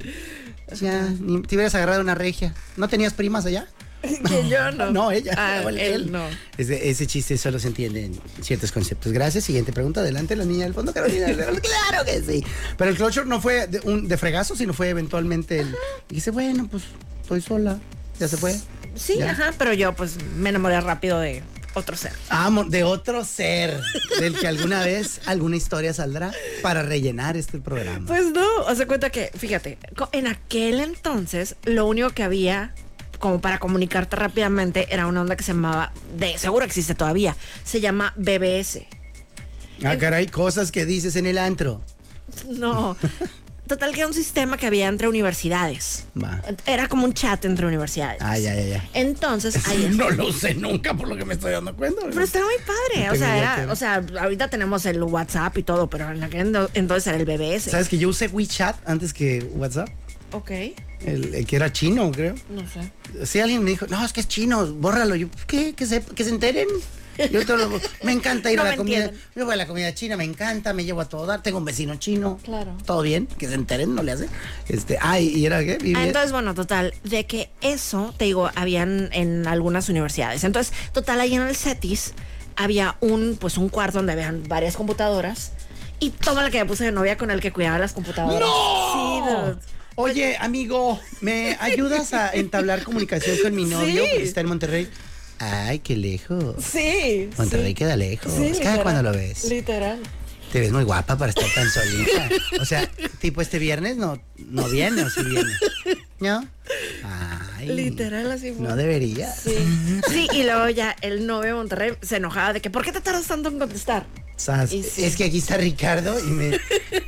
Ya, 0.79 1.07
ni 1.19 1.41
te 1.43 1.55
hubieras 1.55 1.75
agarrado 1.75 2.01
una 2.01 2.15
regia. 2.15 2.53
¿No 2.75 2.87
tenías 2.89 3.13
primas 3.13 3.45
allá? 3.45 3.67
Que 4.27 4.47
yo 4.47 4.71
no. 4.71 4.91
No, 4.91 5.11
ella. 5.11 5.33
Ah, 5.37 5.61
él, 5.67 5.77
él 5.79 5.93
él. 5.93 6.11
no. 6.11 6.23
Ese, 6.57 6.89
ese 6.89 7.07
chiste 7.07 7.37
solo 7.37 7.57
se 7.59 7.67
entiende 7.67 8.05
en 8.05 8.19
ciertos 8.41 8.71
conceptos. 8.71 9.11
Gracias. 9.11 9.43
Siguiente 9.45 9.73
pregunta. 9.73 10.01
Adelante, 10.01 10.35
la 10.35 10.45
niña 10.45 10.65
del 10.65 10.73
fondo, 10.73 10.93
Carolina. 10.93 11.27
claro 11.33 12.05
que 12.05 12.21
sí. 12.21 12.43
Pero 12.77 12.91
el 12.91 12.97
closure 12.97 13.25
no 13.25 13.41
fue 13.41 13.67
de, 13.67 13.79
un, 13.81 14.07
de 14.07 14.17
fregazo, 14.17 14.55
sino 14.55 14.73
fue 14.73 14.89
eventualmente 14.89 15.59
el. 15.61 15.75
Y 16.09 16.15
dice, 16.15 16.31
bueno, 16.31 16.67
pues 16.69 16.83
estoy 17.21 17.41
sola. 17.41 17.79
Ya 18.19 18.27
se 18.27 18.37
fue. 18.37 18.55
Sí, 18.95 19.17
Ya. 19.19 19.31
ajá, 19.31 19.53
pero 19.57 19.73
yo 19.73 19.93
pues 19.93 20.17
me 20.37 20.49
enamoré 20.49 20.79
rápido 20.81 21.19
de 21.19 21.43
otro 21.77 21.95
ser. 21.95 22.11
Amo, 22.29 22.63
de 22.63 22.83
otro 22.83 23.23
ser, 23.23 23.79
del 24.19 24.37
que 24.37 24.47
alguna 24.47 24.83
vez 24.83 25.21
alguna 25.25 25.55
historia 25.55 25.93
saldrá 25.93 26.31
para 26.61 26.81
rellenar 26.83 27.37
este 27.37 27.59
programa. 27.59 28.05
Pues 28.07 28.31
no, 28.31 28.47
o 28.65 28.75
sea, 28.75 28.87
cuenta 28.87 29.09
que, 29.09 29.31
fíjate, 29.37 29.77
en 30.11 30.27
aquel 30.27 30.79
entonces 30.79 31.55
lo 31.63 31.85
único 31.85 32.09
que 32.09 32.23
había 32.23 32.73
como 33.19 33.41
para 33.41 33.59
comunicarte 33.59 34.15
rápidamente 34.15 34.87
era 34.93 35.07
una 35.07 35.21
onda 35.21 35.35
que 35.35 35.43
se 35.43 35.53
llamaba, 35.53 35.91
de 36.17 36.37
seguro 36.37 36.65
existe 36.65 36.95
todavía, 36.95 37.35
se 37.63 37.81
llama 37.81 38.13
BBS. 38.15 38.85
ah, 39.83 39.97
caray, 39.97 40.27
cosas 40.27 40.71
que 40.71 40.85
dices 40.85 41.15
en 41.15 41.25
el 41.25 41.37
antro. 41.37 41.81
No. 42.49 42.95
Total 43.67 43.91
que 43.93 43.99
era 43.99 44.07
un 44.07 44.13
sistema 44.13 44.57
que 44.57 44.65
había 44.65 44.87
entre 44.87 45.07
universidades. 45.07 46.05
Va. 46.21 46.41
Era 46.65 46.87
como 46.87 47.05
un 47.05 47.13
chat 47.13 47.43
entre 47.45 47.65
universidades. 47.65 48.21
Ah, 48.21 48.37
ya, 48.37 48.55
ya, 48.55 48.63
ya. 48.63 48.89
Entonces, 48.93 49.67
ahí 49.67 49.91
No 49.93 50.09
lo 50.09 50.31
sé 50.31 50.53
nunca 50.55 50.93
por 50.93 51.07
lo 51.07 51.15
que 51.17 51.25
me 51.25 51.33
estoy 51.33 51.51
dando 51.51 51.75
cuenta. 51.75 52.01
Pero 52.09 52.21
estaba 52.21 52.45
muy 52.45 52.55
padre. 52.65 53.07
No 53.07 53.13
O 53.13 53.15
sea, 53.15 53.37
era, 53.37 53.71
o 53.71 53.75
sea, 53.75 54.05
ahorita 54.21 54.49
tenemos 54.49 54.85
el 54.85 55.01
WhatsApp 55.03 55.57
y 55.57 55.63
todo, 55.63 55.89
pero 55.89 56.11
en 56.11 56.23
aquel 56.23 56.55
entonces 56.73 57.07
era 57.07 57.17
el 57.17 57.25
BBS. 57.25 57.69
¿Sabes 57.71 57.89
que 57.89 57.97
yo 57.97 58.09
usé 58.09 58.27
WeChat 58.27 58.77
antes 58.87 59.13
que 59.13 59.43
WhatsApp? 59.55 59.89
Ok. 60.31 60.51
El, 61.05 61.35
el 61.35 61.45
que 61.45 61.55
era 61.55 61.71
chino, 61.71 62.11
creo. 62.11 62.35
No 62.49 62.63
sé. 62.67 63.25
Si 63.25 63.39
alguien 63.39 63.63
me 63.63 63.71
dijo, 63.71 63.85
no, 63.87 64.03
es 64.03 64.13
que 64.13 64.21
es 64.21 64.27
chino, 64.27 64.65
bórralo. 64.73 65.15
Yo, 65.15 65.27
¿qué? 65.45 65.73
¿Que 65.73 65.85
se, 65.85 66.01
que 66.01 66.23
se 66.23 66.29
enteren? 66.29 66.67
Yo 67.31 67.57
lo- 67.57 67.79
me 68.03 68.11
encanta 68.11 68.51
ir 68.51 68.57
No 68.57 68.63
a 68.63 68.69
la 68.69 68.75
comida. 68.77 68.97
entienden. 69.05 69.21
Yo 69.35 69.45
voy 69.45 69.53
a 69.53 69.57
la 69.57 69.67
comida 69.67 69.93
china, 69.93 70.17
me 70.17 70.23
encanta, 70.23 70.73
me 70.73 70.83
llevo 70.85 71.01
a 71.01 71.05
todo 71.09 71.25
dar. 71.25 71.41
Tengo 71.43 71.57
un 71.57 71.65
vecino 71.65 71.95
chino. 71.95 72.39
Claro. 72.43 72.75
Todo 72.85 73.01
bien, 73.01 73.27
que 73.27 73.47
se 73.47 73.53
enteren, 73.55 73.95
no 73.95 74.03
le 74.03 74.11
hace. 74.13 74.27
Este, 74.67 74.97
ay, 75.01 75.27
¿y 75.29 75.45
era 75.45 75.63
qué? 75.63 75.77
Ah, 75.95 76.05
entonces, 76.05 76.31
bueno, 76.31 76.53
total, 76.53 76.93
de 77.03 77.25
que 77.25 77.49
eso, 77.61 78.13
te 78.17 78.25
digo, 78.25 78.49
habían 78.55 79.09
en 79.13 79.47
algunas 79.47 79.89
universidades. 79.89 80.43
Entonces, 80.43 80.73
total, 80.93 81.19
ahí 81.21 81.35
en 81.35 81.41
el 81.43 81.55
CETIS 81.55 82.13
había 82.55 82.97
un, 83.01 83.37
pues 83.39 83.57
un 83.57 83.69
cuarto 83.69 83.99
donde 83.99 84.13
habían 84.13 84.43
varias 84.47 84.75
computadoras. 84.75 85.51
Y 85.99 86.11
toma 86.11 86.43
la 86.43 86.51
que 86.51 86.59
me 86.59 86.65
puse 86.65 86.83
de 86.85 86.91
novia 86.91 87.17
con 87.17 87.31
el 87.31 87.39
que 87.41 87.51
cuidaba 87.51 87.79
las 87.79 87.93
computadoras. 87.93 88.39
¡No! 88.39 89.53
Sí. 89.53 89.59
Oye, 89.95 90.37
amigo, 90.39 90.99
¿me 91.21 91.57
ayudas 91.59 92.13
a 92.13 92.29
entablar 92.31 92.83
comunicación 92.83 93.35
con 93.41 93.55
mi 93.55 93.65
novio 93.65 94.03
Sí. 94.05 94.11
que 94.17 94.23
está 94.23 94.41
en 94.41 94.47
Monterrey? 94.47 94.87
Ay, 95.39 95.79
qué 95.79 95.95
lejos. 95.95 96.55
Sí. 96.63 97.29
Monterrey 97.37 97.69
sí. 97.69 97.73
queda 97.75 97.95
lejos. 97.95 98.31
Sí, 98.31 98.59
Cada 98.61 98.81
cuando 98.83 99.03
lo 99.03 99.11
ves. 99.11 99.45
Literal. 99.45 99.99
Te 100.51 100.61
ves 100.61 100.71
muy 100.71 100.83
guapa 100.83 101.17
para 101.17 101.29
estar 101.29 101.45
tan 101.53 101.69
solita. 101.69 102.29
O 102.61 102.65
sea, 102.65 102.89
tipo 103.19 103.41
este 103.41 103.59
viernes 103.59 103.97
no, 103.97 104.21
no 104.37 104.67
viene 104.69 105.03
o 105.03 105.09
sí 105.09 105.21
viene. 105.23 105.51
¿No? 106.19 106.47
Ay. 107.03 107.67
Literal, 107.67 108.31
así 108.31 108.51
fue. 108.51 108.67
No 108.67 108.75
debería. 108.75 109.31
Sí. 109.31 109.55
Sí, 110.09 110.27
y 110.33 110.43
luego 110.43 110.69
ya 110.69 110.95
el 111.01 111.27
novio 111.27 111.49
de 111.49 111.53
Monterrey 111.55 111.93
se 112.01 112.17
enojaba 112.17 112.53
de 112.53 112.61
que, 112.61 112.69
¿por 112.69 112.83
qué 112.83 112.91
te 112.91 113.01
tardas 113.01 113.27
tanto 113.27 113.49
en 113.49 113.59
contestar? 113.59 114.05
Sas, 114.35 114.71
Y 114.71 114.83
sí. 114.83 115.03
Es 115.03 115.15
que 115.15 115.23
aquí 115.23 115.39
está 115.39 115.57
Ricardo 115.57 116.19
y 116.19 116.29
me, 116.29 116.59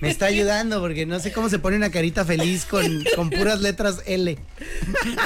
me 0.01 0.09
está 0.09 0.25
ayudando 0.25 0.79
porque 0.81 1.05
no 1.05 1.19
sé 1.19 1.31
cómo 1.31 1.47
se 1.47 1.59
pone 1.59 1.77
una 1.77 1.91
carita 1.91 2.25
feliz 2.25 2.65
con, 2.65 3.03
con 3.15 3.29
puras 3.29 3.61
letras 3.61 4.01
L. 4.07 4.35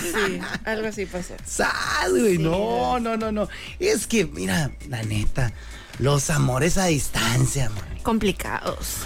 Sí, 0.01 0.39
algo 0.65 0.87
así 0.87 1.05
pasó. 1.05 1.33
¡Sas, 1.45 2.09
güey! 2.09 2.37
No, 2.37 2.99
no, 2.99 3.15
no, 3.15 3.31
no. 3.31 3.47
Es 3.79 4.05
que, 4.07 4.25
mira, 4.25 4.71
la 4.89 5.03
neta, 5.03 5.53
los 5.99 6.29
amores 6.29 6.77
a 6.77 6.85
distancia, 6.87 7.69
man. 7.69 7.99
Complicados. 8.03 8.97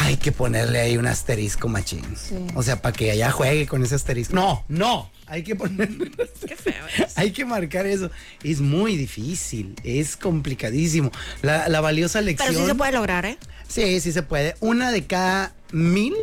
Hay 0.00 0.16
que 0.16 0.32
ponerle 0.32 0.80
ahí 0.80 0.96
un 0.96 1.06
asterisco 1.06 1.68
machín. 1.68 2.02
O 2.54 2.62
sea, 2.62 2.80
para 2.80 2.96
que 2.96 3.10
allá 3.10 3.30
juegue 3.30 3.66
con 3.66 3.82
ese 3.82 3.94
asterisco. 3.94 4.34
No, 4.34 4.64
no. 4.68 5.10
Hay 5.26 5.42
que 5.42 5.54
poner. 5.54 5.88
Qué 6.46 6.56
feo 6.56 6.84
es. 6.98 7.12
Hay 7.18 7.32
que 7.32 7.44
marcar 7.44 7.86
eso. 7.86 8.10
Es 8.42 8.60
muy 8.60 8.96
difícil. 8.96 9.76
Es 9.84 10.16
complicadísimo. 10.16 11.12
La, 11.42 11.68
la 11.68 11.80
valiosa 11.80 12.20
lección. 12.20 12.48
Pero 12.48 12.60
sí 12.60 12.66
se 12.66 12.74
puede 12.74 12.92
lograr, 12.92 13.26
¿eh? 13.26 13.38
Sí, 13.68 14.00
sí 14.00 14.10
se 14.10 14.22
puede. 14.22 14.56
Una 14.60 14.90
de 14.90 15.06
cada 15.06 15.54
mil 15.70 16.14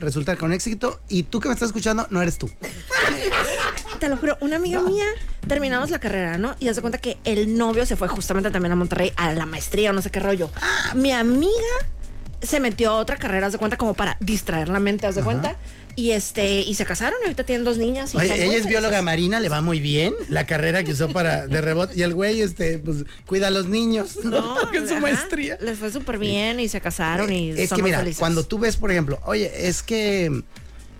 resulta 0.00 0.36
con 0.36 0.52
éxito. 0.52 1.00
Y 1.08 1.24
tú 1.24 1.38
que 1.40 1.48
me 1.48 1.54
estás 1.54 1.68
escuchando, 1.68 2.06
no 2.10 2.22
eres 2.22 2.38
tú. 2.38 2.50
Te 4.00 4.08
lo 4.08 4.16
juro, 4.16 4.36
una 4.40 4.56
amiga 4.56 4.80
mía, 4.82 5.06
terminamos 5.48 5.90
la 5.90 5.98
carrera, 5.98 6.36
¿no? 6.36 6.54
Y 6.58 6.68
hace 6.68 6.80
cuenta 6.80 6.98
que 6.98 7.16
el 7.24 7.56
novio 7.56 7.86
se 7.86 7.96
fue 7.96 8.08
justamente 8.08 8.50
también 8.50 8.72
a 8.72 8.76
Monterrey 8.76 9.12
a 9.16 9.32
la 9.32 9.46
maestría 9.46 9.90
o 9.90 9.92
no 9.94 10.02
sé 10.02 10.10
qué 10.10 10.20
rollo. 10.20 10.50
Mi 10.94 11.12
amiga 11.12 11.50
se 12.42 12.60
metió 12.60 12.90
a 12.90 12.94
otra 12.96 13.16
carrera, 13.16 13.46
haz 13.46 13.52
de 13.52 13.58
cuenta, 13.58 13.76
como 13.76 13.94
para 13.94 14.16
distraer 14.20 14.68
la 14.68 14.80
mente, 14.80 15.06
haz 15.06 15.14
de 15.14 15.22
cuenta. 15.22 15.56
Y 15.98 16.10
este, 16.10 16.60
y 16.60 16.74
se 16.74 16.84
casaron 16.84 17.18
y 17.22 17.24
ahorita 17.24 17.44
tienen 17.44 17.64
dos 17.64 17.78
niñas. 17.78 18.12
Y 18.12 18.18
Oye, 18.18 18.44
ella 18.44 18.56
es 18.58 18.66
bióloga 18.66 19.00
marina, 19.00 19.40
le 19.40 19.48
va 19.48 19.62
muy 19.62 19.80
bien. 19.80 20.12
La 20.28 20.46
carrera 20.46 20.84
que 20.84 20.92
usó 20.92 21.08
para 21.08 21.46
de 21.46 21.60
rebote. 21.62 21.94
Y 21.98 22.02
el 22.02 22.12
güey, 22.12 22.42
este, 22.42 22.78
pues, 22.78 23.04
cuida 23.24 23.46
a 23.46 23.50
los 23.50 23.66
niños. 23.66 24.18
No, 24.22 24.70
en 24.74 24.86
su 24.90 24.96
maestría. 25.00 25.56
Les 25.62 25.78
fue 25.78 25.90
súper 25.90 26.18
bien 26.18 26.60
y 26.60 26.68
se 26.68 26.82
casaron 26.82 27.32
y 27.32 27.50
Es 27.52 27.70
son 27.70 27.76
que 27.76 27.82
mira, 27.82 27.98
felices. 28.00 28.18
cuando 28.18 28.44
tú 28.44 28.58
ves, 28.58 28.76
por 28.76 28.90
ejemplo, 28.90 29.18
oye, 29.24 29.50
es 29.68 29.82
que 29.82 30.42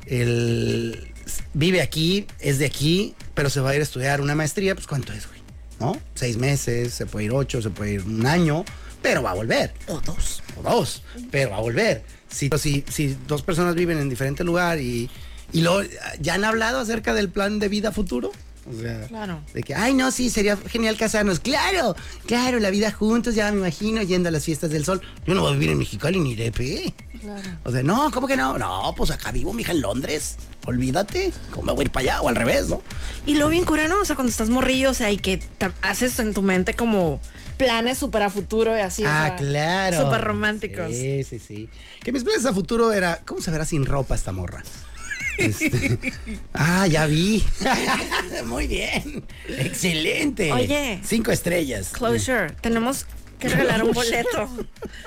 él 0.07 1.13
vive 1.55 1.83
aquí, 1.83 2.27
es 2.41 2.59
de 2.59 2.67
aquí, 2.67 3.15
pero 3.35 3.51
se 3.51 3.61
va 3.61 3.71
a 3.71 3.75
ir 3.75 3.81
a 3.81 3.85
estudiar 3.85 4.21
una 4.23 4.35
maestría, 4.35 4.75
pues 4.75 4.87
¿cuánto 4.87 5.13
es, 5.13 5.27
güey? 5.27 5.41
¿No? 5.79 6.01
Seis 6.15 6.39
meses, 6.39 6.95
se 6.95 7.05
puede 7.05 7.27
ir 7.27 7.33
ocho, 7.33 7.61
se 7.61 7.69
puede 7.71 7.93
ir 7.95 8.03
un 8.05 8.25
año, 8.25 8.65
pero 9.03 9.23
va 9.23 9.31
a 9.31 9.35
volver. 9.35 9.73
O 9.89 10.01
dos. 10.01 10.43
O 10.59 10.63
dos, 10.63 11.03
pero 11.31 11.51
va 11.51 11.57
a 11.59 11.61
volver. 11.61 12.03
Si, 12.29 12.51
si, 12.59 12.85
si 12.89 13.17
dos 13.27 13.43
personas 13.43 13.75
viven 13.75 13.99
en 13.99 14.09
diferente 14.09 14.43
lugar 14.45 14.81
y, 14.81 15.09
y 15.53 15.61
luego, 15.63 15.83
¿ya 16.21 16.35
han 16.35 16.45
hablado 16.45 16.81
acerca 16.81 17.15
del 17.15 17.29
plan 17.31 17.59
de 17.59 17.69
vida 17.69 17.93
futuro? 17.93 18.33
O 18.69 18.81
sea, 18.81 19.07
Claro. 19.07 19.41
de 19.55 19.63
que, 19.63 19.77
ay, 19.77 19.95
no, 19.95 20.11
sí, 20.11 20.29
sería 20.29 20.57
genial 20.57 20.97
casarnos. 20.97 21.39
Claro, 21.39 21.95
claro, 22.27 22.59
la 22.59 22.71
vida 22.71 22.91
juntos, 22.91 23.37
ya 23.37 23.53
me 23.53 23.59
imagino, 23.59 24.03
yendo 24.03 24.29
a 24.29 24.33
las 24.33 24.43
fiestas 24.45 24.71
del 24.71 24.85
sol. 24.85 25.01
Yo 25.25 25.35
no 25.35 25.43
voy 25.43 25.51
a 25.51 25.55
vivir 25.55 25.71
en 25.71 25.79
Mexicali 25.79 26.19
ni 26.19 26.35
de 26.35 26.51
pe. 26.51 26.93
O 27.65 27.71
sea, 27.71 27.83
no, 27.85 28.11
¿cómo 28.11 28.27
que 28.27 28.37
no? 28.37 28.59
No, 28.59 28.93
pues 28.97 29.13
acá 29.13 29.31
vivo, 29.31 29.53
mija, 29.53 29.71
en 29.71 29.83
Londres. 29.83 30.37
Olvídate, 30.67 31.33
¿cómo 31.53 31.67
me 31.67 31.73
voy 31.75 31.83
a 31.83 31.85
ir 31.85 31.91
para 31.93 32.03
allá? 32.15 32.23
O 32.23 32.29
al 32.29 32.35
revés, 32.35 32.69
¿no? 32.69 32.83
Y 33.25 33.35
lo 33.35 33.49
bien 33.49 33.65
cura, 33.65 33.87
¿no? 33.87 34.01
O 34.01 34.05
sea, 34.05 34.17
cuando 34.17 34.31
estás 34.33 34.51
morrillo, 34.51 34.91
o 34.91 34.95
sea, 34.95 35.13
y 35.13 35.17
que 35.19 35.41
haces 35.83 36.19
en 36.19 36.35
tu 36.35 36.43
mente 36.43 36.75
como 36.75 37.21
planes 37.57 37.99
súper 37.99 38.23
a 38.23 38.31
futuro 38.31 38.77
y 38.77 38.81
así. 38.81 39.05
o 39.05 39.09
ah, 39.09 39.27
sea, 39.29 39.37
claro. 39.37 40.03
Súper 40.03 40.21
románticos. 40.23 40.91
Sí, 40.91 41.25
sí, 41.25 41.39
sí. 41.39 41.69
Que 42.03 42.13
mis 42.13 42.25
planes 42.25 42.47
a 42.47 42.53
futuro 42.53 42.93
era, 42.93 43.21
¿cómo 43.25 43.41
se 43.41 43.51
verá 43.51 43.65
sin 43.65 43.87
ropa 43.87 44.15
esta 44.15 44.33
morra? 44.33 44.63
Este, 45.39 45.99
ah, 46.55 46.87
ya 46.87 47.05
vi. 47.05 47.45
Muy 48.47 48.67
bien. 48.67 49.23
Excelente. 49.47 50.51
Oye. 50.51 50.99
Cinco 51.05 51.31
estrellas. 51.31 51.91
Closure. 51.91 52.53
Tenemos 52.63 53.05
que 53.39 53.51
regalar 53.51 53.85
un 53.85 53.93
boleto. 53.93 54.49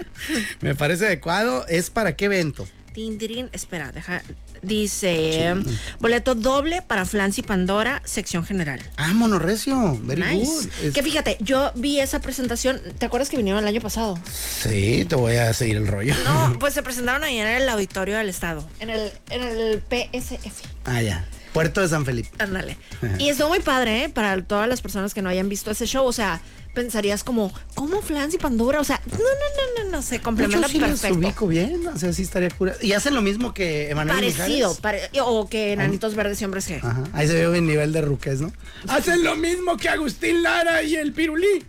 Me 0.61 0.75
parece 0.75 1.07
adecuado. 1.07 1.65
¿Es 1.67 1.89
para 1.89 2.15
qué 2.15 2.25
evento? 2.25 2.67
Tin, 2.93 3.17
tirín. 3.17 3.49
Espera, 3.53 3.91
deja. 3.91 4.21
Dice: 4.61 5.55
boleto 5.99 6.35
doble 6.35 6.81
para 6.81 7.05
Flancy 7.05 7.41
Pandora, 7.41 8.01
sección 8.05 8.45
general. 8.45 8.81
Ah, 8.97 9.13
monorrecio. 9.13 9.97
Very 10.03 10.21
Nice. 10.21 10.45
good. 10.45 10.67
Es- 10.83 10.93
Que 10.93 11.03
fíjate, 11.03 11.37
yo 11.39 11.71
vi 11.75 11.99
esa 11.99 12.19
presentación. 12.21 12.81
¿Te 12.97 13.05
acuerdas 13.05 13.29
que 13.29 13.37
vinieron 13.37 13.61
el 13.61 13.67
año 13.67 13.81
pasado? 13.81 14.19
Sí, 14.31 15.05
te 15.07 15.15
voy 15.15 15.35
a 15.35 15.53
seguir 15.53 15.77
el 15.77 15.87
rollo. 15.87 16.13
No, 16.25 16.57
pues 16.59 16.73
se 16.73 16.83
presentaron 16.83 17.23
ahí 17.23 17.37
en 17.39 17.47
el 17.47 17.67
auditorio 17.69 18.17
del 18.17 18.29
estado, 18.29 18.67
en 18.79 18.89
el, 18.89 19.11
en 19.29 19.41
el 19.43 19.81
PSF. 19.89 20.63
Ah, 20.85 21.01
ya. 21.01 21.25
Puerto 21.53 21.81
de 21.81 21.87
San 21.87 22.05
Felipe. 22.05 22.29
Ándale. 22.37 22.77
Y 23.17 23.29
estuvo 23.29 23.49
muy 23.49 23.59
padre, 23.59 24.03
¿eh? 24.03 24.09
Para 24.09 24.39
todas 24.43 24.69
las 24.69 24.81
personas 24.81 25.15
que 25.15 25.23
no 25.23 25.29
hayan 25.29 25.49
visto 25.49 25.71
ese 25.71 25.87
show. 25.87 26.05
O 26.05 26.13
sea, 26.13 26.41
pensarías 26.79 27.23
como, 27.23 27.53
¿cómo 27.75 28.01
Flans 28.01 28.33
y 28.33 28.37
Pandora? 28.37 28.79
O 28.79 28.83
sea, 28.83 29.01
no, 29.11 29.17
no, 29.17 29.23
no, 29.23 29.83
no, 29.83 29.91
no, 29.91 30.01
se 30.01 30.21
complementa 30.21 30.67
Yo 30.67 30.71
sí 30.71 30.79
los 30.79 30.89
perfecto. 31.01 31.17
ubico 31.19 31.47
bien, 31.47 31.85
o 31.87 31.97
sea, 31.97 32.13
sí 32.13 32.21
estaría 32.21 32.49
cura. 32.49 32.73
Y 32.81 32.93
hacen 32.93 33.13
lo 33.15 33.21
mismo 33.21 33.53
que 33.53 33.89
Emanuel 33.89 34.17
Parecido, 34.33 34.75
pare- 34.75 35.09
o 35.21 35.49
que 35.49 35.75
Nanitos 35.75 36.15
Verdes 36.15 36.41
y 36.41 36.45
Hombres 36.45 36.69
G. 36.69 36.77
Ajá, 36.81 37.03
ahí 37.13 37.27
se 37.27 37.33
ve 37.47 37.57
el 37.57 37.65
nivel 37.67 37.91
de 37.91 38.01
ruques, 38.01 38.39
¿no? 38.39 38.53
Hacen 38.87 39.23
lo 39.23 39.35
mismo 39.35 39.75
que 39.77 39.89
Agustín 39.89 40.41
Lara 40.43 40.81
y 40.83 40.95
el 40.95 41.11
Pirulí. 41.13 41.65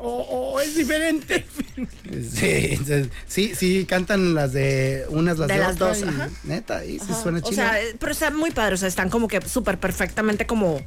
O, 0.00 0.52
o 0.54 0.60
es 0.60 0.74
diferente. 0.76 1.44
Sí, 2.32 2.78
sí, 3.26 3.52
sí, 3.54 3.84
cantan 3.84 4.34
las 4.34 4.52
de 4.52 5.04
unas, 5.10 5.38
las 5.38 5.48
de, 5.48 5.54
De 5.54 5.60
las 5.60 5.74
otra 5.74 5.88
dos, 5.88 5.98
y 5.98 6.02
ajá. 6.04 6.28
Neta, 6.44 6.84
y 6.84 6.98
Ajá. 6.98 7.22
suena 7.22 7.38
O 7.38 7.42
chido. 7.42 7.54
sea, 7.54 7.82
eh, 7.82 7.94
pero 7.98 8.12
está 8.12 8.30
muy 8.30 8.50
padre. 8.50 8.74
O 8.74 8.78
sea, 8.78 8.88
están 8.88 9.10
como 9.10 9.28
que 9.28 9.40
súper 9.42 9.78
perfectamente 9.78 10.46
como 10.46 10.80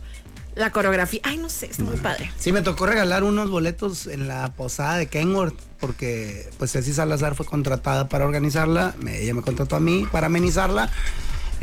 la 0.56 0.72
coreografía. 0.72 1.20
Ay, 1.24 1.38
no 1.38 1.50
sé, 1.50 1.68
está 1.68 1.84
muy 1.84 1.98
padre. 1.98 2.32
Sí, 2.38 2.52
me 2.52 2.62
tocó 2.62 2.86
regalar 2.86 3.24
unos 3.24 3.50
boletos 3.50 4.08
en 4.08 4.28
la 4.28 4.52
posada 4.54 4.98
de 4.98 5.08
Kenworth, 5.08 5.58
porque 5.80 6.50
pues 6.58 6.72
Ceci 6.72 6.94
Salazar 6.94 7.36
fue 7.36 7.46
contratada 7.46 8.10
para 8.10 8.26
organizarla, 8.26 8.94
me- 9.00 9.22
ella 9.22 9.34
me 9.34 9.42
contrató 9.42 9.76
a 9.76 9.80
mí 9.80 10.06
para 10.12 10.28
amenizarla. 10.28 10.90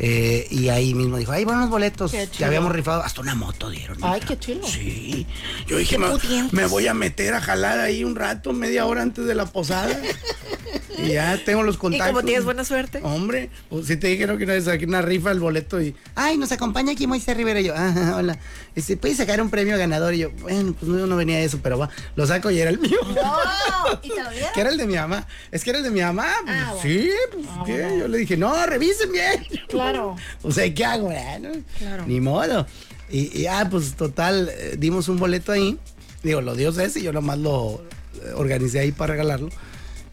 eh, 0.01 0.47
y 0.51 0.68
ahí 0.68 0.95
mismo 0.95 1.16
dijo, 1.16 1.32
ahí 1.32 1.45
van 1.45 1.61
los 1.61 1.70
boletos. 1.70 2.12
Ya 2.39 2.47
habíamos 2.47 2.70
rifado, 2.70 3.03
hasta 3.03 3.20
una 3.20 3.34
moto 3.34 3.68
dieron. 3.68 3.99
Ay, 4.01 4.20
qué 4.20 4.39
chido. 4.39 4.64
Sí. 4.66 5.26
Yo 5.66 5.76
dije, 5.76 5.99
me, 5.99 6.07
me 6.53 6.66
voy 6.66 6.86
a 6.86 6.95
meter 6.95 7.34
a 7.34 7.41
jalar 7.41 7.80
ahí 7.80 8.05
un 8.05 8.14
rato, 8.14 8.53
media 8.53 8.86
hora 8.86 9.03
antes 9.03 9.24
de 9.26 9.34
la 9.34 9.47
posada. 9.47 10.01
Y 11.05 11.12
ya 11.12 11.38
tengo 11.44 11.62
los 11.62 11.74
Y 11.76 11.78
contactos. 11.78 12.09
como 12.09 12.22
tienes 12.24 12.44
buena 12.44 12.64
suerte. 12.64 13.01
Hombre, 13.03 13.51
pues 13.70 13.86
si 13.86 13.96
te 13.96 14.09
dijeron 14.09 14.36
que 14.38 14.44
una 14.44 14.55
vez 14.55 14.64
saqué 14.64 14.84
una 14.86 15.03
rifa 15.03 15.30
el 15.30 15.40
boleto 15.40 15.80
y. 15.80 15.94
Ay, 16.14 16.36
nos 16.38 16.51
acompaña 16.53 16.92
aquí 16.92 17.07
Moisés 17.07 17.36
Rivera. 17.36 17.61
Y 17.61 17.64
yo, 17.64 17.74
ah, 17.76 18.14
hola. 18.18 18.38
Este, 18.74 18.96
¿puedes 18.96 19.16
sacar 19.16 19.40
un 19.42 19.51
premio 19.51 19.76
ganador? 19.78 20.14
Y 20.14 20.18
yo, 20.18 20.30
bueno, 20.40 20.74
pues 20.78 20.90
no, 20.90 21.07
no 21.07 21.16
venía 21.16 21.40
eso, 21.40 21.59
pero 21.62 21.78
va. 21.78 21.90
Lo 22.16 22.26
saco 22.26 22.51
y 22.51 22.59
era 22.61 22.70
el 22.70 22.78
mío. 22.78 22.99
No, 23.03 23.99
¿y 24.03 24.09
te 24.09 24.22
lo 24.22 24.30
dieron? 24.30 24.51
Que 24.55 24.61
era 24.61 24.70
el 24.70 24.76
de 24.76 24.86
mi 24.86 24.94
mamá. 24.94 25.26
Es 25.51 25.64
que 25.64 25.70
era 25.70 25.78
el 25.78 25.84
de 25.84 25.90
mi 25.90 26.01
mamá. 26.01 26.26
Pues, 26.44 26.57
Ah, 26.59 26.72
bueno. 26.74 26.82
Sí, 26.82 27.11
pues 27.32 27.46
¿qué? 27.66 27.96
Yo 27.99 28.09
le 28.09 28.18
dije, 28.18 28.36
no, 28.36 28.66
revisen 28.66 29.12
bien. 29.12 29.44
Claro. 29.68 30.16
O 30.42 30.51
sea, 30.53 30.72
¿qué 30.72 30.84
hago? 30.84 31.11
Ah, 31.11 31.38
no, 31.38 31.51
Claro. 31.78 32.05
Ni 32.07 32.20
modo. 32.20 32.66
Y, 33.11 33.36
y, 33.40 33.46
ah, 33.46 33.66
pues 33.70 33.94
total, 33.94 34.51
eh, 34.53 34.76
dimos 34.78 35.09
un 35.09 35.18
boleto 35.18 35.53
ahí. 35.53 35.78
Digo, 36.22 36.40
lo 36.40 36.55
dio 36.55 36.72
Ceci, 36.72 37.01
yo 37.03 37.12
nomás 37.12 37.38
lo 37.38 37.82
eh, 38.22 38.32
organicé 38.34 38.80
ahí 38.80 38.92
para 38.92 39.12
regalarlo. 39.12 39.49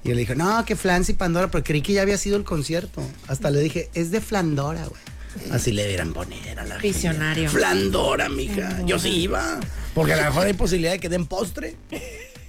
Y 0.05 0.11
él 0.11 0.17
dijo, 0.17 0.35
no, 0.35 0.63
que 0.65 0.75
Flans 0.75 1.09
y 1.09 1.13
Pandora, 1.13 1.49
pero 1.49 1.63
creí 1.63 1.81
que 1.81 1.93
ya 1.93 2.03
había 2.03 2.19
sido 2.19 2.37
el 2.37 2.43
concierto. 2.43 3.01
Hasta 3.27 3.49
le 3.49 3.59
dije, 3.59 3.89
es 3.95 4.11
de 4.11 4.21
Flandora, 4.21 4.85
güey. 4.85 5.01
Así 5.51 5.71
le 5.71 5.87
dieran 5.87 6.13
poner 6.13 6.59
a 6.59 6.63
la 6.63 6.75
gente. 6.79 6.87
Visionario. 6.87 7.49
Flandora, 7.49 8.29
mija. 8.29 8.85
Yo 8.85 8.99
sí 8.99 9.09
iba. 9.09 9.59
Porque 9.95 10.13
a 10.13 10.17
lo 10.17 10.23
mejor 10.25 10.45
hay 10.45 10.53
posibilidad 10.53 10.91
de 10.91 10.99
que 10.99 11.09
den 11.09 11.25
postre. 11.25 11.75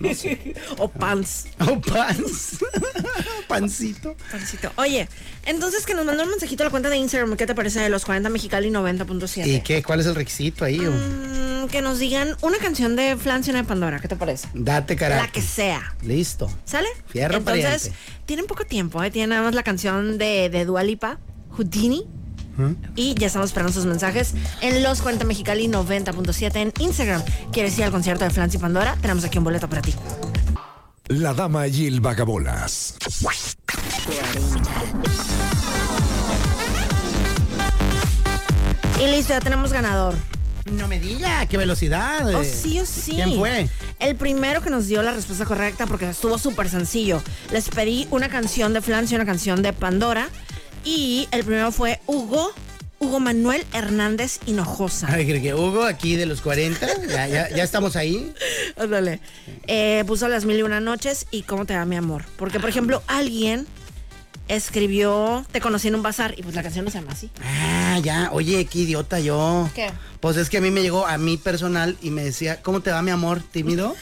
O 0.78 0.88
pants. 0.88 1.47
O 1.66 1.80
pans. 1.80 2.59
Pancito. 3.49 4.16
Pancito. 4.30 4.72
Oye, 4.76 5.09
entonces 5.44 5.86
que 5.86 5.94
nos 5.94 6.05
mandó 6.05 6.24
un 6.24 6.30
mensajito 6.30 6.62
a 6.62 6.66
la 6.66 6.70
cuenta 6.70 6.90
de 6.90 6.97
Instagram. 6.97 7.36
¿Qué 7.36 7.47
te 7.47 7.55
parece 7.55 7.80
de 7.80 7.88
los 7.88 8.05
40 8.05 8.28
Mexicali 8.28 8.70
90.7? 8.70 9.47
¿Y 9.47 9.61
qué? 9.61 9.82
¿Cuál 9.82 10.01
es 10.01 10.07
el 10.07 10.14
requisito 10.14 10.64
ahí? 10.64 10.78
Mm, 10.78 11.68
que 11.68 11.80
nos 11.82 11.99
digan 11.99 12.36
una 12.42 12.59
canción 12.59 12.97
de 12.97 13.16
una 13.16 13.62
de 13.62 13.64
Pandora. 13.64 14.01
¿Qué 14.01 14.09
te 14.09 14.16
parece? 14.16 14.49
Date 14.55 14.97
carácter. 14.97 15.26
La 15.26 15.32
que 15.32 15.42
sea. 15.42 15.94
Listo. 16.03 16.51
¿Sale? 16.64 16.88
Fierro 17.07 17.36
Entonces, 17.36 17.64
pariente. 17.64 17.99
tienen 18.26 18.47
poco 18.47 18.64
tiempo, 18.64 19.03
¿eh? 19.03 19.11
Tienen 19.11 19.30
nada 19.30 19.42
más 19.42 19.55
la 19.55 19.62
canción 19.62 20.18
de, 20.18 20.51
de 20.51 20.64
Dua 20.64 20.82
Lipa, 20.82 21.18
Y 22.95 23.15
ya 23.15 23.27
estamos 23.27 23.51
esperando 23.51 23.73
sus 23.73 23.87
mensajes 23.87 24.35
en 24.61 24.83
los 24.83 25.03
40 25.03 25.25
Mexicali 25.25 25.69
90.7 25.69 26.57
en 26.57 26.73
Instagram. 26.79 27.23
¿Quieres 27.53 27.77
ir 27.79 27.85
al 27.85 27.91
concierto 27.91 28.25
de 28.25 28.31
Flans 28.31 28.55
y 28.55 28.59
Pandora? 28.59 28.97
Tenemos 29.01 29.25
aquí 29.25 29.39
un 29.39 29.45
boleto 29.45 29.69
para 29.69 29.83
ti. 29.83 29.95
La 31.09 31.35
dama 31.35 31.69
y 31.69 31.87
el 31.87 32.01
vagabolas. 32.01 32.97
Y 38.99 39.07
listo, 39.09 39.35
ya 39.35 39.41
tenemos 39.41 39.73
ganador. 39.73 40.15
No 40.73 40.89
me 40.89 40.99
diga, 40.99 41.47
qué 41.47 41.57
velocidad. 41.57 42.35
Oh, 42.35 42.43
eh. 42.43 42.45
sí, 42.45 42.81
oh, 42.81 42.87
sí. 42.87 43.12
¿Quién 43.12 43.37
fue? 43.37 43.69
El 44.01 44.17
primero 44.17 44.61
que 44.62 44.71
nos 44.71 44.89
dio 44.89 45.03
la 45.03 45.12
respuesta 45.12 45.45
correcta 45.45 45.87
porque 45.87 46.09
estuvo 46.11 46.39
súper 46.39 46.69
sencillo. 46.69 47.23
Les 47.53 47.69
pedí 47.69 48.09
una 48.11 48.29
canción 48.29 48.73
de 48.73 48.81
Flans 48.81 49.11
y 49.12 49.14
una 49.14 49.25
canción 49.25 49.62
de 49.62 49.73
Pandora. 49.73 50.29
Y 50.85 51.29
el 51.31 51.45
primero 51.45 51.73
fue 51.73 52.01
Hugo, 52.07 52.53
Hugo 52.99 53.21
Manuel 53.21 53.64
Hernández 53.73 54.41
Hinojosa. 54.47 55.09
Ay, 55.11 55.27
creo 55.27 55.43
que 55.43 55.55
Hugo, 55.55 55.85
aquí 55.85 56.17
de 56.17 56.27
los 56.27 56.41
40, 56.41 57.07
ya, 57.09 57.27
ya, 57.29 57.49
ya 57.49 57.62
estamos 57.62 57.97
ahí. 57.97 58.33
Ándale. 58.77 59.21
Eh, 59.67 60.05
puso 60.07 60.29
las 60.29 60.45
mil 60.45 60.59
y 60.59 60.62
una 60.62 60.81
noches 60.81 61.27
y 61.31 61.43
cómo 61.43 61.64
te 61.64 61.77
va 61.77 61.85
mi 61.85 61.97
amor. 61.97 62.25
Porque, 62.37 62.61
por 62.61 62.69
ejemplo, 62.69 63.03
alguien 63.07 63.67
escribió 64.49 65.45
Te 65.51 65.61
conocí 65.61 65.89
en 65.89 65.97
un 65.97 66.03
bazar 66.03 66.35
y 66.37 66.43
pues 66.43 66.55
la 66.55 66.62
canción 66.62 66.85
no 66.85 66.91
se 66.91 66.99
llama 66.99 67.12
así. 67.12 67.31
Ah, 67.43 67.99
ya, 68.03 68.31
oye, 68.33 68.64
qué 68.67 68.81
idiota 68.81 69.19
yo. 69.21 69.69
¿Qué? 69.75 69.91
Pues 70.21 70.37
es 70.37 70.49
que 70.51 70.59
a 70.59 70.61
mí 70.61 70.71
me 70.71 70.83
llegó 70.83 71.07
a 71.07 71.19
mí 71.19 71.37
personal 71.37 71.97
y 72.01 72.11
me 72.11 72.25
decía, 72.25 72.62
¿cómo 72.62 72.81
te 72.81 72.91
va 72.91 73.03
mi 73.03 73.11
amor, 73.11 73.43
tímido? 73.43 73.95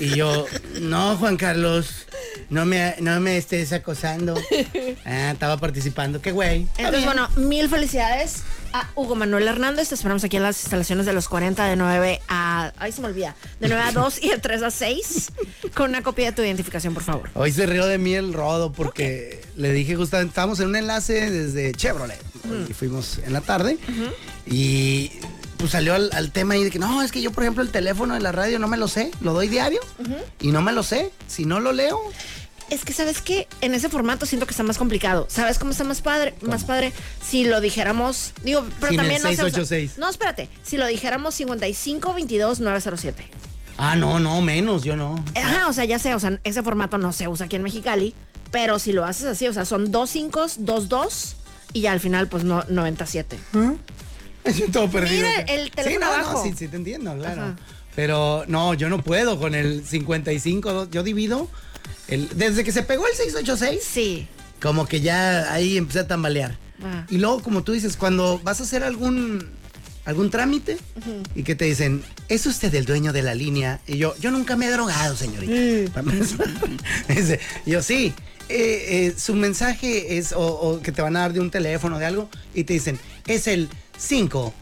y 0.00 0.14
yo, 0.16 0.46
no, 0.80 1.16
Juan 1.16 1.36
Carlos, 1.36 2.06
no 2.50 2.64
me, 2.66 2.94
no 3.00 3.20
me 3.20 3.36
estés 3.36 3.72
acosando. 3.72 4.34
Ah, 5.04 5.30
estaba 5.32 5.56
participando, 5.56 6.20
qué 6.20 6.32
güey. 6.32 6.66
Entonces, 6.78 7.04
bueno, 7.04 7.28
mil 7.36 7.68
felicidades 7.68 8.42
a 8.72 8.88
Hugo 8.94 9.14
Manuel 9.14 9.46
Hernández. 9.48 9.88
Te 9.88 9.94
esperamos 9.94 10.24
aquí 10.24 10.36
en 10.36 10.42
las 10.42 10.60
instalaciones 10.60 11.06
de 11.06 11.12
los 11.12 11.28
40 11.28 11.64
de 11.64 11.76
9 11.76 12.20
a. 12.28 12.72
Ay, 12.78 12.92
se 12.92 13.00
me 13.00 13.08
olvida. 13.08 13.34
De 13.60 13.68
9 13.68 13.82
a 13.82 13.92
2 14.00 14.22
y 14.22 14.28
de 14.30 14.38
3 14.38 14.62
a 14.62 14.70
6. 14.70 15.32
Con 15.74 15.90
una 15.90 16.02
copia 16.02 16.26
de 16.26 16.32
tu 16.32 16.42
identificación, 16.42 16.94
por 16.94 17.02
favor. 17.02 17.30
Hoy 17.34 17.52
se 17.52 17.66
rió 17.66 17.86
de 17.86 17.98
mí 17.98 18.14
el 18.14 18.32
rodo 18.32 18.72
porque 18.72 19.42
le 19.56 19.72
dije 19.72 19.96
justamente, 19.96 20.30
estábamos 20.30 20.60
en 20.60 20.68
un 20.68 20.76
enlace 20.76 21.30
desde 21.30 21.72
Chevrolet 21.72 22.20
y 22.68 22.72
fuimos 22.72 23.18
en 23.18 23.32
la 23.32 23.40
tarde 23.40 23.78
y 24.46 25.10
pues 25.56 25.70
salió 25.72 25.94
al, 25.94 26.10
al 26.12 26.30
tema 26.30 26.54
ahí 26.54 26.64
de 26.64 26.70
que 26.70 26.78
no, 26.78 27.02
es 27.02 27.10
que 27.12 27.22
yo 27.22 27.30
por 27.32 27.44
ejemplo 27.44 27.62
el 27.62 27.70
teléfono 27.70 28.14
de 28.14 28.20
la 28.20 28.32
radio 28.32 28.58
no 28.58 28.68
me 28.68 28.76
lo 28.76 28.88
sé, 28.88 29.10
lo 29.20 29.32
doy 29.32 29.48
diario 29.48 29.80
y 30.40 30.48
no 30.52 30.60
me 30.62 30.72
lo 30.72 30.82
sé, 30.82 31.10
si 31.26 31.44
no 31.44 31.60
lo 31.60 31.72
leo. 31.72 31.98
Es 32.70 32.82
que, 32.84 32.94
¿sabes 32.94 33.20
qué? 33.20 33.46
En 33.60 33.74
ese 33.74 33.90
formato 33.90 34.24
siento 34.24 34.46
que 34.46 34.52
está 34.52 34.62
más 34.62 34.78
complicado. 34.78 35.26
¿Sabes 35.28 35.58
cómo 35.58 35.72
está 35.72 35.84
más 35.84 36.00
padre? 36.00 36.34
Más 36.40 36.64
padre 36.64 36.94
si 37.22 37.44
lo 37.44 37.60
dijéramos. 37.60 38.32
Digo, 38.42 38.64
pero 38.80 38.90
Sin 38.90 39.00
el 39.00 39.06
también 39.06 39.22
no 39.22 39.28
se 39.28 39.34
usa- 39.34 39.44
686. 39.64 39.98
No, 39.98 40.08
espérate. 40.08 40.48
Si 40.62 40.78
lo 40.78 40.86
dijéramos 40.86 41.34
55 41.34 42.14
22 42.14 42.60
907. 42.60 43.22
Ah, 43.76 43.96
no, 43.96 44.18
no, 44.18 44.40
menos, 44.40 44.82
yo 44.82 44.96
no. 44.96 45.22
Ajá, 45.36 45.68
o 45.68 45.72
sea, 45.74 45.84
ya 45.84 45.98
sé, 45.98 46.14
o 46.14 46.20
sea, 46.20 46.40
ese 46.42 46.62
formato 46.62 46.96
no 46.96 47.12
se 47.12 47.28
usa 47.28 47.46
aquí 47.46 47.56
en 47.56 47.62
Mexicali, 47.62 48.14
pero 48.50 48.78
si 48.78 48.92
lo 48.92 49.04
haces 49.04 49.26
así, 49.26 49.46
o 49.46 49.52
sea, 49.52 49.66
son 49.66 49.90
dos 49.92 50.08
cinco, 50.10 50.46
dos 50.58 50.88
dos 50.88 51.36
y 51.74 51.82
ya 51.82 51.92
al 51.92 52.00
final, 52.00 52.28
pues 52.28 52.44
no, 52.44 52.64
97. 52.68 53.38
Estoy 54.50 54.68
todo 54.70 54.90
perdido. 54.90 55.26
Mira, 55.28 55.40
el 55.42 55.70
teléfono 55.70 55.94
sí, 55.94 55.98
no, 56.00 56.06
abajo. 56.06 56.32
No, 56.38 56.42
sí, 56.44 56.54
sí, 56.56 56.68
te 56.68 56.76
entiendo, 56.76 57.16
claro. 57.16 57.42
Ajá. 57.42 57.56
Pero 57.96 58.44
no, 58.48 58.74
yo 58.74 58.88
no 58.88 59.02
puedo 59.02 59.38
con 59.38 59.54
el 59.54 59.84
55, 59.86 60.88
yo 60.90 61.02
divido. 61.02 61.48
El, 62.08 62.28
desde 62.36 62.64
que 62.64 62.72
se 62.72 62.82
pegó 62.82 63.06
el 63.06 63.14
686, 63.14 63.80
Sí. 63.82 64.26
como 64.60 64.86
que 64.86 65.00
ya 65.00 65.52
ahí 65.52 65.76
empecé 65.76 66.00
a 66.00 66.06
tambalear. 66.08 66.58
Ah. 66.82 67.06
Y 67.08 67.18
luego, 67.18 67.40
como 67.42 67.62
tú 67.62 67.72
dices, 67.72 67.96
cuando 67.96 68.40
vas 68.42 68.60
a 68.60 68.64
hacer 68.64 68.82
algún 68.82 69.48
algún 70.06 70.28
trámite 70.28 70.76
y 71.34 71.44
que 71.44 71.54
te 71.54 71.64
dicen, 71.64 72.02
¿es 72.28 72.44
usted 72.44 72.74
el 72.74 72.84
dueño 72.84 73.14
de 73.14 73.22
la 73.22 73.34
línea? 73.34 73.80
Y 73.86 73.96
yo, 73.96 74.14
yo 74.18 74.30
nunca 74.30 74.54
me 74.54 74.66
he 74.66 74.70
drogado, 74.70 75.16
señorita. 75.16 76.02
Y 77.66 77.70
yo, 77.70 77.82
sí. 77.82 78.12
eh, 78.50 78.84
eh, 78.88 79.14
su 79.16 79.34
mensaje 79.34 80.18
es, 80.18 80.32
o, 80.32 80.40
o 80.40 80.82
que 80.82 80.92
te 80.92 81.00
van 81.00 81.16
a 81.16 81.20
dar 81.20 81.32
de 81.32 81.40
un 81.40 81.50
teléfono, 81.50 81.98
de 81.98 82.04
algo, 82.04 82.28
y 82.54 82.64
te 82.64 82.74
dicen, 82.74 82.98
es 83.26 83.46
el 83.46 83.70
5, 83.96 84.54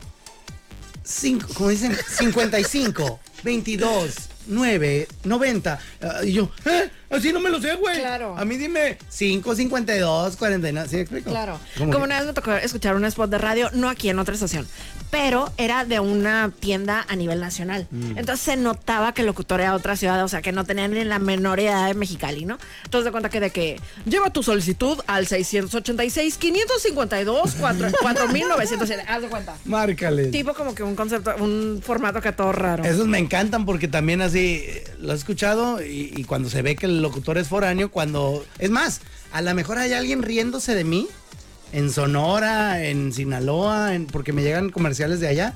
5, 1.05 1.49
como 1.55 1.71
dicen, 1.71 1.97
55, 2.19 3.21
22, 3.43 4.15
9, 4.47 5.09
90. 5.25 5.81
Ah, 6.01 6.25
y 6.25 6.33
yo, 6.33 6.51
¿eh? 6.65 6.91
Así 7.13 7.33
no 7.33 7.41
me 7.41 7.51
lo 7.51 7.61
sé, 7.61 7.75
güey. 7.77 8.01
Claro. 8.01 8.35
A 8.37 8.45
mí 8.45 8.57
dime 8.57 8.99
5, 9.09 9.55
52, 9.55 10.37
49. 10.37 10.89
¿Sí 10.89 10.97
me 10.97 11.03
explico? 11.03 11.31
Claro. 11.31 11.59
¿Cómo 11.77 11.93
Como 11.93 12.05
que? 12.05 12.07
una 12.07 12.19
vez 12.19 12.27
me 12.27 12.33
tocó 12.33 12.53
escuchar 12.53 12.97
un 12.97 13.05
spot 13.05 13.31
de 13.31 13.39
radio, 13.39 13.71
no 13.75 13.89
aquí 13.89 14.09
en 14.09 14.19
otra 14.19 14.35
estación, 14.35 14.67
pero 15.11 15.53
era 15.59 15.85
de 15.85 16.01
una 16.01 16.51
tienda 16.59 17.05
a 17.09 17.17
nivel 17.17 17.41
nacional. 17.41 17.87
Mm. 17.91 18.19
Entonces 18.19 18.41
se 18.41 18.57
notaba 18.57 19.13
que 19.13 19.21
el 19.23 19.27
locutor 19.27 19.61
era 19.61 19.71
de 19.71 19.77
otra 19.77 19.97
ciudad, 19.97 20.23
o 20.25 20.29
sea, 20.29 20.41
que 20.43 20.53
no 20.53 20.65
tenían 20.65 20.93
ni 20.93 21.05
la 21.05 21.19
menor 21.19 21.61
idea 21.61 21.87
de 21.87 21.95
Mexicali, 21.95 22.45
¿no? 22.45 22.59
Entonces 22.85 23.05
de 23.05 23.11
cuenta 23.13 23.29
que 23.29 23.41
de 23.41 23.51
que 23.51 23.81
lleva 24.07 24.31
tu 24.31 24.43
solicitud 24.43 24.99
al 25.07 25.27
686 25.27 26.39
552 26.39 27.55
4 27.61 27.89
4907. 28.01 29.05
Haz 29.07 29.23
de 29.23 29.29
cuenta. 29.29 29.55
Márcale. 29.65 30.27
Tipo 30.29 30.55
como 30.55 30.75
que 30.75 30.83
un 30.83 30.95
concepto, 30.97 31.35
un 31.39 31.81
formato 31.85 32.21
que 32.21 32.33
todo 32.33 32.53
raro. 32.53 32.85
Esos 32.85 33.07
me 33.07 33.19
encantan 33.19 33.67
porque 33.67 33.89
también 33.89 34.23
así 34.23 34.63
eh, 34.65 34.85
lo 34.99 35.13
he 35.13 35.17
escuchado 35.17 35.83
y, 35.83 36.13
y 36.17 36.25
cuando 36.25 36.49
se 36.49 36.63
ve 36.63 36.75
que 36.77 36.87
el 36.87 37.02
locutor 37.03 37.39
es 37.39 37.49
foráneo, 37.49 37.91
cuando... 37.91 38.45
Es 38.59 38.71
más, 38.71 39.01
a 39.33 39.43
lo 39.43 39.55
mejor 39.55 39.79
hay 39.79 39.93
alguien 39.93 40.23
riéndose 40.23 40.75
de 40.75 40.85
mí 40.85 41.09
en 41.73 41.91
Sonora, 41.91 42.85
en 42.85 43.13
Sinaloa, 43.13 43.95
en, 43.95 44.07
porque 44.07 44.33
me 44.33 44.43
llegan 44.43 44.71
comerciales 44.71 45.21
de 45.21 45.29
allá. 45.29 45.55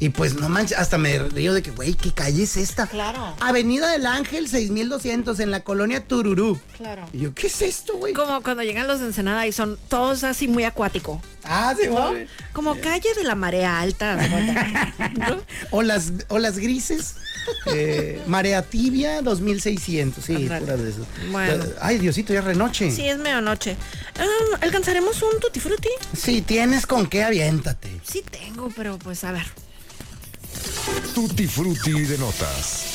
Y 0.00 0.08
pues 0.10 0.34
no 0.34 0.48
manches, 0.48 0.76
hasta 0.78 0.98
me 0.98 1.18
río 1.18 1.54
de 1.54 1.62
que, 1.62 1.70
güey, 1.70 1.94
¿qué 1.94 2.12
calle 2.12 2.42
es 2.42 2.56
esta? 2.56 2.86
Claro. 2.86 3.34
Avenida 3.40 3.90
del 3.90 4.06
Ángel 4.06 4.48
6200 4.48 5.38
en 5.40 5.50
la 5.50 5.60
colonia 5.60 6.04
Tururú. 6.06 6.58
Claro. 6.76 7.06
Y 7.12 7.20
yo, 7.20 7.34
¿qué 7.34 7.46
es 7.46 7.62
esto, 7.62 7.96
güey? 7.96 8.12
Como 8.12 8.42
cuando 8.42 8.62
llegan 8.62 8.86
los 8.86 9.00
de 9.00 9.06
Ensenada 9.06 9.46
y 9.46 9.52
son 9.52 9.78
todos 9.88 10.24
así 10.24 10.48
muy 10.48 10.64
acuático. 10.64 11.22
Ah, 11.44 11.74
sí, 11.80 11.86
¿no? 11.88 12.12
Como 12.52 12.74
calle 12.80 13.08
de 13.14 13.22
la 13.24 13.34
marea 13.34 13.80
alta. 13.80 14.16
¿No? 14.16 15.36
O 15.70 15.82
las, 15.82 16.12
o 16.28 16.38
las 16.38 16.58
grises. 16.58 17.16
eh, 17.66 18.22
marea 18.26 18.62
tibia 18.62 19.20
2600. 19.22 20.24
Sí, 20.24 20.48
puras 20.58 20.82
de 20.82 20.88
eso. 20.90 21.06
Bueno. 21.30 21.64
Ay, 21.80 21.98
Diosito, 21.98 22.32
ya 22.32 22.38
es 22.40 22.44
renoche. 22.44 22.90
Sí, 22.90 23.06
es 23.06 23.18
medianoche. 23.18 23.76
Ah, 24.18 24.56
¿Alcanzaremos 24.62 25.13
un 25.22 25.40
tutti 25.40 25.60
frutti? 25.60 25.88
Si 26.16 26.42
tienes 26.42 26.86
con 26.86 27.06
qué, 27.06 27.24
aviéntate. 27.24 28.00
Sí 28.02 28.22
tengo, 28.22 28.70
pero 28.74 28.98
pues 28.98 29.24
a 29.24 29.32
ver. 29.32 29.46
Tutti 31.14 31.46
Frutti 31.46 32.02
de 32.02 32.18
notas. 32.18 32.93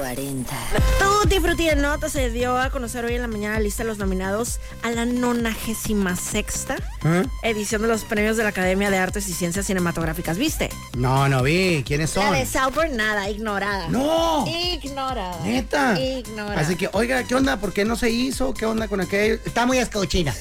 40. 0.00 0.56
Tutti 0.98 1.40
Frutti 1.40 1.66
de 1.66 1.76
Nota 1.76 2.08
se 2.08 2.30
dio 2.30 2.56
a 2.56 2.70
conocer 2.70 3.04
hoy 3.04 3.16
en 3.16 3.20
la 3.20 3.28
mañana 3.28 3.56
la 3.56 3.60
lista 3.60 3.82
de 3.82 3.88
los 3.90 3.98
nominados 3.98 4.58
a 4.82 4.90
la 4.90 5.04
96 5.04 6.66
¿Eh? 7.04 7.22
edición 7.42 7.82
de 7.82 7.88
los 7.88 8.04
premios 8.04 8.38
de 8.38 8.44
la 8.44 8.48
Academia 8.48 8.88
de 8.88 8.96
Artes 8.96 9.28
y 9.28 9.34
Ciencias 9.34 9.66
Cinematográficas. 9.66 10.38
¿Viste? 10.38 10.70
No, 10.96 11.28
no 11.28 11.42
vi. 11.42 11.82
¿Quiénes 11.86 12.16
La 12.16 12.22
son? 12.22 12.32
de 12.32 12.46
Salford, 12.46 12.92
nada, 12.92 13.28
ignorada. 13.28 13.88
¡No! 13.88 14.46
Ignorada. 14.48 15.44
Neta. 15.44 16.00
Ignorada. 16.00 16.58
Así 16.58 16.76
que, 16.76 16.88
oiga, 16.94 17.22
¿qué 17.24 17.34
onda? 17.34 17.58
¿Por 17.58 17.74
qué 17.74 17.84
no 17.84 17.94
se 17.94 18.08
hizo? 18.08 18.54
¿Qué 18.54 18.64
onda 18.64 18.88
con 18.88 19.02
aquello? 19.02 19.34
Está 19.44 19.66
muy 19.66 19.76
escauchina. 19.76 20.34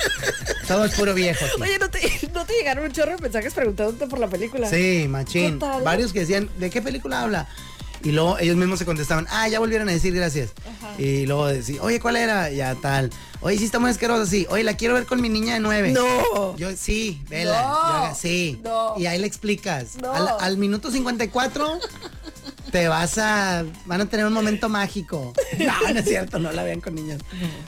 Todo 0.68 0.84
es 0.84 0.94
puro 0.94 1.12
viejo. 1.12 1.44
aquí. 1.44 1.60
Oye, 1.60 1.78
¿no 1.80 1.90
te, 1.90 2.30
¿no 2.32 2.46
te 2.46 2.52
llegaron 2.52 2.84
un 2.84 2.92
chorro 2.92 3.16
de 3.16 3.22
mensajes 3.22 3.52
preguntándote 3.52 4.06
por 4.06 4.20
la 4.20 4.28
película? 4.28 4.70
Sí, 4.70 5.06
machín. 5.08 5.58
Varios 5.58 6.12
que 6.12 6.20
decían, 6.20 6.48
¿de 6.58 6.70
qué 6.70 6.80
película 6.80 7.22
habla? 7.22 7.48
Y 8.06 8.12
luego 8.12 8.38
ellos 8.38 8.54
mismos 8.54 8.78
se 8.78 8.84
contestaban, 8.84 9.26
ah, 9.30 9.48
ya 9.48 9.58
volvieron 9.58 9.88
a 9.88 9.92
decir 9.92 10.14
gracias. 10.14 10.50
Y 10.96 11.26
luego 11.26 11.48
decían, 11.48 11.80
oye, 11.82 11.98
¿cuál 11.98 12.14
era? 12.14 12.50
Ya 12.50 12.76
tal. 12.76 13.10
Oye, 13.40 13.58
sí 13.58 13.64
está 13.64 13.80
muy 13.80 13.90
asquerosa, 13.90 14.30
sí. 14.30 14.46
Oye, 14.48 14.62
la 14.62 14.76
quiero 14.76 14.94
ver 14.94 15.06
con 15.06 15.20
mi 15.20 15.28
niña 15.28 15.54
de 15.54 15.60
nueve. 15.60 15.90
No. 15.90 16.56
Yo, 16.56 16.70
sí, 16.76 17.20
vela. 17.28 17.62
No. 17.62 18.08
Yo, 18.08 18.14
sí. 18.14 18.60
No. 18.62 18.94
Y 18.96 19.06
ahí 19.06 19.18
le 19.18 19.26
explicas. 19.26 19.96
No. 20.00 20.12
Al, 20.12 20.28
al 20.38 20.56
minuto 20.56 20.92
54 20.92 21.80
te 22.76 22.88
vas 22.88 23.16
a... 23.16 23.64
Van 23.86 24.02
a 24.02 24.06
tener 24.06 24.26
un 24.26 24.34
momento 24.34 24.68
mágico. 24.68 25.32
No, 25.58 25.92
no 25.94 26.00
es 26.00 26.04
cierto, 26.06 26.38
no 26.38 26.52
la 26.52 26.62
vean 26.62 26.80
con 26.82 26.94
niños. 26.94 27.22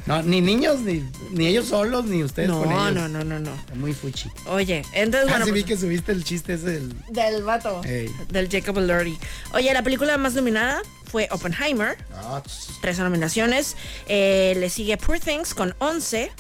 No, 0.05 0.23
ni 0.23 0.43
niños, 0.43 0.81
ni, 0.81 1.03
ni 1.31 1.47
ellos 1.47 1.69
solos, 1.69 2.05
ni 2.05 2.23
ustedes 2.23 2.49
No, 2.51 2.63
con 2.63 2.71
ellos. 2.73 2.93
no, 2.93 3.09
no, 3.09 3.25
no, 3.25 3.39
no. 3.41 3.51
Muy 3.77 3.95
fuchi. 3.95 4.29
Oye, 4.47 4.85
entonces, 4.93 5.29
Ah, 5.31 5.39
bueno. 5.39 5.47
sí 5.47 5.53
vi 5.53 5.63
pues- 5.63 5.73
que 5.75 5.81
subiste 5.81 6.13
el 6.13 6.25
chiste 6.25 6.55
ese 6.55 6.67
del... 6.73 6.95
Del 7.09 7.43
vato. 7.43 7.81
Del 7.81 8.49
Jacob 8.51 8.77
Elordi. 8.79 9.17
Oye, 9.55 9.73
la 9.73 9.83
película 9.83 10.19
más 10.19 10.35
nominada 10.35 10.83
fue 11.11 11.27
Oppenheimer. 11.31 11.97
Tss. 12.45 12.69
Tres 12.83 12.99
nominaciones. 12.99 13.77
Eh, 14.09 14.55
le 14.59 14.69
sigue 14.69 14.99
Poor 14.99 15.19
Things 15.21 15.55
con 15.55 15.75
11. 15.79 16.31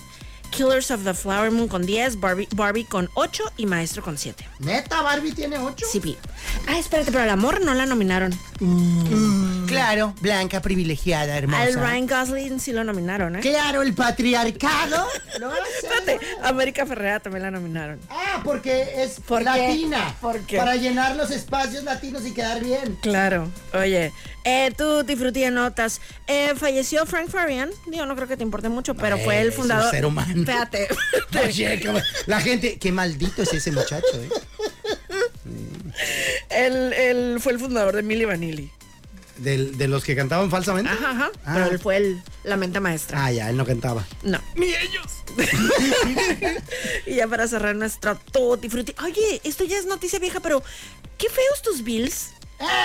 Killers 0.50 0.90
of 0.90 1.04
the 1.04 1.14
Flower 1.14 1.50
Moon 1.50 1.68
con 1.68 1.84
10. 1.84 2.20
Barbie, 2.20 2.48
Barbie 2.54 2.84
con 2.84 3.08
8. 3.14 3.52
Y 3.56 3.66
Maestro 3.66 4.02
con 4.02 4.18
7. 4.18 4.46
¿Neta 4.60 5.02
Barbie 5.02 5.32
tiene 5.32 5.58
ocho? 5.58 5.86
Sí, 5.90 6.00
vi. 6.00 6.16
Ah, 6.66 6.78
espérate, 6.78 7.12
pero 7.12 7.24
al 7.24 7.30
amor 7.30 7.60
no 7.64 7.74
la 7.74 7.86
nominaron. 7.86 8.32
Claro, 9.66 10.14
blanca, 10.20 10.60
privilegiada, 10.60 11.36
hermosa. 11.36 11.62
Al 11.62 11.74
Ryan 11.74 12.06
Gosling 12.06 12.60
sí 12.60 12.72
lo 12.72 12.84
nominaron, 12.84 13.36
¿eh? 13.36 13.40
Claro, 13.40 13.82
el 13.82 13.94
patriarcado. 13.94 15.06
hace. 15.34 15.86
Espérate, 15.86 16.20
América 16.42 16.86
Ferrera 16.86 17.20
también 17.20 17.42
la 17.42 17.50
nominaron. 17.50 18.00
Ah, 18.08 18.17
porque 18.42 19.02
es 19.02 19.20
latina. 19.28 20.14
¿Por 20.20 20.40
qué? 20.40 20.56
Para 20.58 20.76
llenar 20.76 21.16
los 21.16 21.30
espacios 21.30 21.84
latinos 21.84 22.26
y 22.26 22.32
quedar 22.32 22.62
bien. 22.62 22.96
Claro. 23.02 23.50
Oye, 23.74 24.12
eh, 24.44 24.72
tú 24.76 25.02
disfruté 25.02 25.40
de 25.40 25.50
notas. 25.50 26.00
Eh, 26.26 26.54
falleció 26.56 27.04
Frank 27.06 27.28
Farian. 27.28 27.70
Digo, 27.86 28.06
no 28.06 28.14
creo 28.16 28.28
que 28.28 28.36
te 28.36 28.42
importe 28.42 28.68
mucho, 28.68 28.94
pero 28.94 29.18
fue 29.18 29.40
el 29.40 29.48
Es 29.48 29.54
un 29.56 29.62
fundador. 29.62 29.90
ser 29.90 30.06
humano. 30.06 30.40
Espérate. 30.40 30.88
Oye, 31.44 31.80
la 32.26 32.40
gente, 32.40 32.78
qué 32.78 32.92
maldito 32.92 33.42
es 33.42 33.52
ese 33.52 33.72
muchacho, 33.72 34.06
¿eh? 34.14 34.28
él, 36.50 36.92
él 36.92 37.36
fue 37.40 37.52
el 37.52 37.58
fundador 37.58 37.94
de 37.96 38.02
Milli 38.02 38.24
Vanilli. 38.24 38.70
De 39.38 39.88
los 39.88 40.04
que 40.04 40.16
cantaban 40.16 40.50
falsamente. 40.50 40.90
Ajá, 40.90 41.10
ajá. 41.10 41.30
Ah. 41.44 41.52
Pero 41.54 41.66
él 41.66 41.78
fue 41.78 41.96
el, 41.96 42.22
la 42.44 42.56
mente 42.56 42.80
maestra. 42.80 43.24
Ah, 43.24 43.32
ya, 43.32 43.50
él 43.50 43.56
no 43.56 43.64
cantaba. 43.64 44.04
No. 44.22 44.40
Ni 44.54 44.66
ellos. 44.66 45.24
y 47.06 47.14
ya 47.14 47.28
para 47.28 47.46
cerrar 47.46 47.76
nuestro 47.76 48.16
tutti 48.16 48.68
frutti. 48.68 48.94
Oye, 49.04 49.40
esto 49.44 49.64
ya 49.64 49.78
es 49.78 49.86
noticia 49.86 50.18
vieja, 50.18 50.40
pero 50.40 50.62
qué 51.16 51.28
feos 51.28 51.62
tus 51.62 51.84
Bills. 51.84 52.30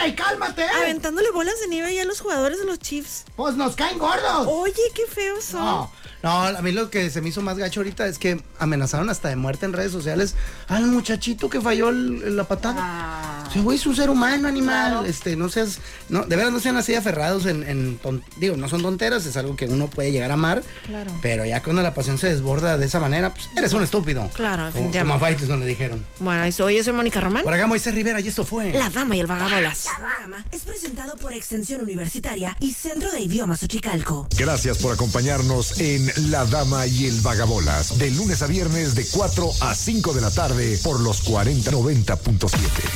¡Ey, 0.04 0.14
cálmate! 0.14 0.64
Aventándole 0.64 1.32
bolas 1.32 1.60
de 1.62 1.68
nieve 1.68 1.96
ya 1.96 2.04
a 2.04 2.06
los 2.06 2.22
jugadores 2.22 2.60
de 2.60 2.66
los 2.66 2.78
Chiefs. 2.80 3.26
Pues 3.36 3.56
nos 3.56 3.76
caen 3.76 3.98
gordos. 3.98 4.48
Oye, 4.48 4.74
qué 4.94 5.08
feos 5.08 5.44
son. 5.44 5.66
No, 5.66 5.92
no, 6.24 6.32
a 6.46 6.62
mí 6.62 6.72
lo 6.72 6.90
que 6.90 7.10
se 7.10 7.22
me 7.22 7.30
hizo 7.30 7.42
más 7.42 7.58
gacho 7.58 7.82
ahorita 7.82 8.08
es 8.08 8.18
que 8.18 8.42
amenazaron 8.58 9.10
hasta 9.10 9.30
de 9.30 9.36
muerte 9.36 9.66
en 9.66 9.74
redes 9.74 9.92
sociales 9.92 10.36
al 10.70 10.88
muchachito 10.88 11.50
que 11.50 11.60
falló 11.62 11.90
el- 11.90 12.36
la 12.38 12.46
patada. 12.46 13.44
O 13.48 13.52
sea, 13.52 13.62
güey, 13.62 13.78
es 13.78 13.86
un 13.86 13.96
ser 13.96 14.10
humano, 14.10 14.48
animal. 14.48 15.06
Este, 15.06 15.36
no 15.36 15.50
seas, 15.50 15.80
no, 16.10 16.24
de 16.26 16.36
veras 16.36 16.52
no 16.52 16.60
sean 16.60 16.78
así 16.78 16.96
aferrados 16.96 17.46
en, 17.46 17.64
en 17.64 18.00
ton- 18.00 18.24
digo, 18.38 18.56
no 18.58 18.70
son 18.70 18.82
tonteras, 18.82 19.26
es 19.26 19.36
algo 19.38 19.56
que 19.56 19.66
uno 19.66 19.88
puede 19.90 20.12
llegar 20.12 20.32
a 20.32 20.36
amar. 20.36 20.64
Claro. 20.88 21.12
Pero 21.22 21.46
ya 21.46 21.62
cuando 21.62 21.82
la 21.82 21.94
pasión 21.94 22.18
se 22.18 22.28
desborda 22.30 22.78
de 22.78 22.86
esa 22.86 23.00
manera, 23.00 23.34
pues 23.34 23.50
eres 23.58 23.74
un 23.74 23.84
estúpido. 23.84 24.30
Claro, 24.34 24.72
Como- 24.72 24.92
Como 24.92 25.14
a 25.16 25.20
Faites 25.20 25.50
le 25.50 25.66
dijeron. 25.66 26.06
Bueno, 26.20 26.44
eso, 26.46 26.70
yo 26.70 26.84
soy 26.84 26.94
Mónica 26.94 27.20
Román. 27.20 27.44
Por 27.44 27.54
acá 27.54 27.68
Moisés 27.68 27.94
Rivera 27.94 28.20
y 28.22 28.28
esto 28.30 28.46
fue. 28.46 28.72
La 28.72 28.90
dama 28.90 29.16
y 29.16 29.20
el 29.20 29.28
vagabolas. 29.28 29.88
programa 29.98 30.46
es 30.52 30.62
presentado 30.62 31.16
por 31.18 31.34
Extensión 31.34 31.82
Universitaria 31.82 32.56
y 32.60 32.72
Centro 32.74 33.12
de 33.12 33.20
Idiomas 33.20 33.62
Uchicalco. 33.62 34.28
Gracias 34.38 34.78
por 34.78 34.94
acompañarnos 34.94 35.80
en 35.80 36.13
La 36.18 36.46
Dama 36.46 36.86
y 36.86 37.08
el 37.08 37.20
Vagabolas, 37.22 37.98
de 37.98 38.12
lunes 38.12 38.42
a 38.42 38.48
viernes 38.48 38.94
de 38.96 39.06
4 39.06 39.50
a 39.62 39.74
5 39.74 40.14
de 40.14 40.22
la 40.22 40.32
tarde 40.32 40.80
por 40.84 41.00
los 41.00 41.24
4090.7. 41.24 42.50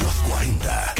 Los 0.03 0.13
40. 0.29 0.95